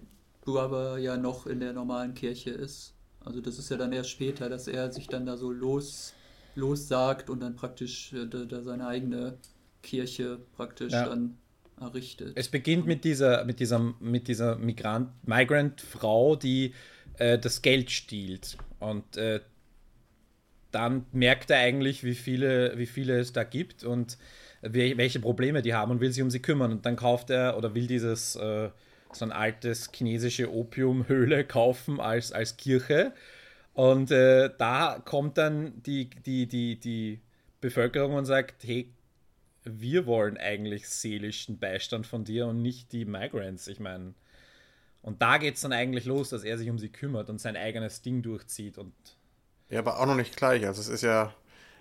aber 0.46 0.98
ja 0.98 1.18
noch 1.18 1.46
in 1.46 1.60
der 1.60 1.74
normalen 1.74 2.14
Kirche 2.14 2.50
ist. 2.50 2.94
Also 3.20 3.42
das 3.42 3.58
ist 3.58 3.70
ja 3.70 3.76
dann 3.76 3.92
erst 3.92 4.08
später, 4.08 4.48
dass 4.48 4.66
er 4.68 4.90
sich 4.90 5.06
dann 5.06 5.26
da 5.26 5.36
so 5.36 5.52
los, 5.52 6.14
los 6.54 6.88
sagt 6.88 7.28
und 7.28 7.40
dann 7.40 7.54
praktisch 7.54 8.14
äh, 8.14 8.26
da, 8.26 8.44
da 8.46 8.62
seine 8.62 8.86
eigene 8.86 9.36
Kirche 9.82 10.40
praktisch 10.56 10.92
ja. 10.92 11.04
dann 11.04 11.36
errichtet. 11.78 12.32
Es 12.34 12.48
beginnt 12.48 12.86
mit 12.86 13.04
dieser, 13.04 13.44
mit 13.44 13.60
dieser, 13.60 13.78
mit 14.00 14.28
dieser 14.28 14.56
Migrant, 14.56 15.10
Migrant-Frau, 15.26 16.36
die 16.36 16.72
äh, 17.18 17.38
das 17.38 17.60
Geld 17.60 17.90
stiehlt. 17.90 18.56
Und 18.80 19.18
äh, 19.18 19.40
dann 20.72 21.06
merkt 21.12 21.50
er 21.50 21.58
eigentlich, 21.58 22.02
wie 22.04 22.14
viele, 22.14 22.76
wie 22.78 22.86
viele 22.86 23.18
es 23.18 23.32
da 23.32 23.44
gibt 23.44 23.84
und 23.84 24.18
welche 24.62 25.20
Probleme 25.20 25.62
die 25.62 25.74
haben 25.74 25.90
und 25.90 26.00
will 26.00 26.12
sich 26.12 26.22
um 26.22 26.30
sie 26.30 26.40
kümmern. 26.40 26.72
Und 26.72 26.86
dann 26.86 26.96
kauft 26.96 27.30
er 27.30 27.56
oder 27.56 27.74
will 27.74 27.86
dieses 27.86 28.36
äh, 28.36 28.70
so 29.12 29.24
ein 29.24 29.32
altes 29.32 29.90
chinesische 29.92 30.52
Opiumhöhle 30.52 31.44
kaufen 31.46 32.00
als, 32.00 32.32
als 32.32 32.56
Kirche. 32.56 33.12
Und 33.74 34.10
äh, 34.10 34.50
da 34.58 35.00
kommt 35.04 35.38
dann 35.38 35.82
die, 35.82 36.10
die, 36.10 36.46
die, 36.46 36.78
die 36.78 37.20
Bevölkerung 37.60 38.14
und 38.14 38.24
sagt, 38.24 38.64
hey, 38.64 38.92
wir 39.64 40.06
wollen 40.06 40.36
eigentlich 40.36 40.88
seelischen 40.88 41.58
Beistand 41.58 42.06
von 42.06 42.24
dir 42.24 42.46
und 42.46 42.62
nicht 42.62 42.92
die 42.92 43.04
Migrants. 43.04 43.68
Ich 43.68 43.80
meine, 43.80 44.14
und 45.02 45.22
da 45.22 45.38
geht 45.38 45.56
es 45.56 45.62
dann 45.62 45.72
eigentlich 45.72 46.04
los, 46.04 46.30
dass 46.30 46.44
er 46.44 46.58
sich 46.58 46.70
um 46.70 46.78
sie 46.78 46.88
kümmert 46.88 47.30
und 47.30 47.40
sein 47.40 47.56
eigenes 47.56 48.02
Ding 48.02 48.22
durchzieht 48.22 48.78
und 48.78 48.92
ja, 49.72 49.78
aber 49.78 49.98
auch 49.98 50.06
noch 50.06 50.16
nicht 50.16 50.36
gleich. 50.36 50.66
Also 50.66 50.82
es 50.82 50.88
ist 50.88 51.02
ja, 51.02 51.32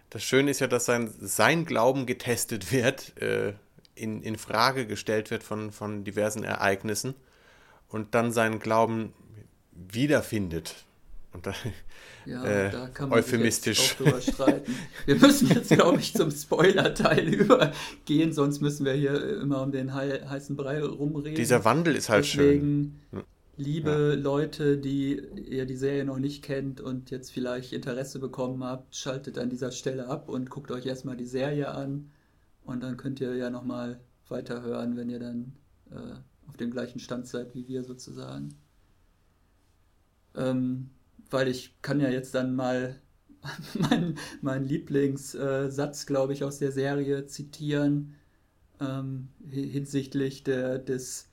das 0.09 0.23
Schöne 0.23 0.49
ist 0.49 0.61
ja, 0.61 0.67
dass 0.67 0.85
sein, 0.85 1.13
sein 1.19 1.65
Glauben 1.65 2.05
getestet 2.05 2.71
wird, 2.71 3.21
äh, 3.21 3.53
in, 3.95 4.23
in 4.23 4.37
Frage 4.37 4.87
gestellt 4.87 5.29
wird 5.29 5.43
von, 5.43 5.71
von 5.73 6.05
diversen 6.05 6.45
Ereignissen 6.45 7.15
und 7.89 8.15
dann 8.15 8.31
seinen 8.31 8.59
Glauben 8.59 9.13
wiederfindet. 9.73 10.85
Und 11.33 11.47
da, 11.47 11.53
ja, 12.25 12.43
äh, 12.45 12.71
da 12.71 12.87
kann 12.87 13.09
man 13.09 13.19
euphemistisch. 13.19 13.79
Sich 13.79 13.89
jetzt 13.89 14.01
auch 14.01 14.05
drüber 14.05 14.21
streiten. 14.21 14.75
Wir 15.05 15.15
müssen 15.17 15.49
jetzt, 15.49 15.69
glaube 15.69 15.99
ich, 15.99 16.13
zum 16.13 16.31
Spoiler-Teil 16.31 17.27
übergehen, 17.33 18.31
sonst 18.31 18.61
müssen 18.61 18.85
wir 18.85 18.93
hier 18.93 19.41
immer 19.41 19.61
um 19.61 19.73
den 19.73 19.93
heißen 19.93 20.55
Brei 20.55 20.81
rumreden. 20.81 21.35
Dieser 21.35 21.65
Wandel 21.65 21.97
ist 21.97 22.07
halt 22.07 22.23
Deswegen, 22.23 23.01
schön 23.11 23.23
liebe 23.57 24.15
ja. 24.15 24.21
Leute, 24.21 24.77
die 24.77 25.21
ihr 25.49 25.65
die 25.65 25.75
Serie 25.75 26.05
noch 26.05 26.19
nicht 26.19 26.43
kennt 26.43 26.81
und 26.81 27.11
jetzt 27.11 27.31
vielleicht 27.31 27.73
Interesse 27.73 28.19
bekommen 28.19 28.63
habt, 28.63 28.95
schaltet 28.95 29.37
an 29.37 29.49
dieser 29.49 29.71
Stelle 29.71 30.07
ab 30.07 30.29
und 30.29 30.49
guckt 30.49 30.71
euch 30.71 30.85
erstmal 30.85 31.17
die 31.17 31.25
Serie 31.25 31.69
an. 31.69 32.11
Und 32.63 32.81
dann 32.83 32.97
könnt 32.97 33.19
ihr 33.21 33.35
ja 33.35 33.49
nochmal 33.49 33.99
weiterhören, 34.27 34.95
wenn 34.95 35.09
ihr 35.09 35.19
dann 35.19 35.53
äh, 35.91 36.15
auf 36.47 36.57
dem 36.57 36.71
gleichen 36.71 36.99
Stand 36.99 37.27
seid 37.27 37.53
wie 37.53 37.67
wir 37.67 37.83
sozusagen. 37.83 38.55
Ähm, 40.35 40.89
weil 41.29 41.47
ich 41.47 41.81
kann 41.81 41.99
ja 41.99 42.09
jetzt 42.09 42.35
dann 42.35 42.55
mal 42.55 43.01
meinen 43.73 44.17
mein 44.41 44.65
Lieblingssatz, 44.65 46.03
äh, 46.03 46.05
glaube 46.05 46.33
ich, 46.33 46.43
aus 46.43 46.59
der 46.59 46.71
Serie 46.71 47.25
zitieren 47.25 48.15
ähm, 48.79 49.29
hinsichtlich 49.49 50.43
der, 50.43 50.77
des 50.77 51.30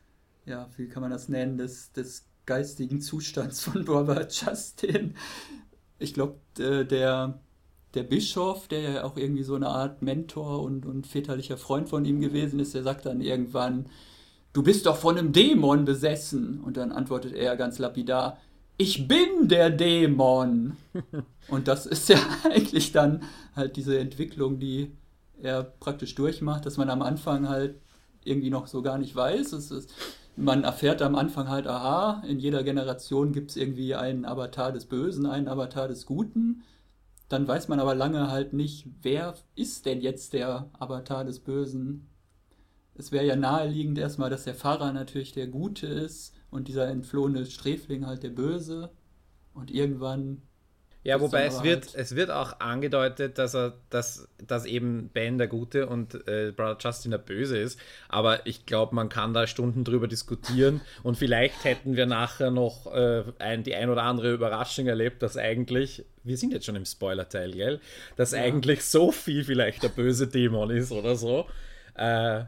ja, 0.49 0.68
wie 0.76 0.88
kann 0.88 1.03
man 1.03 1.11
das 1.11 1.28
nennen, 1.28 1.59
des, 1.59 1.92
des 1.92 2.26
geistigen 2.46 3.01
Zustands 3.01 3.61
von 3.61 3.86
Robert 3.86 4.32
Justin. 4.46 5.14
Ich 5.99 6.14
glaube, 6.14 6.38
der, 6.57 7.40
der 7.94 8.03
Bischof, 8.03 8.68
der 8.68 8.80
ja 8.80 9.05
auch 9.05 9.16
irgendwie 9.16 9.42
so 9.42 9.55
eine 9.55 9.68
Art 9.68 10.03
Mentor 10.03 10.62
und, 10.62 10.86
und 10.86 11.07
väterlicher 11.07 11.59
Freund 11.59 11.88
von 11.88 12.05
ihm 12.05 12.20
gewesen 12.20 12.61
ist, 12.61 12.74
der 12.74 12.82
sagt 12.82 13.07
dann 13.07 13.20
irgendwann, 13.20 13.86
du 14.53 14.62
bist 14.62 14.86
doch 14.86 14.96
von 14.96 15.18
einem 15.18 15.32
Dämon 15.32 15.84
besessen. 15.84 16.61
Und 16.61 16.76
dann 16.76 16.92
antwortet 16.92 17.34
er 17.34 17.57
ganz 17.57 17.78
lapidar, 17.78 18.38
ich 18.76 19.09
bin 19.09 19.49
der 19.49 19.70
Dämon. 19.70 20.76
und 21.49 21.68
das 21.68 21.86
ist 21.86 22.09
ja 22.09 22.18
eigentlich 22.44 22.92
dann 22.92 23.22
halt 23.55 23.76
diese 23.76 23.99
Entwicklung, 23.99 24.59
die 24.59 24.92
er 25.40 25.62
praktisch 25.62 26.14
durchmacht, 26.14 26.66
dass 26.66 26.76
man 26.76 26.90
am 26.90 27.03
Anfang 27.03 27.49
halt 27.49 27.80
irgendwie 28.24 28.51
noch 28.51 28.66
so 28.66 28.82
gar 28.82 28.99
nicht 28.99 29.14
weiß. 29.14 29.53
Es 29.53 29.70
ist, 29.70 29.92
man 30.39 30.64
erfährt 30.64 31.03
am 31.03 31.16
Anfang 31.16 31.49
halt, 31.49 31.66
aha, 31.66 32.22
in 32.26 32.39
jeder 32.39 32.62
Generation 32.62 33.32
gibt 33.32 33.51
es 33.51 33.57
irgendwie 33.57 33.95
einen 33.95 34.24
Avatar 34.24 34.72
des 34.72 34.86
Bösen, 34.86 35.26
einen 35.26 35.49
Avatar 35.49 35.89
des 35.89 36.07
Guten. 36.07 36.62
Dann 37.28 37.47
weiß 37.47 37.68
man 37.68 37.80
aber 37.80 37.95
lange 37.95 38.30
halt 38.30 38.53
nicht, 38.53 38.89
wer 39.03 39.34
ist 39.55 39.84
denn 39.84 40.01
jetzt 40.01 40.32
der 40.32 40.70
Avatar 40.78 41.24
des 41.24 41.41
Bösen. 41.41 42.09
Es 42.95 43.12
wäre 43.12 43.26
ja 43.26 43.36
naheliegend 43.36 43.99
erstmal, 43.99 44.30
dass 44.30 44.45
der 44.45 44.55
Pfarrer 44.55 44.93
natürlich 44.93 45.32
der 45.32 45.49
Gute 45.49 45.86
ist 45.86 46.34
und 46.51 46.68
dieser 46.68 46.89
entflohene 46.89 47.45
Sträfling 47.45 48.07
halt 48.07 48.22
der 48.22 48.30
Böse. 48.30 48.91
Und 49.53 49.70
irgendwann 49.70 50.43
Ja, 51.09 51.22
wobei 51.22 51.44
es 51.46 51.62
wird, 51.62 51.86
halt 51.86 51.94
es 51.94 52.16
wird 52.16 52.30
auch 52.30 52.61
angedeutet, 52.61 53.38
dass 53.38 53.54
er, 53.54 53.72
dass, 53.88 54.28
dass 54.46 54.66
eben 54.66 55.09
Ben 55.09 55.38
der 55.38 55.46
Gute 55.46 55.86
und 55.86 56.12
äh, 56.28 56.52
Brother 56.54 56.76
Justin 56.78 57.12
der 57.12 57.18
Böse 57.18 57.56
ist. 57.56 57.80
Aber 58.11 58.46
ich 58.46 58.66
glaube, 58.66 58.94
man 58.94 59.09
kann 59.09 59.32
da 59.32 59.46
Stunden 59.46 59.84
drüber 59.84 60.06
diskutieren 60.06 60.82
und 61.02 61.16
vielleicht 61.16 61.64
hätten 61.64 61.96
wir 61.96 62.04
nachher 62.04 62.50
noch 62.50 62.92
äh, 62.92 63.24
ein, 63.38 63.62
die 63.62 63.74
ein 63.74 63.88
oder 63.88 64.02
andere 64.02 64.34
Überraschung 64.34 64.86
erlebt, 64.86 65.22
dass 65.22 65.38
eigentlich, 65.38 66.04
wir 66.24 66.36
sind 66.36 66.52
jetzt 66.52 66.66
schon 66.66 66.76
im 66.76 66.84
Spoiler-Teil, 66.84 67.52
gell? 67.52 67.80
Dass 68.16 68.32
ja. 68.32 68.42
eigentlich 68.42 68.84
Sophie 68.84 69.44
vielleicht 69.44 69.82
der 69.82 69.88
böse 69.88 70.26
Dämon 70.26 70.68
ist 70.68 70.92
oder 70.92 71.16
so. 71.16 71.46
Äh, 71.94 72.44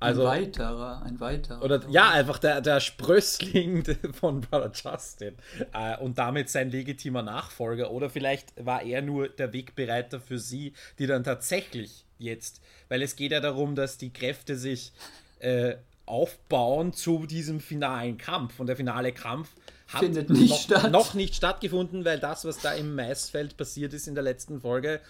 also, 0.00 0.26
ein 0.26 0.42
weiterer, 0.42 1.02
ein 1.02 1.20
weiterer. 1.20 1.62
Oder 1.62 1.82
ja, 1.90 2.10
einfach 2.10 2.38
der, 2.38 2.62
der 2.62 2.80
Sprössling 2.80 3.84
von 4.12 4.40
Brother 4.40 4.72
Justin 4.74 5.34
äh, 5.72 5.96
und 5.98 6.18
damit 6.18 6.48
sein 6.48 6.70
legitimer 6.70 7.22
Nachfolger. 7.22 7.90
Oder 7.90 8.08
vielleicht 8.08 8.52
war 8.64 8.82
er 8.82 9.02
nur 9.02 9.28
der 9.28 9.52
Wegbereiter 9.52 10.18
für 10.18 10.38
sie, 10.38 10.72
die 10.98 11.06
dann 11.06 11.22
tatsächlich 11.22 12.06
jetzt, 12.18 12.62
weil 12.88 13.02
es 13.02 13.14
geht 13.14 13.32
ja 13.32 13.40
darum, 13.40 13.74
dass 13.74 13.98
die 13.98 14.12
Kräfte 14.12 14.56
sich 14.56 14.92
äh, 15.40 15.74
aufbauen 16.06 16.92
zu 16.92 17.26
diesem 17.26 17.60
finalen 17.60 18.18
Kampf. 18.18 18.58
Und 18.58 18.66
der 18.66 18.76
finale 18.76 19.12
Kampf 19.12 19.50
hat 19.88 20.00
Findet 20.00 20.30
nicht 20.30 20.50
noch, 20.50 20.60
statt. 20.60 20.92
noch 20.92 21.14
nicht 21.14 21.34
stattgefunden, 21.34 22.04
weil 22.04 22.18
das, 22.18 22.44
was 22.44 22.58
da 22.60 22.72
im 22.72 22.94
Maisfeld 22.94 23.56
passiert 23.56 23.92
ist 23.92 24.08
in 24.08 24.14
der 24.14 24.24
letzten 24.24 24.60
Folge, 24.60 25.00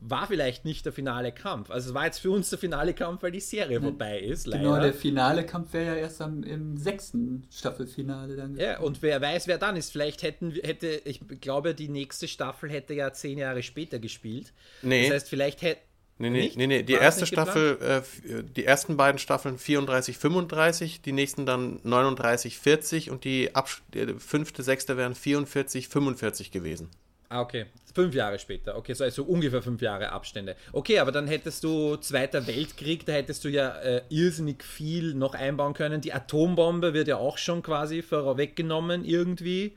war 0.00 0.26
vielleicht 0.28 0.64
nicht 0.64 0.86
der 0.86 0.92
finale 0.92 1.32
Kampf. 1.32 1.70
Also 1.70 1.90
es 1.90 1.94
war 1.94 2.06
jetzt 2.06 2.18
für 2.18 2.30
uns 2.30 2.50
der 2.50 2.58
finale 2.58 2.94
Kampf, 2.94 3.22
weil 3.22 3.32
die 3.32 3.40
Serie 3.40 3.80
vorbei 3.80 4.20
ist. 4.20 4.46
Leider. 4.46 4.62
Genau, 4.62 4.80
der 4.80 4.94
finale 4.94 5.44
Kampf 5.44 5.72
wäre 5.72 5.86
ja 5.86 5.94
erst 5.96 6.22
am, 6.22 6.42
im 6.44 6.76
sechsten 6.76 7.46
Staffelfinale 7.50 8.36
dann. 8.36 8.56
Ja, 8.56 8.78
und 8.78 9.02
wer 9.02 9.20
weiß, 9.20 9.48
wer 9.48 9.58
dann 9.58 9.76
ist. 9.76 9.90
Vielleicht 9.90 10.22
hätten 10.22 10.52
hätte, 10.62 11.02
ich 11.04 11.20
glaube, 11.40 11.74
die 11.74 11.88
nächste 11.88 12.28
Staffel 12.28 12.70
hätte 12.70 12.94
ja 12.94 13.12
zehn 13.12 13.38
Jahre 13.38 13.62
später 13.62 13.98
gespielt. 13.98 14.52
Nee. 14.82 15.04
Das 15.04 15.14
heißt, 15.14 15.28
vielleicht 15.28 15.62
hätte. 15.62 15.80
Nee, 16.20 16.30
nee, 16.30 16.52
nee, 16.56 16.66
nee, 16.66 16.82
die 16.82 16.94
erste 16.94 17.26
Staffel, 17.26 17.78
äh, 17.80 18.42
die 18.42 18.64
ersten 18.64 18.96
beiden 18.96 19.20
Staffeln 19.20 19.56
34, 19.56 20.18
35, 20.18 21.00
die 21.00 21.12
nächsten 21.12 21.46
dann 21.46 21.78
39, 21.84 22.58
40 22.58 23.10
und 23.10 23.22
die, 23.22 23.54
Abs 23.54 23.82
die 23.94 24.14
fünfte, 24.18 24.64
sechste 24.64 24.96
wären 24.96 25.14
44, 25.14 25.86
45 25.86 26.50
gewesen. 26.50 26.90
Ah, 27.30 27.42
okay. 27.42 27.66
Fünf 27.94 28.14
Jahre 28.14 28.38
später. 28.38 28.76
Okay, 28.76 28.94
so 28.94 29.04
also 29.04 29.24
ungefähr 29.24 29.60
fünf 29.60 29.82
Jahre 29.82 30.12
Abstände. 30.12 30.56
Okay, 30.72 30.98
aber 30.98 31.12
dann 31.12 31.26
hättest 31.26 31.62
du 31.62 31.96
Zweiter 31.96 32.46
Weltkrieg, 32.46 33.04
da 33.04 33.12
hättest 33.12 33.44
du 33.44 33.48
ja 33.48 33.76
äh, 33.80 34.02
irrsinnig 34.08 34.64
viel 34.64 35.14
noch 35.14 35.34
einbauen 35.34 35.74
können. 35.74 36.00
Die 36.00 36.12
Atombombe 36.12 36.94
wird 36.94 37.08
ja 37.08 37.16
auch 37.16 37.36
schon 37.36 37.62
quasi 37.62 38.00
vorweggenommen 38.00 39.04
irgendwie 39.04 39.76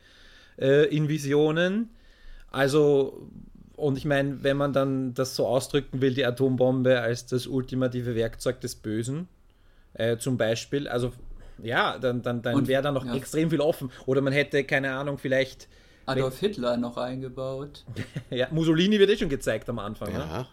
äh, 0.58 0.86
in 0.96 1.10
Visionen. 1.10 1.90
Also, 2.52 3.28
und 3.76 3.98
ich 3.98 4.06
meine, 4.06 4.44
wenn 4.44 4.56
man 4.56 4.72
dann 4.72 5.14
das 5.14 5.36
so 5.36 5.46
ausdrücken 5.46 6.02
will, 6.02 6.14
die 6.14 6.26
Atombombe 6.26 7.02
als 7.02 7.26
das 7.26 7.48
ultimative 7.48 8.16
Werkzeug 8.16 8.62
des 8.62 8.76
Bösen, 8.76 9.28
äh, 9.94 10.18
zum 10.18 10.38
Beispiel, 10.38 10.88
also 10.88 11.12
ja, 11.62 11.98
dann, 12.00 12.22
dann, 12.22 12.42
dann 12.42 12.68
wäre 12.68 12.82
da 12.82 12.92
noch 12.92 13.06
ja. 13.06 13.14
extrem 13.16 13.50
viel 13.50 13.62
offen. 13.62 13.92
Oder 14.06 14.22
man 14.22 14.32
hätte, 14.32 14.64
keine 14.64 14.94
Ahnung, 14.94 15.18
vielleicht 15.18 15.68
Adolf 16.06 16.40
Hitler 16.40 16.78
noch 16.78 16.98
eingebaut. 16.98 17.86
ja, 18.30 18.48
Mussolini 18.52 19.00
wird 19.00 19.10
eh 19.10 19.18
schon 19.18 19.30
gezeigt 19.30 19.70
am 19.70 19.80
Anfang. 19.80 20.14
Ja. 20.14 20.26
Ne? 20.26 20.48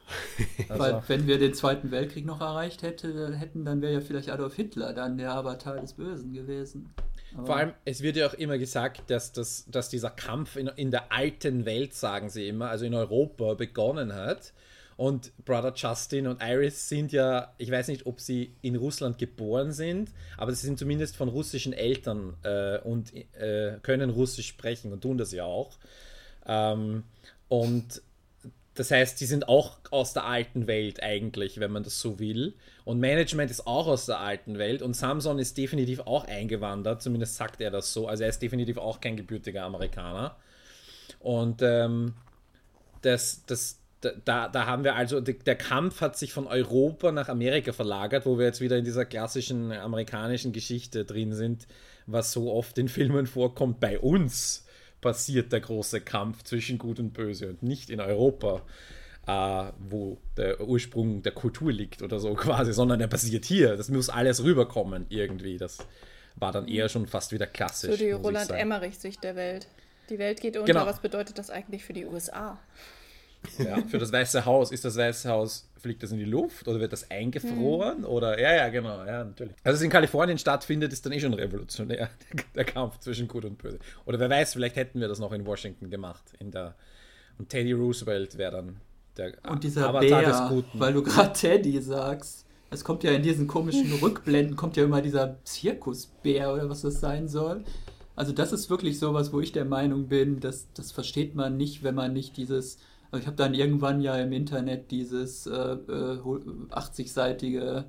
Also. 0.68 0.82
Weil 0.82 1.02
wenn 1.08 1.26
wir 1.26 1.38
den 1.38 1.54
Zweiten 1.54 1.90
Weltkrieg 1.90 2.26
noch 2.26 2.40
erreicht 2.40 2.82
hätte, 2.82 3.34
hätten, 3.36 3.64
dann 3.64 3.82
wäre 3.82 3.94
ja 3.94 4.00
vielleicht 4.00 4.30
Adolf 4.30 4.54
Hitler 4.54 4.92
dann 4.92 5.18
der 5.18 5.32
Avatar 5.32 5.80
des 5.80 5.94
Bösen 5.94 6.32
gewesen. 6.32 6.90
Aber 7.36 7.46
Vor 7.46 7.56
allem, 7.56 7.72
es 7.84 8.02
wird 8.02 8.16
ja 8.16 8.26
auch 8.26 8.34
immer 8.34 8.58
gesagt, 8.58 9.10
dass, 9.10 9.32
das, 9.32 9.66
dass 9.70 9.88
dieser 9.88 10.10
Kampf 10.10 10.56
in, 10.56 10.68
in 10.76 10.90
der 10.90 11.12
alten 11.12 11.66
Welt, 11.66 11.94
sagen 11.94 12.30
sie 12.30 12.48
immer, 12.48 12.70
also 12.70 12.84
in 12.84 12.94
Europa 12.94 13.54
begonnen 13.54 14.14
hat. 14.14 14.52
Und 14.98 15.30
Brother 15.44 15.72
Justin 15.76 16.26
und 16.26 16.42
Iris 16.42 16.88
sind 16.88 17.12
ja, 17.12 17.54
ich 17.56 17.70
weiß 17.70 17.86
nicht, 17.86 18.06
ob 18.06 18.20
sie 18.20 18.56
in 18.62 18.74
Russland 18.74 19.16
geboren 19.16 19.70
sind, 19.70 20.10
aber 20.36 20.52
sie 20.52 20.66
sind 20.66 20.76
zumindest 20.76 21.16
von 21.16 21.28
russischen 21.28 21.72
Eltern 21.72 22.34
äh, 22.42 22.80
und 22.80 23.14
äh, 23.36 23.78
können 23.82 24.10
Russisch 24.10 24.48
sprechen 24.48 24.92
und 24.92 25.00
tun 25.00 25.16
das 25.16 25.30
ja 25.30 25.44
auch. 25.44 25.78
Ähm, 26.46 27.04
und 27.46 28.02
das 28.74 28.90
heißt, 28.90 29.18
sie 29.18 29.26
sind 29.26 29.48
auch 29.48 29.78
aus 29.92 30.14
der 30.14 30.24
alten 30.24 30.66
Welt 30.66 31.00
eigentlich, 31.00 31.60
wenn 31.60 31.70
man 31.70 31.84
das 31.84 32.00
so 32.00 32.18
will. 32.18 32.54
Und 32.84 32.98
Management 32.98 33.52
ist 33.52 33.68
auch 33.68 33.86
aus 33.86 34.06
der 34.06 34.18
alten 34.18 34.58
Welt. 34.58 34.82
Und 34.82 34.94
Samson 34.94 35.38
ist 35.38 35.56
definitiv 35.58 36.00
auch 36.00 36.24
eingewandert, 36.24 37.02
zumindest 37.02 37.36
sagt 37.36 37.60
er 37.60 37.70
das 37.70 37.92
so. 37.92 38.08
Also 38.08 38.24
er 38.24 38.30
ist 38.30 38.42
definitiv 38.42 38.78
auch 38.78 39.00
kein 39.00 39.16
gebürtiger 39.16 39.62
Amerikaner. 39.62 40.34
Und 41.20 41.62
ähm, 41.62 42.14
das, 43.02 43.44
das, 43.46 43.78
da, 44.00 44.48
da 44.48 44.66
haben 44.66 44.84
wir 44.84 44.94
also, 44.94 45.20
der 45.20 45.56
Kampf 45.56 46.00
hat 46.00 46.16
sich 46.16 46.32
von 46.32 46.46
Europa 46.46 47.10
nach 47.10 47.28
Amerika 47.28 47.72
verlagert, 47.72 48.26
wo 48.26 48.38
wir 48.38 48.46
jetzt 48.46 48.60
wieder 48.60 48.76
in 48.76 48.84
dieser 48.84 49.04
klassischen 49.04 49.72
amerikanischen 49.72 50.52
Geschichte 50.52 51.04
drin 51.04 51.32
sind, 51.32 51.66
was 52.06 52.32
so 52.32 52.52
oft 52.52 52.78
in 52.78 52.88
Filmen 52.88 53.26
vorkommt. 53.26 53.80
Bei 53.80 53.98
uns 53.98 54.66
passiert 55.00 55.52
der 55.52 55.60
große 55.60 56.00
Kampf 56.00 56.44
zwischen 56.44 56.78
Gut 56.78 57.00
und 57.00 57.12
Böse 57.12 57.48
und 57.48 57.62
nicht 57.62 57.90
in 57.90 58.00
Europa, 58.00 58.62
äh, 59.26 59.72
wo 59.78 60.18
der 60.36 60.60
Ursprung 60.60 61.22
der 61.22 61.32
Kultur 61.32 61.72
liegt 61.72 62.02
oder 62.02 62.20
so 62.20 62.34
quasi, 62.34 62.72
sondern 62.72 62.98
der 62.98 63.08
passiert 63.08 63.44
hier. 63.44 63.76
Das 63.76 63.88
muss 63.88 64.08
alles 64.08 64.42
rüberkommen 64.44 65.06
irgendwie. 65.08 65.58
Das 65.58 65.78
war 66.36 66.52
dann 66.52 66.68
eher 66.68 66.88
schon 66.88 67.06
fast 67.06 67.32
wieder 67.32 67.46
klassisch. 67.46 67.90
So 67.90 67.96
die 67.96 68.12
Roland 68.12 68.50
Emmerich-Sicht 68.50 69.22
der 69.24 69.34
Welt. 69.34 69.66
Die 70.08 70.18
Welt 70.18 70.40
geht 70.40 70.56
unter. 70.56 70.72
Genau. 70.72 70.86
Was 70.86 71.00
bedeutet 71.00 71.36
das 71.36 71.50
eigentlich 71.50 71.84
für 71.84 71.92
die 71.92 72.06
USA? 72.06 72.58
Ja, 73.58 73.82
für 73.88 73.98
das 73.98 74.12
Weiße 74.12 74.44
Haus. 74.44 74.70
Ist 74.72 74.84
das 74.84 74.96
Weiße 74.96 75.28
Haus, 75.28 75.68
fliegt 75.78 76.02
das 76.02 76.12
in 76.12 76.18
die 76.18 76.24
Luft 76.24 76.68
oder 76.68 76.80
wird 76.80 76.92
das 76.92 77.10
eingefroren? 77.10 78.00
Mhm. 78.00 78.04
Oder 78.04 78.40
ja, 78.40 78.54
ja, 78.54 78.68
genau, 78.68 79.04
ja, 79.04 79.24
natürlich. 79.24 79.54
Also, 79.64 79.76
es 79.76 79.82
in 79.82 79.90
Kalifornien 79.90 80.38
stattfindet, 80.38 80.92
ist 80.92 81.04
dann 81.04 81.12
eh 81.12 81.20
schon 81.20 81.34
revolutionär, 81.34 82.10
der 82.54 82.64
Kampf 82.64 82.98
zwischen 82.98 83.28
Gut 83.28 83.44
und 83.44 83.58
Böse. 83.58 83.78
Oder 84.06 84.18
wer 84.18 84.30
weiß, 84.30 84.54
vielleicht 84.54 84.76
hätten 84.76 85.00
wir 85.00 85.08
das 85.08 85.18
noch 85.18 85.32
in 85.32 85.46
Washington 85.46 85.90
gemacht. 85.90 86.24
In 86.38 86.50
der, 86.50 86.74
und 87.38 87.48
Teddy 87.48 87.72
Roosevelt 87.72 88.36
wäre 88.38 88.52
dann 88.52 88.80
der 89.16 89.32
Und 89.48 89.64
dieser 89.64 89.88
Avatar 89.88 90.20
Bär, 90.20 90.28
des 90.28 90.48
Guten. 90.48 90.80
weil 90.80 90.92
du 90.92 91.02
gerade 91.02 91.32
Teddy 91.32 91.80
sagst. 91.80 92.46
Es 92.70 92.84
kommt 92.84 93.02
ja 93.02 93.12
in 93.12 93.22
diesen 93.22 93.46
komischen 93.46 93.90
Rückblenden, 93.94 94.54
kommt 94.54 94.76
ja 94.76 94.84
immer 94.84 95.00
dieser 95.00 95.42
Zirkusbär 95.44 96.52
oder 96.52 96.68
was 96.68 96.82
das 96.82 97.00
sein 97.00 97.26
soll. 97.26 97.64
Also 98.14 98.32
das 98.32 98.52
ist 98.52 98.68
wirklich 98.68 98.98
sowas, 98.98 99.32
wo 99.32 99.40
ich 99.40 99.52
der 99.52 99.64
Meinung 99.64 100.08
bin, 100.08 100.40
dass 100.40 100.66
das 100.74 100.92
versteht 100.92 101.34
man 101.34 101.56
nicht, 101.56 101.82
wenn 101.82 101.94
man 101.94 102.12
nicht 102.12 102.36
dieses 102.36 102.78
ich 103.16 103.26
habe 103.26 103.36
dann 103.36 103.54
irgendwann 103.54 104.00
ja 104.00 104.16
im 104.16 104.32
Internet 104.32 104.90
dieses 104.90 105.46
äh, 105.46 105.50
80-seitige, 105.50 107.60
äh, 107.60 107.84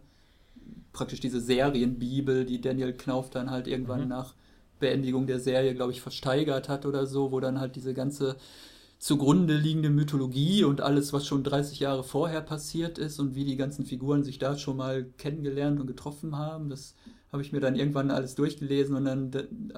praktisch 0.93 1.19
diese 1.19 1.41
Serienbibel, 1.41 2.45
die 2.45 2.61
Daniel 2.61 2.93
Knauf 2.93 3.29
dann 3.29 3.51
halt 3.51 3.67
irgendwann 3.67 4.03
mhm. 4.03 4.09
nach 4.09 4.33
Beendigung 4.79 5.27
der 5.27 5.39
Serie, 5.39 5.75
glaube 5.75 5.91
ich, 5.91 6.01
versteigert 6.01 6.69
hat 6.69 6.85
oder 6.85 7.05
so, 7.05 7.31
wo 7.31 7.41
dann 7.41 7.59
halt 7.59 7.75
diese 7.75 7.93
ganze 7.93 8.37
zugrunde 8.97 9.55
liegende 9.55 9.89
Mythologie 9.89 10.63
und 10.63 10.81
alles, 10.81 11.13
was 11.13 11.25
schon 11.25 11.43
30 11.43 11.79
Jahre 11.79 12.03
vorher 12.03 12.41
passiert 12.41 12.97
ist 12.97 13.19
und 13.19 13.35
wie 13.35 13.45
die 13.45 13.55
ganzen 13.55 13.85
Figuren 13.85 14.23
sich 14.23 14.39
da 14.39 14.57
schon 14.57 14.77
mal 14.77 15.05
kennengelernt 15.17 15.79
und 15.79 15.87
getroffen 15.87 16.37
haben, 16.37 16.69
das 16.69 16.95
habe 17.31 17.41
ich 17.41 17.51
mir 17.51 17.61
dann 17.61 17.75
irgendwann 17.75 18.11
alles 18.11 18.35
durchgelesen 18.35 18.95
und 18.95 19.05
dann 19.05 19.31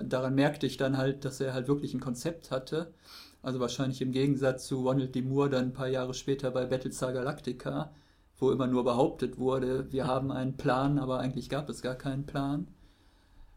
daran 0.08 0.36
merkte 0.36 0.66
ich 0.66 0.78
dann 0.78 0.98
halt, 0.98 1.26
dass 1.26 1.40
er 1.40 1.54
halt 1.54 1.68
wirklich 1.68 1.94
ein 1.94 2.00
Konzept 2.00 2.50
hatte 2.50 2.94
also 3.42 3.60
wahrscheinlich 3.60 4.02
im 4.02 4.12
Gegensatz 4.12 4.68
zu 4.68 4.82
Ronald 4.82 5.16
D. 5.16 5.22
Moore 5.22 5.50
dann 5.50 5.66
ein 5.66 5.74
paar 5.74 5.88
Jahre 5.88 6.14
später 6.14 6.52
bei 6.52 6.66
Battlestar 6.66 7.14
Galactica, 7.14 7.92
wo 8.38 8.52
immer 8.52 8.68
nur 8.68 8.84
behauptet 8.84 9.38
wurde, 9.38 9.92
wir 9.92 10.08
haben 10.08 10.32
einen 10.32 10.58
Plan, 10.58 11.00
aber 11.00 11.20
eigentlich 11.20 11.50
gab 11.50 11.70
es 11.70 11.82
gar 11.82 11.96
keinen 11.96 12.26
Plan. 12.26 12.68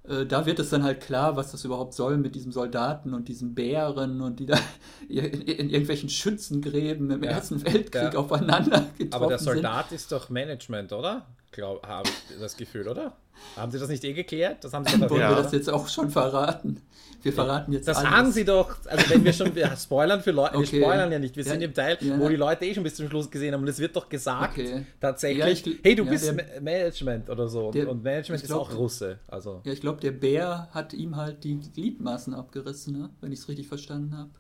Äh, 0.06 0.26
da 0.26 0.44
wird 0.46 0.58
es 0.58 0.70
dann 0.70 0.82
halt 0.82 1.00
klar, 1.00 1.36
was 1.36 1.52
das 1.52 1.64
überhaupt 1.64 1.94
soll 1.94 2.18
mit 2.18 2.34
diesem 2.34 2.52
Soldaten 2.52 3.14
und 3.14 3.28
diesem 3.28 3.54
Bären 3.54 4.20
und 4.20 4.40
die 4.40 4.46
da 4.46 4.58
in, 5.08 5.42
in 5.42 5.70
irgendwelchen 5.70 6.08
Schützengräben 6.08 7.10
im 7.10 7.22
ja, 7.22 7.30
Ersten 7.30 7.64
Weltkrieg 7.64 8.14
ja. 8.14 8.18
aufeinander 8.18 8.86
getroffen 8.98 9.12
Aber 9.12 9.28
der 9.28 9.38
Soldat 9.38 9.88
sind. 9.88 9.96
ist 9.96 10.12
doch 10.12 10.28
Management, 10.28 10.92
oder? 10.92 11.26
Habe 11.62 12.08
ich 12.08 12.38
das 12.40 12.56
Gefühl, 12.56 12.88
oder? 12.88 13.16
Haben 13.56 13.72
Sie 13.72 13.78
das 13.78 13.88
nicht 13.88 14.04
eh 14.04 14.12
geklärt? 14.12 14.64
Das 14.64 14.72
haben 14.72 14.84
Sie 14.84 14.98
doch 14.98 15.10
Wollen 15.10 15.20
ja. 15.20 15.30
wir 15.30 15.42
das 15.42 15.52
jetzt 15.52 15.68
auch 15.68 15.88
schon 15.88 16.10
verraten? 16.10 16.80
Wir 17.22 17.32
verraten 17.32 17.72
jetzt 17.72 17.88
Das 17.88 17.98
alles. 17.98 18.10
sagen 18.10 18.32
Sie 18.32 18.44
doch. 18.44 18.76
Also 18.86 19.10
wenn 19.10 19.24
wir 19.24 19.32
schon, 19.32 19.54
wir 19.54 19.74
spoilern 19.76 20.20
für 20.20 20.30
Leute, 20.30 20.56
okay. 20.56 20.72
wir 20.72 20.82
spoilern 20.82 21.10
ja 21.10 21.18
nicht. 21.18 21.36
Wir 21.36 21.44
ja. 21.44 21.52
sind 21.52 21.62
im 21.62 21.72
Teil, 21.72 21.96
ja. 22.00 22.18
wo 22.18 22.28
die 22.28 22.36
Leute 22.36 22.66
eh 22.66 22.74
schon 22.74 22.84
bis 22.84 22.96
zum 22.96 23.08
Schluss 23.08 23.30
gesehen 23.30 23.54
haben 23.54 23.62
und 23.62 23.68
es 23.68 23.78
wird 23.78 23.96
doch 23.96 24.08
gesagt, 24.08 24.58
okay. 24.58 24.84
tatsächlich, 25.00 25.66
ich, 25.66 25.78
hey, 25.82 25.94
du 25.94 26.04
bist 26.04 26.26
der, 26.26 26.60
Management 26.60 27.30
oder 27.30 27.48
so. 27.48 27.70
Der, 27.70 27.88
und 27.88 28.02
Management 28.02 28.42
ist 28.42 28.48
glaub, 28.48 28.70
auch 28.70 28.76
Russe. 28.76 29.18
Also. 29.28 29.62
Ja, 29.64 29.72
ich 29.72 29.80
glaube, 29.80 30.00
der 30.00 30.12
Bär 30.12 30.68
hat 30.72 30.92
ihm 30.92 31.16
halt 31.16 31.44
die 31.44 31.58
Gliedmaßen 31.58 32.34
abgerissen, 32.34 32.98
ne? 32.98 33.10
wenn 33.20 33.32
ich 33.32 33.40
es 33.40 33.48
richtig 33.48 33.68
verstanden 33.68 34.16
habe. 34.16 34.30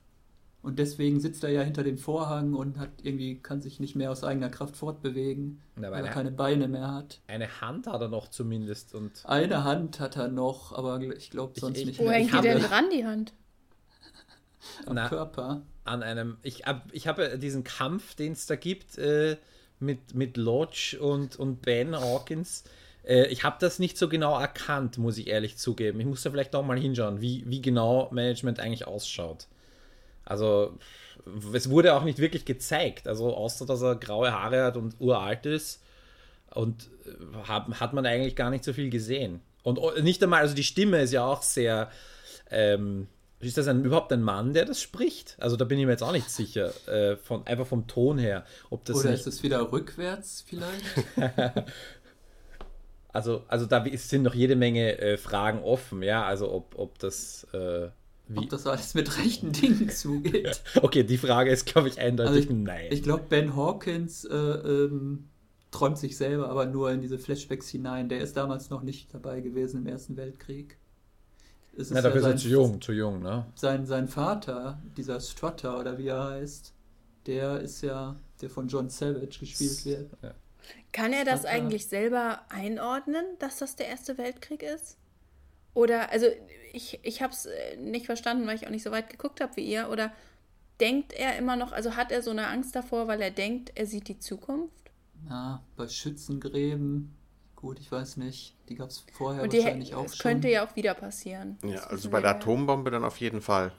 Und 0.64 0.78
deswegen 0.78 1.20
sitzt 1.20 1.44
er 1.44 1.50
ja 1.50 1.60
hinter 1.60 1.84
dem 1.84 1.98
Vorhang 1.98 2.54
und 2.54 2.78
hat 2.78 2.88
irgendwie 3.02 3.38
kann 3.38 3.60
sich 3.60 3.80
nicht 3.80 3.96
mehr 3.96 4.10
aus 4.10 4.24
eigener 4.24 4.48
Kraft 4.48 4.76
fortbewegen, 4.76 5.60
Na, 5.76 5.90
weil 5.90 6.02
er 6.02 6.10
keine 6.10 6.30
Beine 6.30 6.68
mehr 6.68 6.90
hat. 6.90 7.20
Eine 7.26 7.60
Hand 7.60 7.86
hat 7.86 8.00
er 8.00 8.08
noch 8.08 8.28
zumindest 8.28 8.94
und 8.94 9.26
eine 9.26 9.62
Hand 9.62 10.00
hat 10.00 10.16
er 10.16 10.28
noch, 10.28 10.72
aber 10.72 11.02
ich 11.02 11.28
glaube 11.28 11.60
sonst 11.60 11.76
ich, 11.76 11.82
ich, 11.82 11.86
nicht. 11.88 12.00
Wo 12.00 12.10
hängt 12.10 12.32
die 12.32 12.40
denn 12.40 12.62
dran 12.62 12.86
die 12.90 13.04
Hand? 13.04 13.34
Am 14.86 14.94
Na, 14.94 15.06
Körper. 15.10 15.60
an 15.84 16.02
einem. 16.02 16.38
Ich, 16.42 16.62
ich 16.92 17.08
habe 17.08 17.38
diesen 17.38 17.62
Kampf, 17.62 18.14
den 18.14 18.32
es 18.32 18.46
da 18.46 18.56
gibt, 18.56 18.96
äh, 18.96 19.36
mit, 19.80 20.14
mit 20.14 20.38
Lodge 20.38 20.96
und, 20.98 21.36
und 21.36 21.60
Ben 21.60 21.94
Hawkins. 21.94 22.64
Äh, 23.06 23.26
ich 23.26 23.44
habe 23.44 23.56
das 23.60 23.78
nicht 23.78 23.98
so 23.98 24.08
genau 24.08 24.40
erkannt, 24.40 24.96
muss 24.96 25.18
ich 25.18 25.26
ehrlich 25.26 25.58
zugeben. 25.58 26.00
Ich 26.00 26.06
muss 26.06 26.22
da 26.22 26.30
vielleicht 26.30 26.54
auch 26.54 26.64
mal 26.64 26.78
hinschauen, 26.78 27.20
wie, 27.20 27.44
wie 27.46 27.60
genau 27.60 28.08
Management 28.12 28.60
eigentlich 28.60 28.86
ausschaut. 28.86 29.46
Also, 30.24 30.78
es 31.52 31.70
wurde 31.70 31.94
auch 31.94 32.04
nicht 32.04 32.18
wirklich 32.18 32.44
gezeigt. 32.44 33.08
Also, 33.08 33.34
außer 33.34 33.66
dass 33.66 33.82
er 33.82 33.96
graue 33.96 34.32
Haare 34.32 34.64
hat 34.64 34.76
und 34.76 34.94
uralt 35.00 35.46
ist. 35.46 35.82
Und 36.54 36.88
äh, 37.06 37.48
hat, 37.48 37.68
hat 37.80 37.92
man 37.92 38.06
eigentlich 38.06 38.36
gar 38.36 38.50
nicht 38.50 38.64
so 38.64 38.72
viel 38.72 38.90
gesehen. 38.90 39.40
Und 39.62 39.78
oh, 39.78 39.92
nicht 40.00 40.22
einmal, 40.22 40.40
also 40.40 40.54
die 40.54 40.64
Stimme 40.64 41.00
ist 41.00 41.12
ja 41.12 41.24
auch 41.24 41.42
sehr. 41.42 41.90
Ähm, 42.50 43.08
ist 43.40 43.58
das 43.58 43.68
ein, 43.68 43.84
überhaupt 43.84 44.12
ein 44.12 44.22
Mann, 44.22 44.54
der 44.54 44.64
das 44.64 44.80
spricht? 44.80 45.36
Also 45.38 45.56
da 45.56 45.64
bin 45.64 45.78
ich 45.78 45.84
mir 45.84 45.92
jetzt 45.92 46.02
auch 46.02 46.12
nicht 46.12 46.30
sicher, 46.30 46.72
äh, 46.88 47.16
von, 47.16 47.46
einfach 47.46 47.66
vom 47.66 47.86
Ton 47.86 48.18
her. 48.18 48.44
Ob 48.70 48.84
das 48.84 48.98
Oder 48.98 49.10
nicht... 49.10 49.20
ist 49.20 49.26
es 49.26 49.42
wieder 49.42 49.70
rückwärts 49.70 50.44
vielleicht? 50.46 50.84
also, 53.12 53.44
also 53.48 53.66
da 53.66 53.84
sind 53.96 54.22
noch 54.22 54.34
jede 54.34 54.56
Menge 54.56 54.98
äh, 54.98 55.16
Fragen 55.18 55.62
offen, 55.62 56.02
ja. 56.02 56.24
Also 56.24 56.52
ob, 56.52 56.78
ob 56.78 56.98
das. 56.98 57.46
Äh, 57.52 57.88
wie? 58.28 58.38
Ob 58.38 58.48
das 58.48 58.66
alles 58.66 58.94
mit 58.94 59.18
rechten 59.18 59.52
Dingen 59.52 59.90
zugeht. 59.90 60.62
okay, 60.82 61.02
die 61.02 61.18
Frage 61.18 61.50
ist, 61.50 61.66
glaube 61.66 61.88
ich, 61.88 61.98
eindeutig 61.98 62.34
also 62.34 62.50
ich, 62.50 62.56
nein. 62.56 62.86
Ich 62.90 63.02
glaube, 63.02 63.24
Ben 63.28 63.54
Hawkins 63.54 64.24
äh, 64.24 64.34
ähm, 64.34 65.28
träumt 65.70 65.98
sich 65.98 66.16
selber 66.16 66.48
aber 66.48 66.66
nur 66.66 66.90
in 66.90 67.02
diese 67.02 67.18
Flashbacks 67.18 67.68
hinein. 67.68 68.08
Der 68.08 68.20
ist 68.20 68.36
damals 68.36 68.70
noch 68.70 68.82
nicht 68.82 69.12
dabei 69.12 69.40
gewesen 69.40 69.82
im 69.82 69.86
Ersten 69.86 70.16
Weltkrieg. 70.16 70.78
Es 71.76 71.90
Na, 71.90 72.00
dafür 72.00 72.22
ja 72.22 72.28
ist 72.28 72.34
er 72.34 72.38
zu 72.38 72.48
jung, 72.48 72.80
zu 72.80 72.92
jung, 72.92 73.20
ne? 73.20 73.46
Sein, 73.56 73.84
sein 73.84 74.08
Vater, 74.08 74.80
dieser 74.96 75.20
Strutter 75.20 75.78
oder 75.78 75.98
wie 75.98 76.06
er 76.06 76.24
heißt, 76.24 76.72
der 77.26 77.60
ist 77.60 77.82
ja, 77.82 78.16
der 78.40 78.48
von 78.48 78.68
John 78.68 78.88
Savage 78.88 79.40
gespielt 79.40 79.84
wird. 79.84 80.10
Ja. 80.22 80.34
Kann 80.92 81.12
er 81.12 81.24
das 81.24 81.40
Strutter. 81.40 81.56
eigentlich 81.56 81.86
selber 81.88 82.40
einordnen, 82.48 83.24
dass 83.38 83.58
das 83.58 83.76
der 83.76 83.88
Erste 83.88 84.16
Weltkrieg 84.16 84.62
ist? 84.62 84.96
Oder, 85.74 86.10
also 86.10 86.26
ich, 86.72 87.00
ich 87.02 87.22
habe 87.22 87.32
es 87.32 87.46
äh, 87.46 87.76
nicht 87.76 88.06
verstanden, 88.06 88.46
weil 88.46 88.56
ich 88.56 88.66
auch 88.66 88.70
nicht 88.70 88.82
so 88.84 88.90
weit 88.90 89.10
geguckt 89.10 89.40
habe 89.40 89.56
wie 89.56 89.64
ihr. 89.64 89.90
Oder 89.90 90.12
denkt 90.80 91.12
er 91.12 91.36
immer 91.36 91.56
noch, 91.56 91.72
also 91.72 91.96
hat 91.96 92.10
er 92.10 92.22
so 92.22 92.30
eine 92.30 92.46
Angst 92.46 92.74
davor, 92.74 93.08
weil 93.08 93.20
er 93.20 93.30
denkt, 93.30 93.72
er 93.74 93.86
sieht 93.86 94.08
die 94.08 94.18
Zukunft? 94.18 94.90
Na, 95.28 95.62
bei 95.76 95.88
Schützengräben, 95.88 97.14
gut, 97.56 97.78
ich 97.80 97.90
weiß 97.90 98.16
nicht. 98.18 98.56
Die 98.68 98.74
gab 98.74 98.90
es 98.90 99.04
vorher 99.12 99.42
Und 99.42 99.52
die 99.52 99.58
wahrscheinlich 99.58 99.94
auch 99.94 100.08
schon. 100.08 100.18
könnte 100.18 100.48
ja 100.48 100.66
auch 100.66 100.76
wieder 100.76 100.94
passieren. 100.94 101.58
Ja, 101.64 101.80
also 101.84 102.10
bei 102.10 102.20
der 102.20 102.30
Atombombe 102.30 102.90
dann 102.90 103.04
auf 103.04 103.18
jeden 103.18 103.40
Fall. 103.40 103.72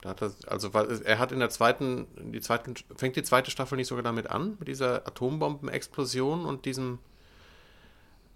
Da 0.00 0.10
hat 0.10 0.22
er, 0.22 0.32
also 0.46 0.74
weil 0.74 1.02
er 1.02 1.18
hat 1.18 1.32
in 1.32 1.40
der 1.40 1.50
zweiten, 1.50 2.06
die 2.32 2.40
zweiten, 2.40 2.74
fängt 2.94 3.16
die 3.16 3.22
zweite 3.24 3.50
Staffel 3.50 3.76
nicht 3.76 3.88
sogar 3.88 4.04
damit 4.04 4.30
an, 4.30 4.56
mit 4.58 4.68
dieser 4.68 5.06
Atombombenexplosion 5.06 6.44
und 6.44 6.64
diesem 6.66 7.00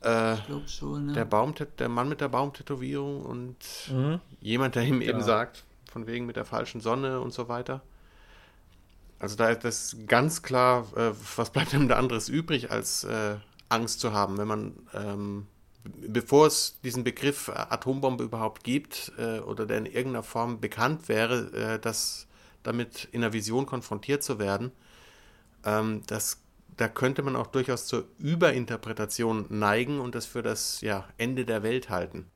äh, 0.05 0.37
schon, 0.67 1.07
ne? 1.07 1.13
der 1.13 1.25
Baum, 1.25 1.55
der 1.79 1.89
Mann 1.89 2.09
mit 2.09 2.21
der 2.21 2.29
Baumtätowierung 2.29 3.25
und 3.25 3.57
mhm. 3.91 4.21
jemand, 4.41 4.75
der 4.75 4.83
ihm 4.85 5.01
genau. 5.01 5.13
eben 5.13 5.23
sagt, 5.23 5.65
von 5.91 6.07
wegen 6.07 6.27
mit 6.27 6.37
der 6.37 6.45
falschen 6.45 6.81
Sonne 6.81 7.21
und 7.21 7.33
so 7.33 7.49
weiter. 7.49 7.83
Also 9.19 9.37
da 9.37 9.51
ist 9.51 9.63
das 9.65 9.97
ganz 10.09 10.43
klar, 10.43 10.87
äh, 10.97 11.13
was 11.37 11.51
bleibt 11.51 11.75
einem 11.75 11.89
da 11.89 11.97
anderes 11.97 12.29
übrig, 12.29 12.71
als 12.71 13.05
äh, 13.05 13.37
Angst 13.69 14.01
zu 14.01 14.13
haben, 14.13 14.37
wenn 14.37 14.49
man, 14.49 14.75
ähm, 14.95 15.47
bevor 15.85 16.49
es 16.49 16.81
diesen 16.83 17.05
Begriff 17.05 17.49
Atombombe 17.49 18.25
überhaupt 18.25 18.65
gibt 18.65 19.13
äh, 19.19 19.39
oder 19.39 19.65
der 19.67 19.79
in 19.79 19.87
irgendeiner 19.87 20.25
Form 20.25 20.61
bekannt 20.61 21.09
wäre, 21.09 21.53
äh, 21.53 21.79
dass 21.79 22.27
damit 22.63 23.09
in 23.13 23.21
der 23.21 23.33
Vision 23.33 23.67
konfrontiert 23.67 24.23
zu 24.23 24.39
werden, 24.39 24.73
ähm, 25.65 26.03
das, 26.07 26.42
da 26.83 26.89
könnte 26.89 27.23
man 27.23 27.37
auch 27.37 27.47
durchaus 27.47 27.87
zur 27.87 28.09
Überinterpretation 28.19 29.47
neigen 29.51 30.01
und 30.01 30.17
das 30.17 30.27
für 30.27 30.43
das 30.43 30.81
ja, 30.81 31.09
Ende 31.17 31.45
der 31.45 31.63
Welt 31.63 31.91
halten. 31.91 32.27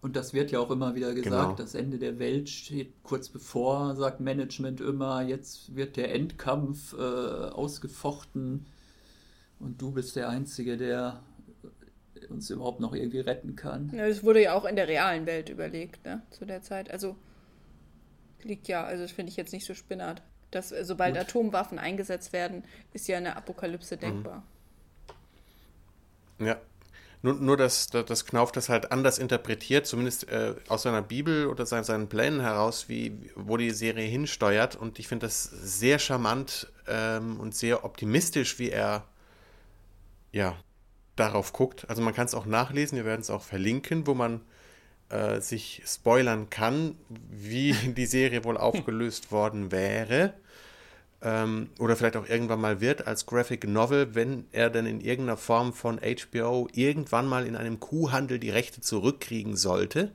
Und 0.00 0.16
das 0.16 0.34
wird 0.34 0.50
ja 0.50 0.58
auch 0.58 0.72
immer 0.72 0.96
wieder 0.96 1.14
gesagt, 1.14 1.24
genau. 1.26 1.54
das 1.54 1.76
Ende 1.76 2.00
der 2.00 2.18
Welt 2.18 2.48
steht 2.48 3.04
kurz 3.04 3.28
bevor, 3.28 3.94
sagt 3.94 4.18
Management 4.18 4.80
immer, 4.80 5.22
jetzt 5.22 5.76
wird 5.76 5.96
der 5.96 6.12
Endkampf 6.12 6.94
äh, 6.94 6.96
ausgefochten 6.96 8.66
und 9.60 9.80
du 9.80 9.92
bist 9.92 10.16
der 10.16 10.28
Einzige, 10.28 10.76
der 10.76 11.22
uns 12.30 12.50
überhaupt 12.50 12.80
noch 12.80 12.92
irgendwie 12.92 13.20
retten 13.20 13.54
kann. 13.54 13.92
Ja, 13.94 14.08
das 14.08 14.24
wurde 14.24 14.42
ja 14.42 14.54
auch 14.54 14.64
in 14.64 14.74
der 14.74 14.88
realen 14.88 15.26
Welt 15.26 15.48
überlegt, 15.48 16.04
ne, 16.04 16.22
zu 16.30 16.44
der 16.44 16.62
Zeit. 16.62 16.90
Also 16.90 17.14
liegt 18.42 18.66
ja, 18.66 18.82
also 18.82 19.04
das 19.04 19.12
finde 19.12 19.30
ich 19.30 19.36
jetzt 19.36 19.52
nicht 19.52 19.64
so 19.64 19.74
spinnert. 19.74 20.22
Dass 20.50 20.72
äh, 20.72 20.84
sobald 20.84 21.14
Gut. 21.14 21.22
Atomwaffen 21.22 21.78
eingesetzt 21.78 22.32
werden, 22.32 22.64
ist 22.92 23.08
ja 23.08 23.18
eine 23.18 23.36
Apokalypse 23.36 23.96
denkbar. 23.96 24.42
Mhm. 26.38 26.46
Ja, 26.46 26.56
nur, 27.22 27.34
nur 27.34 27.56
dass, 27.56 27.88
dass 27.88 28.26
Knauf 28.26 28.52
das 28.52 28.68
halt 28.68 28.92
anders 28.92 29.18
interpretiert, 29.18 29.86
zumindest 29.86 30.28
äh, 30.28 30.54
aus 30.68 30.82
seiner 30.82 31.02
Bibel 31.02 31.48
oder 31.48 31.66
seinen, 31.66 31.82
seinen 31.82 32.08
Plänen 32.08 32.40
heraus, 32.40 32.88
wie, 32.88 33.30
wo 33.34 33.56
die 33.56 33.70
Serie 33.70 34.06
hinsteuert. 34.06 34.76
Und 34.76 35.00
ich 35.00 35.08
finde 35.08 35.26
das 35.26 35.42
sehr 35.42 35.98
charmant 35.98 36.68
ähm, 36.86 37.40
und 37.40 37.56
sehr 37.56 37.84
optimistisch, 37.84 38.58
wie 38.60 38.70
er 38.70 39.04
ja 40.30 40.56
darauf 41.16 41.52
guckt. 41.52 41.88
Also 41.88 42.02
man 42.02 42.14
kann 42.14 42.26
es 42.26 42.34
auch 42.34 42.46
nachlesen, 42.46 42.96
wir 42.96 43.04
werden 43.04 43.22
es 43.22 43.30
auch 43.30 43.42
verlinken, 43.42 44.06
wo 44.06 44.14
man 44.14 44.40
äh, 45.08 45.40
sich 45.40 45.82
spoilern 45.86 46.50
kann, 46.50 46.96
wie 47.08 47.72
die 47.96 48.06
Serie 48.06 48.44
wohl 48.44 48.56
aufgelöst 48.56 49.32
worden 49.32 49.72
wäre 49.72 50.34
ähm, 51.20 51.70
oder 51.78 51.96
vielleicht 51.96 52.16
auch 52.16 52.28
irgendwann 52.28 52.60
mal 52.60 52.80
wird 52.80 53.06
als 53.06 53.26
Graphic 53.26 53.66
Novel, 53.66 54.14
wenn 54.14 54.46
er 54.52 54.70
dann 54.70 54.86
in 54.86 55.00
irgendeiner 55.00 55.36
Form 55.36 55.72
von 55.72 55.98
HBO 55.98 56.68
irgendwann 56.72 57.26
mal 57.26 57.46
in 57.46 57.56
einem 57.56 57.80
Kuhhandel 57.80 58.38
die 58.38 58.50
Rechte 58.50 58.80
zurückkriegen 58.80 59.56
sollte. 59.56 60.12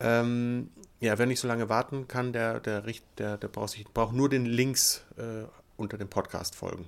Ähm, 0.00 0.70
ja, 1.00 1.18
wer 1.18 1.26
nicht 1.26 1.40
so 1.40 1.48
lange 1.48 1.68
warten 1.68 2.08
kann, 2.08 2.32
der, 2.32 2.60
der, 2.60 2.84
der, 3.18 3.38
der 3.38 3.48
braucht, 3.48 3.70
sich, 3.70 3.84
braucht 3.88 4.14
nur 4.14 4.28
den 4.28 4.44
Links 4.44 5.04
äh, 5.16 5.46
unter 5.76 5.96
dem 5.96 6.08
Podcast 6.08 6.54
folgen. 6.54 6.86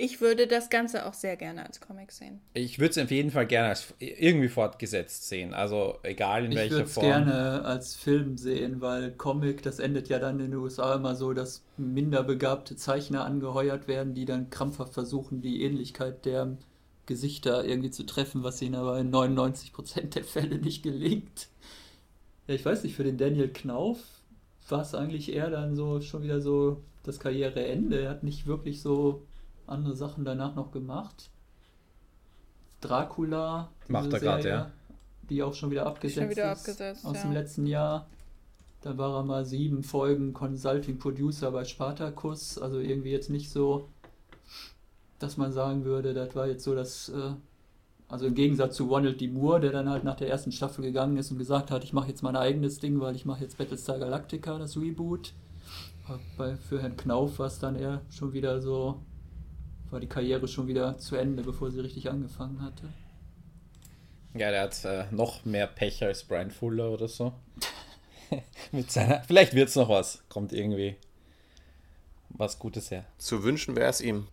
Ich 0.00 0.20
würde 0.20 0.46
das 0.46 0.70
Ganze 0.70 1.06
auch 1.06 1.12
sehr 1.12 1.36
gerne 1.36 1.66
als 1.66 1.80
Comic 1.80 2.12
sehen. 2.12 2.40
Ich 2.54 2.78
würde 2.78 2.92
es 2.92 2.98
auf 2.98 3.10
jeden 3.10 3.32
Fall 3.32 3.48
gerne 3.48 3.70
als 3.70 3.92
irgendwie 3.98 4.46
fortgesetzt 4.46 5.28
sehen. 5.28 5.54
Also 5.54 5.98
egal 6.04 6.44
in 6.44 6.52
ich 6.52 6.56
welcher 6.56 6.86
Form. 6.86 7.04
Ich 7.04 7.16
würde 7.16 7.20
es 7.20 7.26
gerne 7.26 7.64
als 7.64 7.96
Film 7.96 8.38
sehen, 8.38 8.80
weil 8.80 9.10
Comic, 9.10 9.60
das 9.64 9.80
endet 9.80 10.08
ja 10.08 10.20
dann 10.20 10.38
in 10.38 10.52
den 10.52 10.60
USA 10.60 10.94
immer 10.94 11.16
so, 11.16 11.32
dass 11.32 11.64
minder 11.76 12.22
begabte 12.22 12.76
Zeichner 12.76 13.24
angeheuert 13.24 13.88
werden, 13.88 14.14
die 14.14 14.24
dann 14.24 14.50
krampfhaft 14.50 14.94
versuchen, 14.94 15.42
die 15.42 15.64
Ähnlichkeit 15.64 16.24
der 16.24 16.56
Gesichter 17.06 17.64
irgendwie 17.64 17.90
zu 17.90 18.06
treffen, 18.06 18.44
was 18.44 18.62
ihnen 18.62 18.76
aber 18.76 19.00
in 19.00 19.10
99% 19.10 20.10
der 20.14 20.22
Fälle 20.22 20.58
nicht 20.58 20.84
gelingt. 20.84 21.48
Ja, 22.46 22.54
ich 22.54 22.64
weiß 22.64 22.84
nicht, 22.84 22.94
für 22.94 23.02
den 23.02 23.18
Daniel 23.18 23.48
Knauf 23.48 23.98
war 24.68 24.82
es 24.82 24.94
eigentlich 24.94 25.32
eher 25.32 25.50
dann 25.50 25.74
so 25.74 26.00
schon 26.00 26.22
wieder 26.22 26.40
so 26.40 26.84
das 27.02 27.18
Karriereende. 27.18 28.02
Er 28.02 28.10
hat 28.10 28.22
nicht 28.22 28.46
wirklich 28.46 28.80
so 28.80 29.24
andere 29.68 29.94
Sachen 29.94 30.24
danach 30.24 30.54
noch 30.54 30.72
gemacht. 30.72 31.30
Dracula. 32.80 33.70
Macht 33.88 34.12
er 34.12 34.20
gerade, 34.20 34.48
ja. 34.48 34.70
Die 35.28 35.42
auch 35.42 35.54
schon 35.54 35.70
wieder 35.70 35.86
abgesetzt 35.86 36.20
schon 36.20 36.30
wieder 36.30 36.50
abgesetzt, 36.50 37.04
aus 37.04 37.16
ja. 37.16 37.22
dem 37.22 37.32
letzten 37.32 37.66
Jahr. 37.66 38.06
Da 38.80 38.96
war 38.96 39.16
er 39.16 39.24
mal 39.24 39.44
sieben 39.44 39.82
Folgen 39.82 40.32
Consulting 40.32 40.98
Producer 40.98 41.50
bei 41.50 41.64
Spartacus. 41.64 42.58
Also 42.58 42.78
irgendwie 42.78 43.10
jetzt 43.10 43.28
nicht 43.28 43.50
so, 43.50 43.88
dass 45.18 45.36
man 45.36 45.52
sagen 45.52 45.84
würde, 45.84 46.14
das 46.14 46.34
war 46.34 46.46
jetzt 46.46 46.64
so 46.64 46.74
das. 46.74 47.08
Äh, 47.10 47.34
also 48.10 48.24
im 48.24 48.34
Gegensatz 48.34 48.76
zu 48.76 48.86
Ronald 48.86 49.20
D. 49.20 49.28
Moore, 49.28 49.60
der 49.60 49.70
dann 49.70 49.90
halt 49.90 50.02
nach 50.02 50.16
der 50.16 50.30
ersten 50.30 50.50
Staffel 50.50 50.82
gegangen 50.82 51.18
ist 51.18 51.30
und 51.30 51.36
gesagt 51.36 51.70
hat, 51.70 51.84
ich 51.84 51.92
mache 51.92 52.08
jetzt 52.08 52.22
mein 52.22 52.36
eigenes 52.36 52.78
Ding, 52.78 53.00
weil 53.00 53.14
ich 53.14 53.26
mache 53.26 53.42
jetzt 53.42 53.58
Battlestar 53.58 53.98
Galactica, 53.98 54.58
das 54.58 54.78
Reboot. 54.78 55.34
Bei, 56.38 56.56
für 56.56 56.80
Herrn 56.80 56.96
Knauf 56.96 57.38
war 57.38 57.48
es 57.48 57.58
dann 57.58 57.76
eher 57.76 58.00
schon 58.08 58.32
wieder 58.32 58.62
so, 58.62 59.02
war 59.90 60.00
die 60.00 60.06
Karriere 60.06 60.48
schon 60.48 60.66
wieder 60.66 60.98
zu 60.98 61.16
Ende, 61.16 61.42
bevor 61.42 61.70
sie 61.70 61.80
richtig 61.80 62.10
angefangen 62.10 62.62
hatte. 62.62 62.92
Ja, 64.34 64.50
der 64.50 64.62
hat 64.62 64.84
äh, 64.84 65.04
noch 65.10 65.44
mehr 65.44 65.66
Pech 65.66 66.02
als 66.02 66.24
Brian 66.24 66.50
Fuller 66.50 66.90
oder 66.90 67.08
so. 67.08 67.32
Mit 68.72 68.90
seiner. 68.90 69.22
Vielleicht 69.22 69.54
wird 69.54 69.68
es 69.68 69.76
noch 69.76 69.88
was. 69.88 70.22
Kommt 70.28 70.52
irgendwie 70.52 70.96
was 72.28 72.58
Gutes 72.58 72.90
her. 72.90 73.04
Zu 73.16 73.42
wünschen 73.42 73.74
wäre 73.74 73.88
es 73.88 74.00
ihm. 74.00 74.28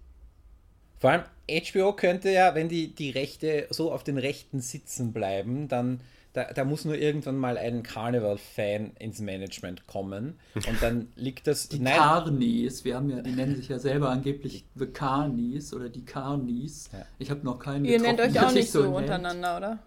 Vor 0.98 1.12
allem 1.12 1.24
HBO 1.48 1.94
könnte 1.94 2.32
ja, 2.32 2.56
wenn 2.56 2.70
die, 2.70 2.94
die 2.94 3.12
Rechte 3.12 3.68
so 3.70 3.92
auf 3.92 4.04
den 4.04 4.18
Rechten 4.18 4.60
sitzen 4.60 5.14
bleiben, 5.14 5.68
dann 5.68 6.02
da, 6.36 6.52
da 6.54 6.66
muss 6.66 6.84
nur 6.84 6.96
irgendwann 6.96 7.38
mal 7.38 7.58
ein 7.58 7.82
Carnival-Fan 7.82 8.92
ins 9.00 9.22
Management 9.22 9.88
kommen 9.88 10.38
und 10.54 10.82
dann 10.82 11.08
liegt 11.16 11.48
das. 11.48 11.70
Die 11.70 11.80
nein, 11.80 11.96
Carnies, 11.96 12.84
wir 12.84 12.96
haben 12.96 13.10
ja, 13.10 13.22
die 13.22 13.32
nennen 13.32 13.56
sich 13.56 13.70
ja 13.70 13.80
selber 13.80 14.10
angeblich 14.10 14.66
The 14.76 14.88
Carnies 14.88 15.74
oder 15.74 15.88
die 15.88 16.04
Carnies. 16.04 16.90
Ja. 16.92 17.06
Ich 17.20 17.32
habe 17.32 17.46
noch 17.46 17.60
keinen 17.60 17.86
Ihr 17.86 18.02
nennt 18.02 18.20
euch 18.20 18.38
auch 18.40 18.52
nicht 18.52 18.70
so, 18.70 18.84
untereinander, 18.84 19.56
oder? 19.56 19.80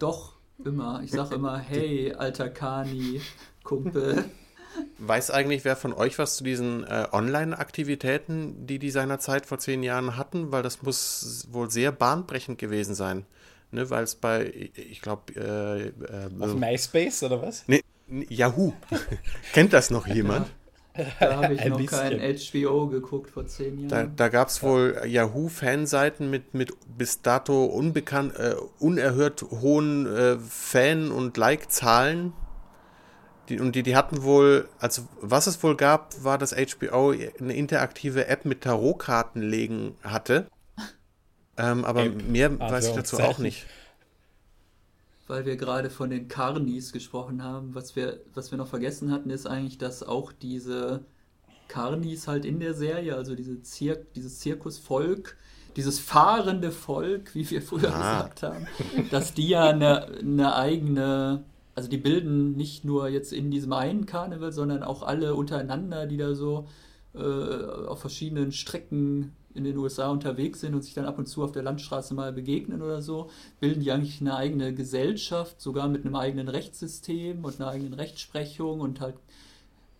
Doch, 0.00 0.34
immer. 0.64 1.02
Ich 1.04 1.12
sage 1.12 1.36
immer, 1.36 1.58
hey, 1.58 2.14
alter 2.14 2.48
Carni, 2.48 3.20
Kumpel. 3.62 4.24
Weiß 4.98 5.30
eigentlich 5.30 5.64
wer 5.64 5.76
von 5.76 5.92
euch 5.92 6.18
was 6.18 6.36
zu 6.36 6.44
diesen 6.44 6.84
äh, 6.84 7.06
Online-Aktivitäten, 7.12 8.66
die 8.66 8.78
die 8.78 8.90
seinerzeit 8.90 9.46
vor 9.46 9.58
zehn 9.58 9.82
Jahren 9.84 10.16
hatten? 10.16 10.50
Weil 10.50 10.62
das 10.62 10.82
muss 10.82 11.46
wohl 11.50 11.70
sehr 11.70 11.92
bahnbrechend 11.92 12.58
gewesen 12.58 12.94
sein. 12.94 13.24
Ne, 13.72 13.88
weil 13.88 14.02
es 14.02 14.16
bei, 14.16 14.52
ich 14.74 15.00
glaube, 15.00 15.32
äh, 15.36 15.88
äh, 15.88 16.30
auf 16.40 16.54
MySpace 16.54 17.22
oder 17.22 17.40
was? 17.40 17.64
Nee, 17.68 17.82
Yahoo. 18.28 18.72
Kennt 19.52 19.72
das 19.72 19.90
noch 19.90 20.06
jemand? 20.06 20.50
Da 21.20 21.36
habe 21.36 21.54
ich 21.54 21.64
noch 21.66 21.78
bisschen. 21.78 22.18
kein 22.18 22.36
HBO 22.36 22.88
geguckt 22.88 23.30
vor 23.30 23.46
zehn 23.46 23.78
Jahren. 23.78 23.88
Da, 23.88 24.04
da 24.24 24.28
gab 24.28 24.48
es 24.48 24.62
wohl 24.62 25.00
Yahoo-Fanseiten 25.06 26.28
mit, 26.28 26.52
mit 26.52 26.72
bis 26.98 27.22
dato 27.22 27.64
unbekannt, 27.64 28.34
äh, 28.36 28.54
unerhört 28.80 29.42
hohen 29.42 30.06
äh, 30.06 30.36
Fan- 30.38 31.12
und 31.12 31.36
Like-Zahlen. 31.36 32.32
Die, 33.48 33.60
und 33.60 33.74
die, 33.76 33.82
die 33.82 33.96
hatten 33.96 34.22
wohl, 34.24 34.68
also 34.78 35.02
was 35.20 35.46
es 35.46 35.62
wohl 35.62 35.76
gab, 35.76 36.22
war, 36.24 36.38
dass 36.38 36.54
HBO 36.54 37.10
eine 37.10 37.54
interaktive 37.54 38.26
App 38.26 38.44
mit 38.44 38.62
Tarotkarten 38.62 39.42
legen 39.42 39.96
hatte. 40.02 40.48
Ähm, 41.60 41.84
aber 41.84 42.04
App. 42.04 42.28
mehr 42.28 42.50
ah, 42.58 42.70
weiß 42.70 42.88
ich 42.88 42.94
dazu 42.94 43.18
auch 43.18 43.38
nicht 43.38 43.66
weil 45.30 45.46
wir 45.46 45.56
gerade 45.56 45.90
von 45.90 46.10
den 46.10 46.26
Carnis 46.26 46.92
gesprochen 46.92 47.42
haben. 47.44 47.74
Was 47.74 47.94
wir, 47.94 48.18
was 48.34 48.50
wir 48.50 48.58
noch 48.58 48.66
vergessen 48.66 49.12
hatten, 49.12 49.30
ist 49.30 49.46
eigentlich, 49.46 49.78
dass 49.78 50.02
auch 50.02 50.32
diese 50.32 51.04
Carnis 51.68 52.26
halt 52.26 52.44
in 52.44 52.58
der 52.58 52.74
Serie, 52.74 53.14
also 53.14 53.36
diese 53.36 53.62
Zir 53.62 53.96
dieses 54.16 54.40
Zirkusvolk, 54.40 55.36
dieses 55.76 56.00
fahrende 56.00 56.72
Volk, 56.72 57.34
wie 57.36 57.48
wir 57.48 57.62
früher 57.62 57.94
ah. 57.94 58.22
gesagt 58.22 58.42
haben, 58.42 58.66
dass 59.12 59.32
die 59.32 59.48
ja 59.48 59.70
eine, 59.70 60.06
eine 60.18 60.56
eigene, 60.56 61.44
also 61.76 61.88
die 61.88 61.98
bilden 61.98 62.56
nicht 62.56 62.84
nur 62.84 63.08
jetzt 63.08 63.32
in 63.32 63.52
diesem 63.52 63.72
einen 63.72 64.06
Karneval, 64.06 64.50
sondern 64.50 64.82
auch 64.82 65.04
alle 65.04 65.36
untereinander, 65.36 66.06
die 66.06 66.16
da 66.16 66.34
so 66.34 66.66
äh, 67.14 67.20
auf 67.20 68.00
verschiedenen 68.00 68.50
Strecken 68.50 69.32
in 69.54 69.64
den 69.64 69.76
USA 69.76 70.08
unterwegs 70.08 70.60
sind 70.60 70.74
und 70.74 70.82
sich 70.82 70.94
dann 70.94 71.06
ab 71.06 71.18
und 71.18 71.26
zu 71.26 71.42
auf 71.42 71.52
der 71.52 71.62
Landstraße 71.62 72.14
mal 72.14 72.32
begegnen 72.32 72.82
oder 72.82 73.02
so, 73.02 73.30
bilden 73.58 73.80
die 73.80 73.90
eigentlich 73.90 74.20
eine 74.20 74.36
eigene 74.36 74.74
Gesellschaft, 74.74 75.60
sogar 75.60 75.88
mit 75.88 76.04
einem 76.04 76.14
eigenen 76.14 76.48
Rechtssystem 76.48 77.44
und 77.44 77.60
einer 77.60 77.70
eigenen 77.70 77.94
Rechtsprechung 77.94 78.80
und 78.80 79.00
halt 79.00 79.16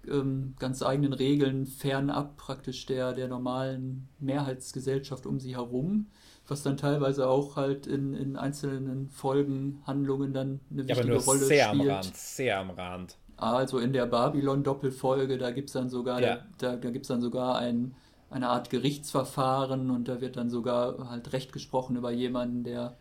ähm, 0.08 0.54
ganz 0.58 0.82
eigenen 0.82 1.12
Regeln 1.12 1.66
fernab 1.66 2.36
praktisch 2.36 2.86
der, 2.86 3.12
der 3.12 3.28
normalen 3.28 4.08
Mehrheitsgesellschaft 4.18 5.26
um 5.26 5.40
sie 5.40 5.56
herum, 5.56 6.06
was 6.46 6.62
dann 6.62 6.76
teilweise 6.76 7.28
auch 7.28 7.56
halt 7.56 7.86
in, 7.86 8.14
in 8.14 8.36
einzelnen 8.36 9.10
Folgen, 9.10 9.82
Handlungen 9.86 10.32
dann 10.32 10.60
eine 10.70 10.88
wichtige 10.88 10.98
ja, 10.98 11.04
aber 11.04 11.14
nur 11.14 11.24
Rolle 11.24 11.40
sehr 11.40 11.68
spielt. 11.68 11.82
Am 11.82 11.96
Rand, 11.96 12.16
sehr 12.16 12.58
am 12.58 12.70
Rand. 12.70 13.16
Also 13.36 13.78
in 13.78 13.92
der 13.92 14.06
Babylon-Doppelfolge, 14.06 15.38
da 15.38 15.50
gibt 15.50 15.70
es 15.70 15.72
dann 15.72 15.88
sogar, 15.88 16.20
ja. 16.20 16.44
da, 16.58 16.76
da 16.76 16.90
gibt 16.90 17.08
dann 17.08 17.22
sogar 17.22 17.56
ein 17.56 17.94
eine 18.30 18.48
Art 18.48 18.70
Gerichtsverfahren 18.70 19.90
und 19.90 20.08
da 20.08 20.20
wird 20.20 20.36
dann 20.36 20.50
sogar 20.50 21.10
halt 21.10 21.32
Recht 21.32 21.52
gesprochen 21.52 21.96
über 21.96 22.12
jemanden, 22.12 22.64
der, 22.64 22.96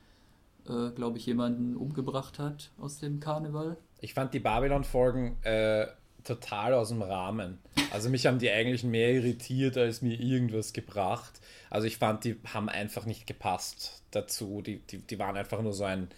äh, 0.67 0.89
glaube 0.89 1.17
ich, 1.17 1.25
jemanden 1.25 1.77
umgebracht 1.77 2.39
hat 2.39 2.71
aus 2.80 2.99
dem 2.99 3.19
Karneval. 3.19 3.77
Ich 4.01 4.13
fand 4.13 4.34
die 4.34 4.39
Babylon-Folgen 4.39 5.38
äh, 5.43 5.88
total 6.23 6.73
aus 6.73 6.89
dem 6.89 7.01
Rahmen. 7.01 7.59
Also 7.91 8.09
mich 8.09 8.25
haben 8.25 8.39
die 8.39 8.49
eigentlich 8.49 8.84
mehr 8.84 9.13
irritiert, 9.13 9.77
als 9.77 10.01
mir 10.01 10.19
irgendwas 10.19 10.73
gebracht. 10.73 11.39
Also 11.69 11.88
ich 11.88 11.97
fand, 11.97 12.23
die 12.23 12.38
haben 12.53 12.69
einfach 12.69 13.05
nicht 13.05 13.27
gepasst 13.27 14.03
dazu. 14.11 14.61
Die, 14.61 14.80
die, 14.80 14.99
die 14.99 15.19
waren 15.19 15.38
einfach 15.38 15.61
nur 15.61 15.73
so 15.73 15.84
ein 15.84 16.09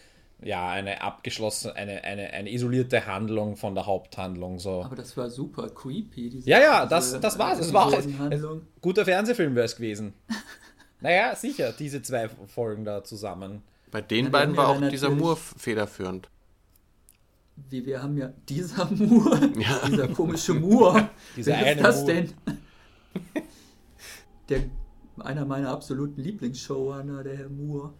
ja, 0.41 0.69
eine 0.69 1.01
abgeschlossene, 1.01 1.75
eine, 1.75 2.03
eine, 2.03 2.31
eine 2.31 2.51
isolierte 2.51 3.05
Handlung 3.05 3.55
von 3.55 3.75
der 3.75 3.85
Haupthandlung. 3.85 4.59
So. 4.59 4.83
Aber 4.83 4.95
das 4.95 5.15
war 5.15 5.29
super 5.29 5.69
creepy. 5.69 6.29
Diese, 6.29 6.49
ja, 6.49 6.59
ja, 6.59 6.85
das, 6.85 7.19
das 7.19 7.37
war 7.37 7.53
es. 7.53 7.59
Es 7.67 7.73
war 7.73 7.93
ein 7.93 8.67
guter 8.81 9.05
Fernsehfilm 9.05 9.55
wäre 9.55 9.65
es 9.65 9.75
gewesen. 9.75 10.13
naja, 11.01 11.35
sicher, 11.35 11.71
diese 11.71 12.01
zwei 12.01 12.29
Folgen 12.47 12.85
da 12.85 13.03
zusammen. 13.03 13.61
Bei 13.91 14.01
den 14.01 14.25
ja, 14.25 14.31
beiden 14.31 14.57
war 14.57 14.69
auch 14.69 14.89
dieser 14.89 15.09
Moore 15.09 15.37
federführend. 15.37 16.29
Wie 17.69 17.85
wir 17.85 18.01
haben 18.01 18.17
ja 18.17 18.33
dieser 18.49 18.89
Moore, 18.89 19.51
ja. 19.59 19.87
dieser 19.87 20.07
komische 20.07 20.53
Moore. 20.53 21.09
dieser 21.35 21.51
Wer 21.51 21.75
ist 21.75 21.83
das 21.83 21.95
Moore. 21.97 22.13
denn? 22.13 22.33
Der, 24.49 24.63
einer 25.19 25.45
meiner 25.45 25.69
absoluten 25.69 26.21
Lieblingsshowrunner, 26.21 27.23
der 27.23 27.37
Herr 27.37 27.49
Moore. 27.49 27.93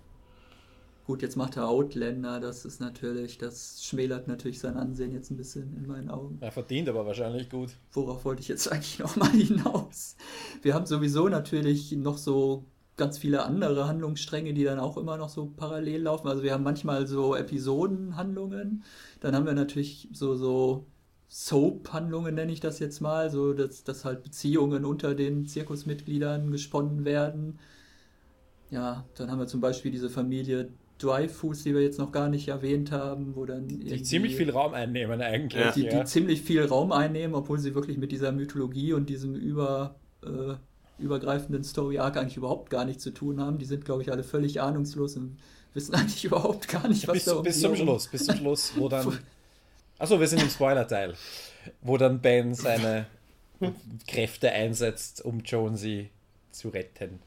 Gut, 1.06 1.22
jetzt 1.22 1.36
macht 1.36 1.58
er 1.58 1.68
Outlander, 1.68 2.40
das 2.40 2.64
ist 2.64 2.80
natürlich, 2.80 3.38
das 3.38 3.84
schmälert 3.84 4.28
natürlich 4.28 4.60
sein 4.60 4.78
Ansehen 4.78 5.12
jetzt 5.12 5.32
ein 5.32 5.38
bisschen 5.38 5.76
in 5.76 5.88
meinen 5.88 6.10
Augen. 6.10 6.38
Er 6.42 6.52
verdient 6.52 6.88
aber 6.90 7.06
wahrscheinlich 7.06 7.50
gut. 7.50 7.72
Worauf 7.92 8.24
wollte 8.24 8.42
ich 8.42 8.48
jetzt 8.48 8.68
eigentlich 8.72 9.00
nochmal 9.00 9.32
hinaus? 9.32 10.16
Wir 10.62 10.74
haben 10.74 10.86
sowieso 10.86 11.28
natürlich 11.28 11.92
noch 11.94 12.18
so 12.18 12.66
ganz 12.98 13.18
viele 13.18 13.44
andere 13.44 13.88
Handlungsstränge, 13.88 14.54
die 14.54 14.64
dann 14.64 14.80
auch 14.80 14.96
immer 14.96 15.18
noch 15.18 15.30
so 15.30 15.52
parallel 15.58 16.04
laufen. 16.04 16.28
Also 16.28 16.44
wir 16.44 16.54
haben 16.54 16.64
manchmal 16.64 17.08
so 17.08 17.36
Episodenhandlungen, 17.36 18.84
dann 19.22 19.36
haben 19.36 19.46
wir 19.48 19.54
natürlich 19.54 20.08
so, 20.12 20.36
so 20.36 20.86
Soap-Handlungen, 21.30 22.36
nenne 22.36 22.52
ich 22.52 22.60
das 22.60 22.80
jetzt 22.80 23.00
mal, 23.00 23.32
so 23.32 23.54
dass, 23.54 23.84
dass 23.84 24.06
halt 24.06 24.22
Beziehungen 24.22 24.86
unter 24.86 25.16
den 25.16 25.46
Zirkusmitgliedern 25.48 26.52
gesponnen 26.52 27.06
werden. 27.06 27.58
Ja, 28.70 29.06
dann 29.16 29.32
haben 29.32 29.40
wir 29.40 29.48
zum 29.48 29.62
Beispiel 29.62 29.92
diese 29.92 30.10
Familie 30.10 30.70
Dreyfus, 31.02 31.64
die 31.64 31.74
wir 31.74 31.82
jetzt 31.82 32.00
noch 32.00 32.12
gar 32.12 32.30
nicht 32.30 32.48
erwähnt 32.48 32.92
haben, 32.92 33.36
wo 33.36 33.46
dann 33.46 33.68
die 33.68 34.04
ziemlich 34.04 34.36
viel 34.36 34.50
Raum 34.52 34.74
einnehmen 34.74 35.22
eigentlich. 35.22 35.72
Die, 35.74 35.84
ja. 35.84 36.00
die 36.00 36.06
ziemlich 36.06 36.42
viel 36.42 36.66
Raum 36.66 36.92
einnehmen, 36.92 37.36
obwohl 37.36 37.60
sie 37.60 37.76
wirklich 37.76 37.98
mit 37.98 38.12
dieser 38.12 38.32
Mythologie 38.32 38.94
und 38.94 39.10
diesem 39.10 39.36
über, 39.36 39.96
äh, 40.24 40.56
übergreifenden 41.02 41.64
Story-Arc 41.64 42.18
eigentlich 42.18 42.38
überhaupt 42.38 42.70
gar 42.70 42.86
nichts 42.86 43.04
zu 43.04 43.12
tun 43.12 43.40
haben. 43.40 43.58
Die 43.58 43.66
sind, 43.66 43.86
glaube 43.86 44.04
ich, 44.04 44.12
alle 44.12 44.24
völlig 44.24 44.62
ahnungslos 44.62 45.18
und 45.18 45.38
wissen 45.74 45.96
eigentlich 45.96 46.26
überhaupt 46.26 46.68
gar 46.68 46.88
nicht, 46.88 47.08
was 47.08 47.14
bis, 47.14 47.26
da 47.26 47.42
Bis 47.42 47.62
zum 47.62 47.76
Schluss, 47.76 48.08
bis 48.08 48.26
zum 48.26 48.36
Schluss, 48.36 48.74
wo 48.76 48.90
dann... 48.90 49.18
Achso, 49.98 50.20
wir 50.20 50.28
sind 50.28 50.42
im 50.42 50.50
Spoiler-Teil. 50.50 51.16
Wo 51.82 51.98
dann 51.98 52.22
Ben 52.22 52.54
seine 52.54 53.06
Kräfte 54.08 54.52
einsetzt, 54.52 55.24
um 55.24 55.42
Jonesy 55.42 56.10
zu 56.52 56.70
retten. 56.70 57.20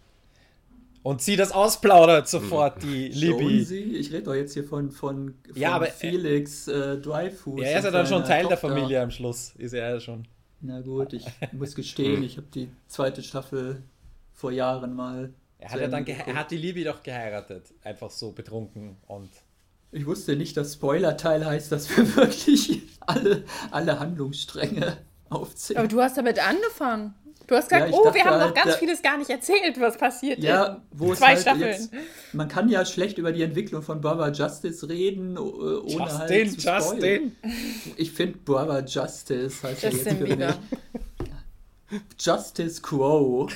Und 1.04 1.20
sie 1.20 1.36
das 1.36 1.52
ausplaudert 1.52 2.28
sofort, 2.28 2.82
die 2.82 3.08
Libby. 3.08 3.62
Sie? 3.62 3.94
Ich 3.96 4.10
rede 4.10 4.22
doch 4.22 4.34
jetzt 4.34 4.54
hier 4.54 4.64
von, 4.64 4.90
von, 4.90 5.34
von 5.46 5.54
ja, 5.54 5.72
aber, 5.72 5.84
Felix 5.84 6.66
äh, 6.66 6.96
Dreyfus. 6.96 7.60
Ja, 7.60 7.66
er 7.66 7.78
ist 7.78 7.84
ja 7.84 7.90
dann 7.90 8.06
schon 8.06 8.24
Teil 8.24 8.44
Tochter. 8.44 8.56
der 8.56 8.70
Familie 8.70 9.02
am 9.02 9.10
Schluss. 9.10 9.52
Ist 9.58 9.74
er 9.74 9.90
ja 9.90 10.00
schon. 10.00 10.26
Na 10.62 10.80
gut, 10.80 11.12
ich 11.12 11.26
muss 11.52 11.74
gestehen, 11.74 12.22
ich 12.22 12.38
habe 12.38 12.46
die 12.54 12.70
zweite 12.88 13.22
Staffel 13.22 13.82
vor 14.32 14.50
Jahren 14.50 14.94
mal. 14.94 15.34
Er 15.58 15.72
hat, 15.72 15.80
ja 15.80 15.88
dann 15.88 16.06
er 16.06 16.36
hat 16.36 16.50
die 16.50 16.56
Libby 16.56 16.84
doch 16.84 17.02
geheiratet. 17.02 17.74
Einfach 17.82 18.10
so 18.10 18.32
betrunken 18.32 18.96
und. 19.06 19.28
Ich 19.92 20.06
wusste 20.06 20.36
nicht, 20.36 20.56
dass 20.56 20.72
Spoiler-Teil 20.72 21.44
heißt, 21.44 21.70
dass 21.70 21.94
wir 21.94 22.16
wirklich 22.16 22.80
alle, 23.00 23.44
alle 23.70 24.00
Handlungsstränge 24.00 24.96
aufzählen. 25.28 25.80
Aber 25.80 25.88
du 25.88 26.00
hast 26.00 26.16
damit 26.16 26.38
angefangen. 26.38 27.14
Du 27.46 27.54
hast 27.54 27.68
gesagt, 27.68 27.90
ja, 27.90 27.96
oh, 27.96 28.14
wir 28.14 28.24
haben 28.24 28.40
halt, 28.40 28.54
noch 28.56 28.64
ganz 28.64 28.76
vieles 28.76 29.02
gar 29.02 29.18
nicht 29.18 29.28
erzählt, 29.28 29.78
was 29.78 29.98
passiert 29.98 30.38
ja, 30.38 30.82
wo 30.90 31.14
zwei 31.14 31.28
halt 31.28 31.40
Staffeln. 31.40 31.70
Jetzt, 31.72 31.90
man 32.32 32.48
kann 32.48 32.68
ja 32.68 32.84
schlecht 32.84 33.18
über 33.18 33.32
die 33.32 33.42
Entwicklung 33.42 33.82
von 33.82 34.00
Brother 34.00 34.32
Justice 34.32 34.88
reden, 34.88 35.36
ohne 35.36 35.82
Justin, 35.86 36.08
halt 36.08 36.60
zu 36.60 36.68
Justin. 36.68 37.36
Ich 37.96 38.12
finde 38.12 38.38
Brother 38.38 38.84
Justice 38.84 39.62
heißt 39.62 39.82
ja 39.82 39.90
jetzt 39.90 40.08
für 40.08 40.36
mich. 40.36 40.38
Justice 42.18 42.80
Crow. 42.80 43.52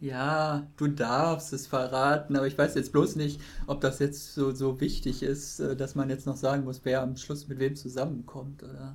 Ja, 0.00 0.68
du 0.76 0.86
darfst 0.86 1.52
es 1.52 1.66
verraten, 1.66 2.36
aber 2.36 2.46
ich 2.46 2.56
weiß 2.56 2.76
jetzt 2.76 2.92
bloß 2.92 3.16
nicht, 3.16 3.40
ob 3.66 3.80
das 3.80 3.98
jetzt 3.98 4.32
so, 4.32 4.52
so 4.52 4.80
wichtig 4.80 5.24
ist, 5.24 5.58
äh, 5.58 5.74
dass 5.74 5.96
man 5.96 6.08
jetzt 6.08 6.24
noch 6.24 6.36
sagen 6.36 6.62
muss, 6.62 6.82
wer 6.84 7.02
am 7.02 7.16
Schluss 7.16 7.48
mit 7.48 7.58
wem 7.58 7.74
zusammenkommt. 7.74 8.62
Oder? 8.62 8.94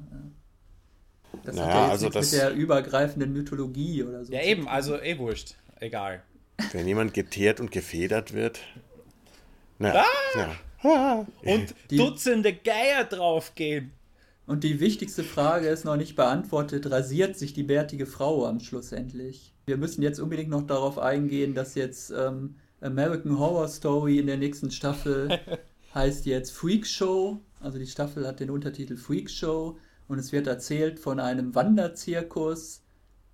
Das 1.44 1.56
naja, 1.56 1.68
hat 1.68 1.74
ja 1.74 1.90
also 1.90 2.10
das, 2.10 2.32
mit 2.32 2.42
der 2.42 2.54
übergreifenden 2.54 3.34
Mythologie 3.34 4.04
oder 4.04 4.24
so. 4.24 4.34
Ja, 4.34 4.42
eben, 4.42 4.68
also 4.68 5.00
eh 5.00 5.18
wurscht. 5.18 5.56
Egal. 5.80 6.24
Wenn 6.72 6.88
jemand 6.88 7.14
geteert 7.14 7.60
und 7.60 7.72
gefedert 7.72 8.34
wird. 8.34 8.60
Na, 9.80 9.94
ah! 9.94 10.06
ja. 10.36 10.56
Ah! 10.84 11.26
Und 11.44 11.74
die, 11.90 11.98
Dutzende 11.98 12.54
Geier 12.54 13.04
draufgehen. 13.06 13.92
Und 14.46 14.64
die 14.64 14.80
wichtigste 14.80 15.24
Frage 15.24 15.68
ist 15.68 15.86
noch 15.86 15.96
nicht 15.96 16.16
beantwortet: 16.16 16.90
rasiert 16.90 17.38
sich 17.38 17.54
die 17.54 17.64
bärtige 17.64 18.06
Frau 18.06 18.46
am 18.46 18.60
Schluss 18.60 18.92
endlich? 18.92 19.54
Wir 19.66 19.78
müssen 19.78 20.02
jetzt 20.02 20.20
unbedingt 20.20 20.50
noch 20.50 20.68
darauf 20.68 21.00
eingehen, 21.00 21.56
dass 21.56 21.76
jetzt 21.76 22.12
ähm, 22.12 22.56
American 22.82 23.40
Horror 23.40 23.70
Story 23.70 24.20
in 24.20 24.28
der 24.28 24.38
nächsten 24.38 24.72
Staffel 24.72 25.40
heißt 25.96 26.26
jetzt 26.26 26.52
Freak 26.52 26.86
Show. 26.86 27.40
Also 27.62 27.80
die 27.80 27.88
Staffel 27.88 28.28
hat 28.28 28.42
den 28.42 28.50
Untertitel 28.50 28.98
Freak 28.98 29.30
Show 29.30 29.78
und 30.08 30.20
es 30.20 30.32
wird 30.32 30.48
erzählt 30.48 31.00
von 31.00 31.20
einem 31.20 31.56
Wanderzirkus 31.56 32.82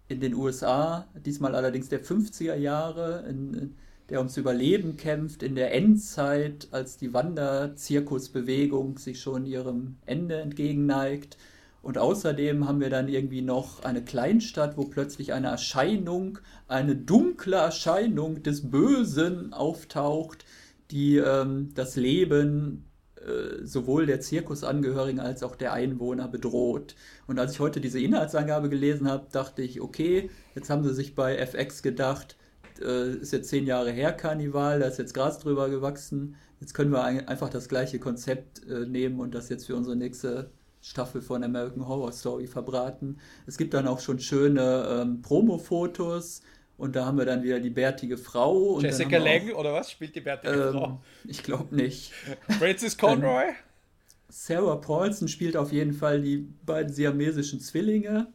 in 0.07 0.20
den 0.20 0.34
USA, 0.34 1.07
diesmal 1.26 1.55
allerdings 1.55 1.89
der 1.89 2.03
50er 2.03 2.55
Jahre, 2.55 3.26
in, 3.28 3.76
der 4.09 4.20
ums 4.20 4.38
Überleben 4.38 4.97
kämpft 4.97 5.43
in 5.43 5.55
der 5.55 5.74
Endzeit, 5.74 6.67
als 6.72 6.97
die 6.97 7.13
Wanderzirkusbewegung 7.13 8.97
sich 8.97 9.22
schon 9.22 9.45
ihrem 9.45 9.97
Ende 10.05 10.41
entgegenneigt. 10.41 11.38
Und 11.82 11.97
außerdem 11.97 12.67
haben 12.67 12.82
wir 12.82 12.89
dann 12.89 13.07
irgendwie 13.07 13.41
noch 13.41 13.84
eine 13.84 14.03
Kleinstadt, 14.03 14.78
wo 14.78 14.86
plötzlich 14.86 15.32
eine 15.32 15.47
Erscheinung, 15.47 16.39
eine 16.67 16.95
dunkle 16.95 17.55
Erscheinung 17.55 18.43
des 18.43 18.70
Bösen 18.70 19.53
auftaucht, 19.53 20.43
die 20.91 21.17
ähm, 21.17 21.70
das 21.76 21.95
Leben 21.95 22.89
äh, 23.30 23.65
sowohl 23.65 24.05
der 24.05 24.21
Zirkusangehörigen 24.21 25.19
als 25.19 25.43
auch 25.43 25.55
der 25.55 25.73
Einwohner 25.73 26.27
bedroht. 26.27 26.95
Und 27.27 27.39
als 27.39 27.53
ich 27.53 27.59
heute 27.59 27.82
diese 27.82 27.99
Inhaltsangabe 27.99 28.69
gelesen 28.69 29.07
habe, 29.09 29.27
dachte 29.32 29.61
ich, 29.61 29.82
okay, 29.82 30.30
jetzt 30.55 30.69
haben 30.69 30.84
sie 30.84 30.93
sich 30.93 31.15
bei 31.15 31.38
FX 31.38 31.84
gedacht, 31.84 32.36
äh, 32.82 33.13
ist 33.13 33.34
jetzt 33.34 33.49
zehn 33.49 33.65
Jahre 33.65 33.91
her 33.91 34.13
Karneval, 34.13 34.80
da 34.80 34.88
ist 34.88 34.99
jetzt 34.99 35.13
Gras 35.13 35.39
drüber 35.39 35.69
gewachsen. 35.69 36.36
Jetzt 36.59 36.73
können 36.73 36.91
wir 36.91 37.03
einfach 37.03 37.49
das 37.49 37.69
gleiche 37.69 37.99
Konzept 37.99 38.65
äh, 38.67 38.86
nehmen 38.86 39.19
und 39.19 39.34
das 39.34 39.49
jetzt 39.49 39.67
für 39.67 39.75
unsere 39.75 39.95
nächste 39.95 40.51
Staffel 40.82 41.21
von 41.21 41.43
American 41.43 41.88
Horror 41.88 42.11
Story 42.11 42.47
verbraten. 42.47 43.17
Es 43.45 43.57
gibt 43.57 43.73
dann 43.73 43.88
auch 43.88 43.99
schon 43.99 44.19
schöne 44.19 44.88
ähm, 44.89 45.21
Promo-Fotos 45.21 46.41
und 46.80 46.95
da 46.95 47.05
haben 47.05 47.17
wir 47.17 47.25
dann 47.25 47.43
wieder 47.43 47.59
die 47.59 47.69
bärtige 47.69 48.17
Frau. 48.17 48.80
Jessica 48.80 49.17
Lange 49.17 49.53
oder 49.53 49.73
was? 49.73 49.91
Spielt 49.91 50.15
die 50.15 50.21
bärtige 50.21 50.53
ähm, 50.53 50.71
Frau? 50.71 51.01
Ich 51.25 51.43
glaube 51.43 51.75
nicht. 51.75 52.13
Francis 52.57 52.97
Conroy? 52.97 53.47
Sarah 54.30 54.77
Paulson 54.77 55.27
spielt 55.27 55.57
auf 55.57 55.73
jeden 55.73 55.91
Fall 55.91 56.21
die 56.21 56.38
beiden 56.38 56.93
siamesischen 56.93 57.59
Zwillinge. 57.59 58.32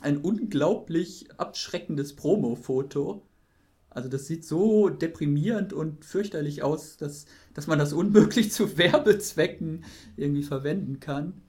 Ein 0.00 0.18
unglaublich 0.18 1.26
abschreckendes 1.36 2.14
Promo-Foto. 2.14 3.26
Also 3.90 4.08
das 4.08 4.28
sieht 4.28 4.44
so 4.44 4.88
deprimierend 4.88 5.72
und 5.72 6.04
fürchterlich 6.04 6.62
aus, 6.62 6.96
dass, 6.96 7.26
dass 7.54 7.66
man 7.66 7.80
das 7.80 7.92
unmöglich 7.92 8.52
zu 8.52 8.78
Werbezwecken 8.78 9.84
irgendwie 10.16 10.44
verwenden 10.44 11.00
kann. 11.00 11.42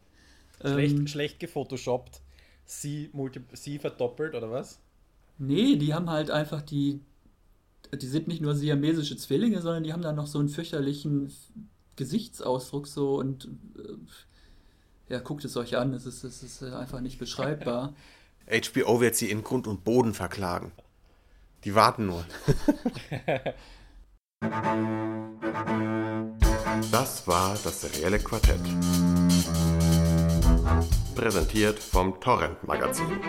Schlecht, 0.59 0.97
ähm, 0.97 1.05
schlecht 1.07 1.39
gefotoshoppt. 1.39 2.21
Sie, 2.63 3.11
multi, 3.13 3.41
sie 3.53 3.77
verdoppelt 3.77 4.33
oder 4.33 4.49
was? 4.49 4.79
Nee, 5.37 5.75
die 5.75 5.93
haben 5.93 6.09
halt 6.09 6.31
einfach 6.31 6.61
die. 6.61 7.01
Die 7.93 8.07
sind 8.07 8.27
nicht 8.27 8.41
nur 8.41 8.55
siamesische 8.55 9.15
Zwillinge, 9.15 9.61
sondern 9.61 9.83
die 9.83 9.93
haben 9.93 10.01
dann 10.01 10.15
noch 10.15 10.27
so 10.27 10.39
einen 10.39 10.49
fürchterlichen 10.49 11.31
Gesichtsausdruck 11.95 12.87
so 12.87 13.15
und. 13.15 13.45
Äh, 13.77 15.13
ja, 15.13 15.19
guckt 15.19 15.45
es 15.45 15.55
euch 15.55 15.77
an, 15.77 15.93
es 15.93 16.07
ist, 16.07 16.23
es 16.23 16.41
ist 16.41 16.63
einfach 16.63 16.99
nicht 16.99 17.19
beschreibbar. 17.19 17.93
HBO 18.47 19.01
wird 19.01 19.15
sie 19.15 19.29
in 19.29 19.43
Grund 19.43 19.67
und 19.67 19.83
Boden 19.83 20.15
verklagen. 20.15 20.71
Die 21.63 21.75
warten 21.75 22.07
nur. 22.07 22.25
Das 26.91 27.27
war 27.27 27.57
das 27.63 27.81
serielle 27.81 28.19
Quartett. 28.19 28.59
Präsentiert 31.15 31.79
vom 31.79 32.19
Torrent 32.19 32.63
Magazin. 32.67 33.19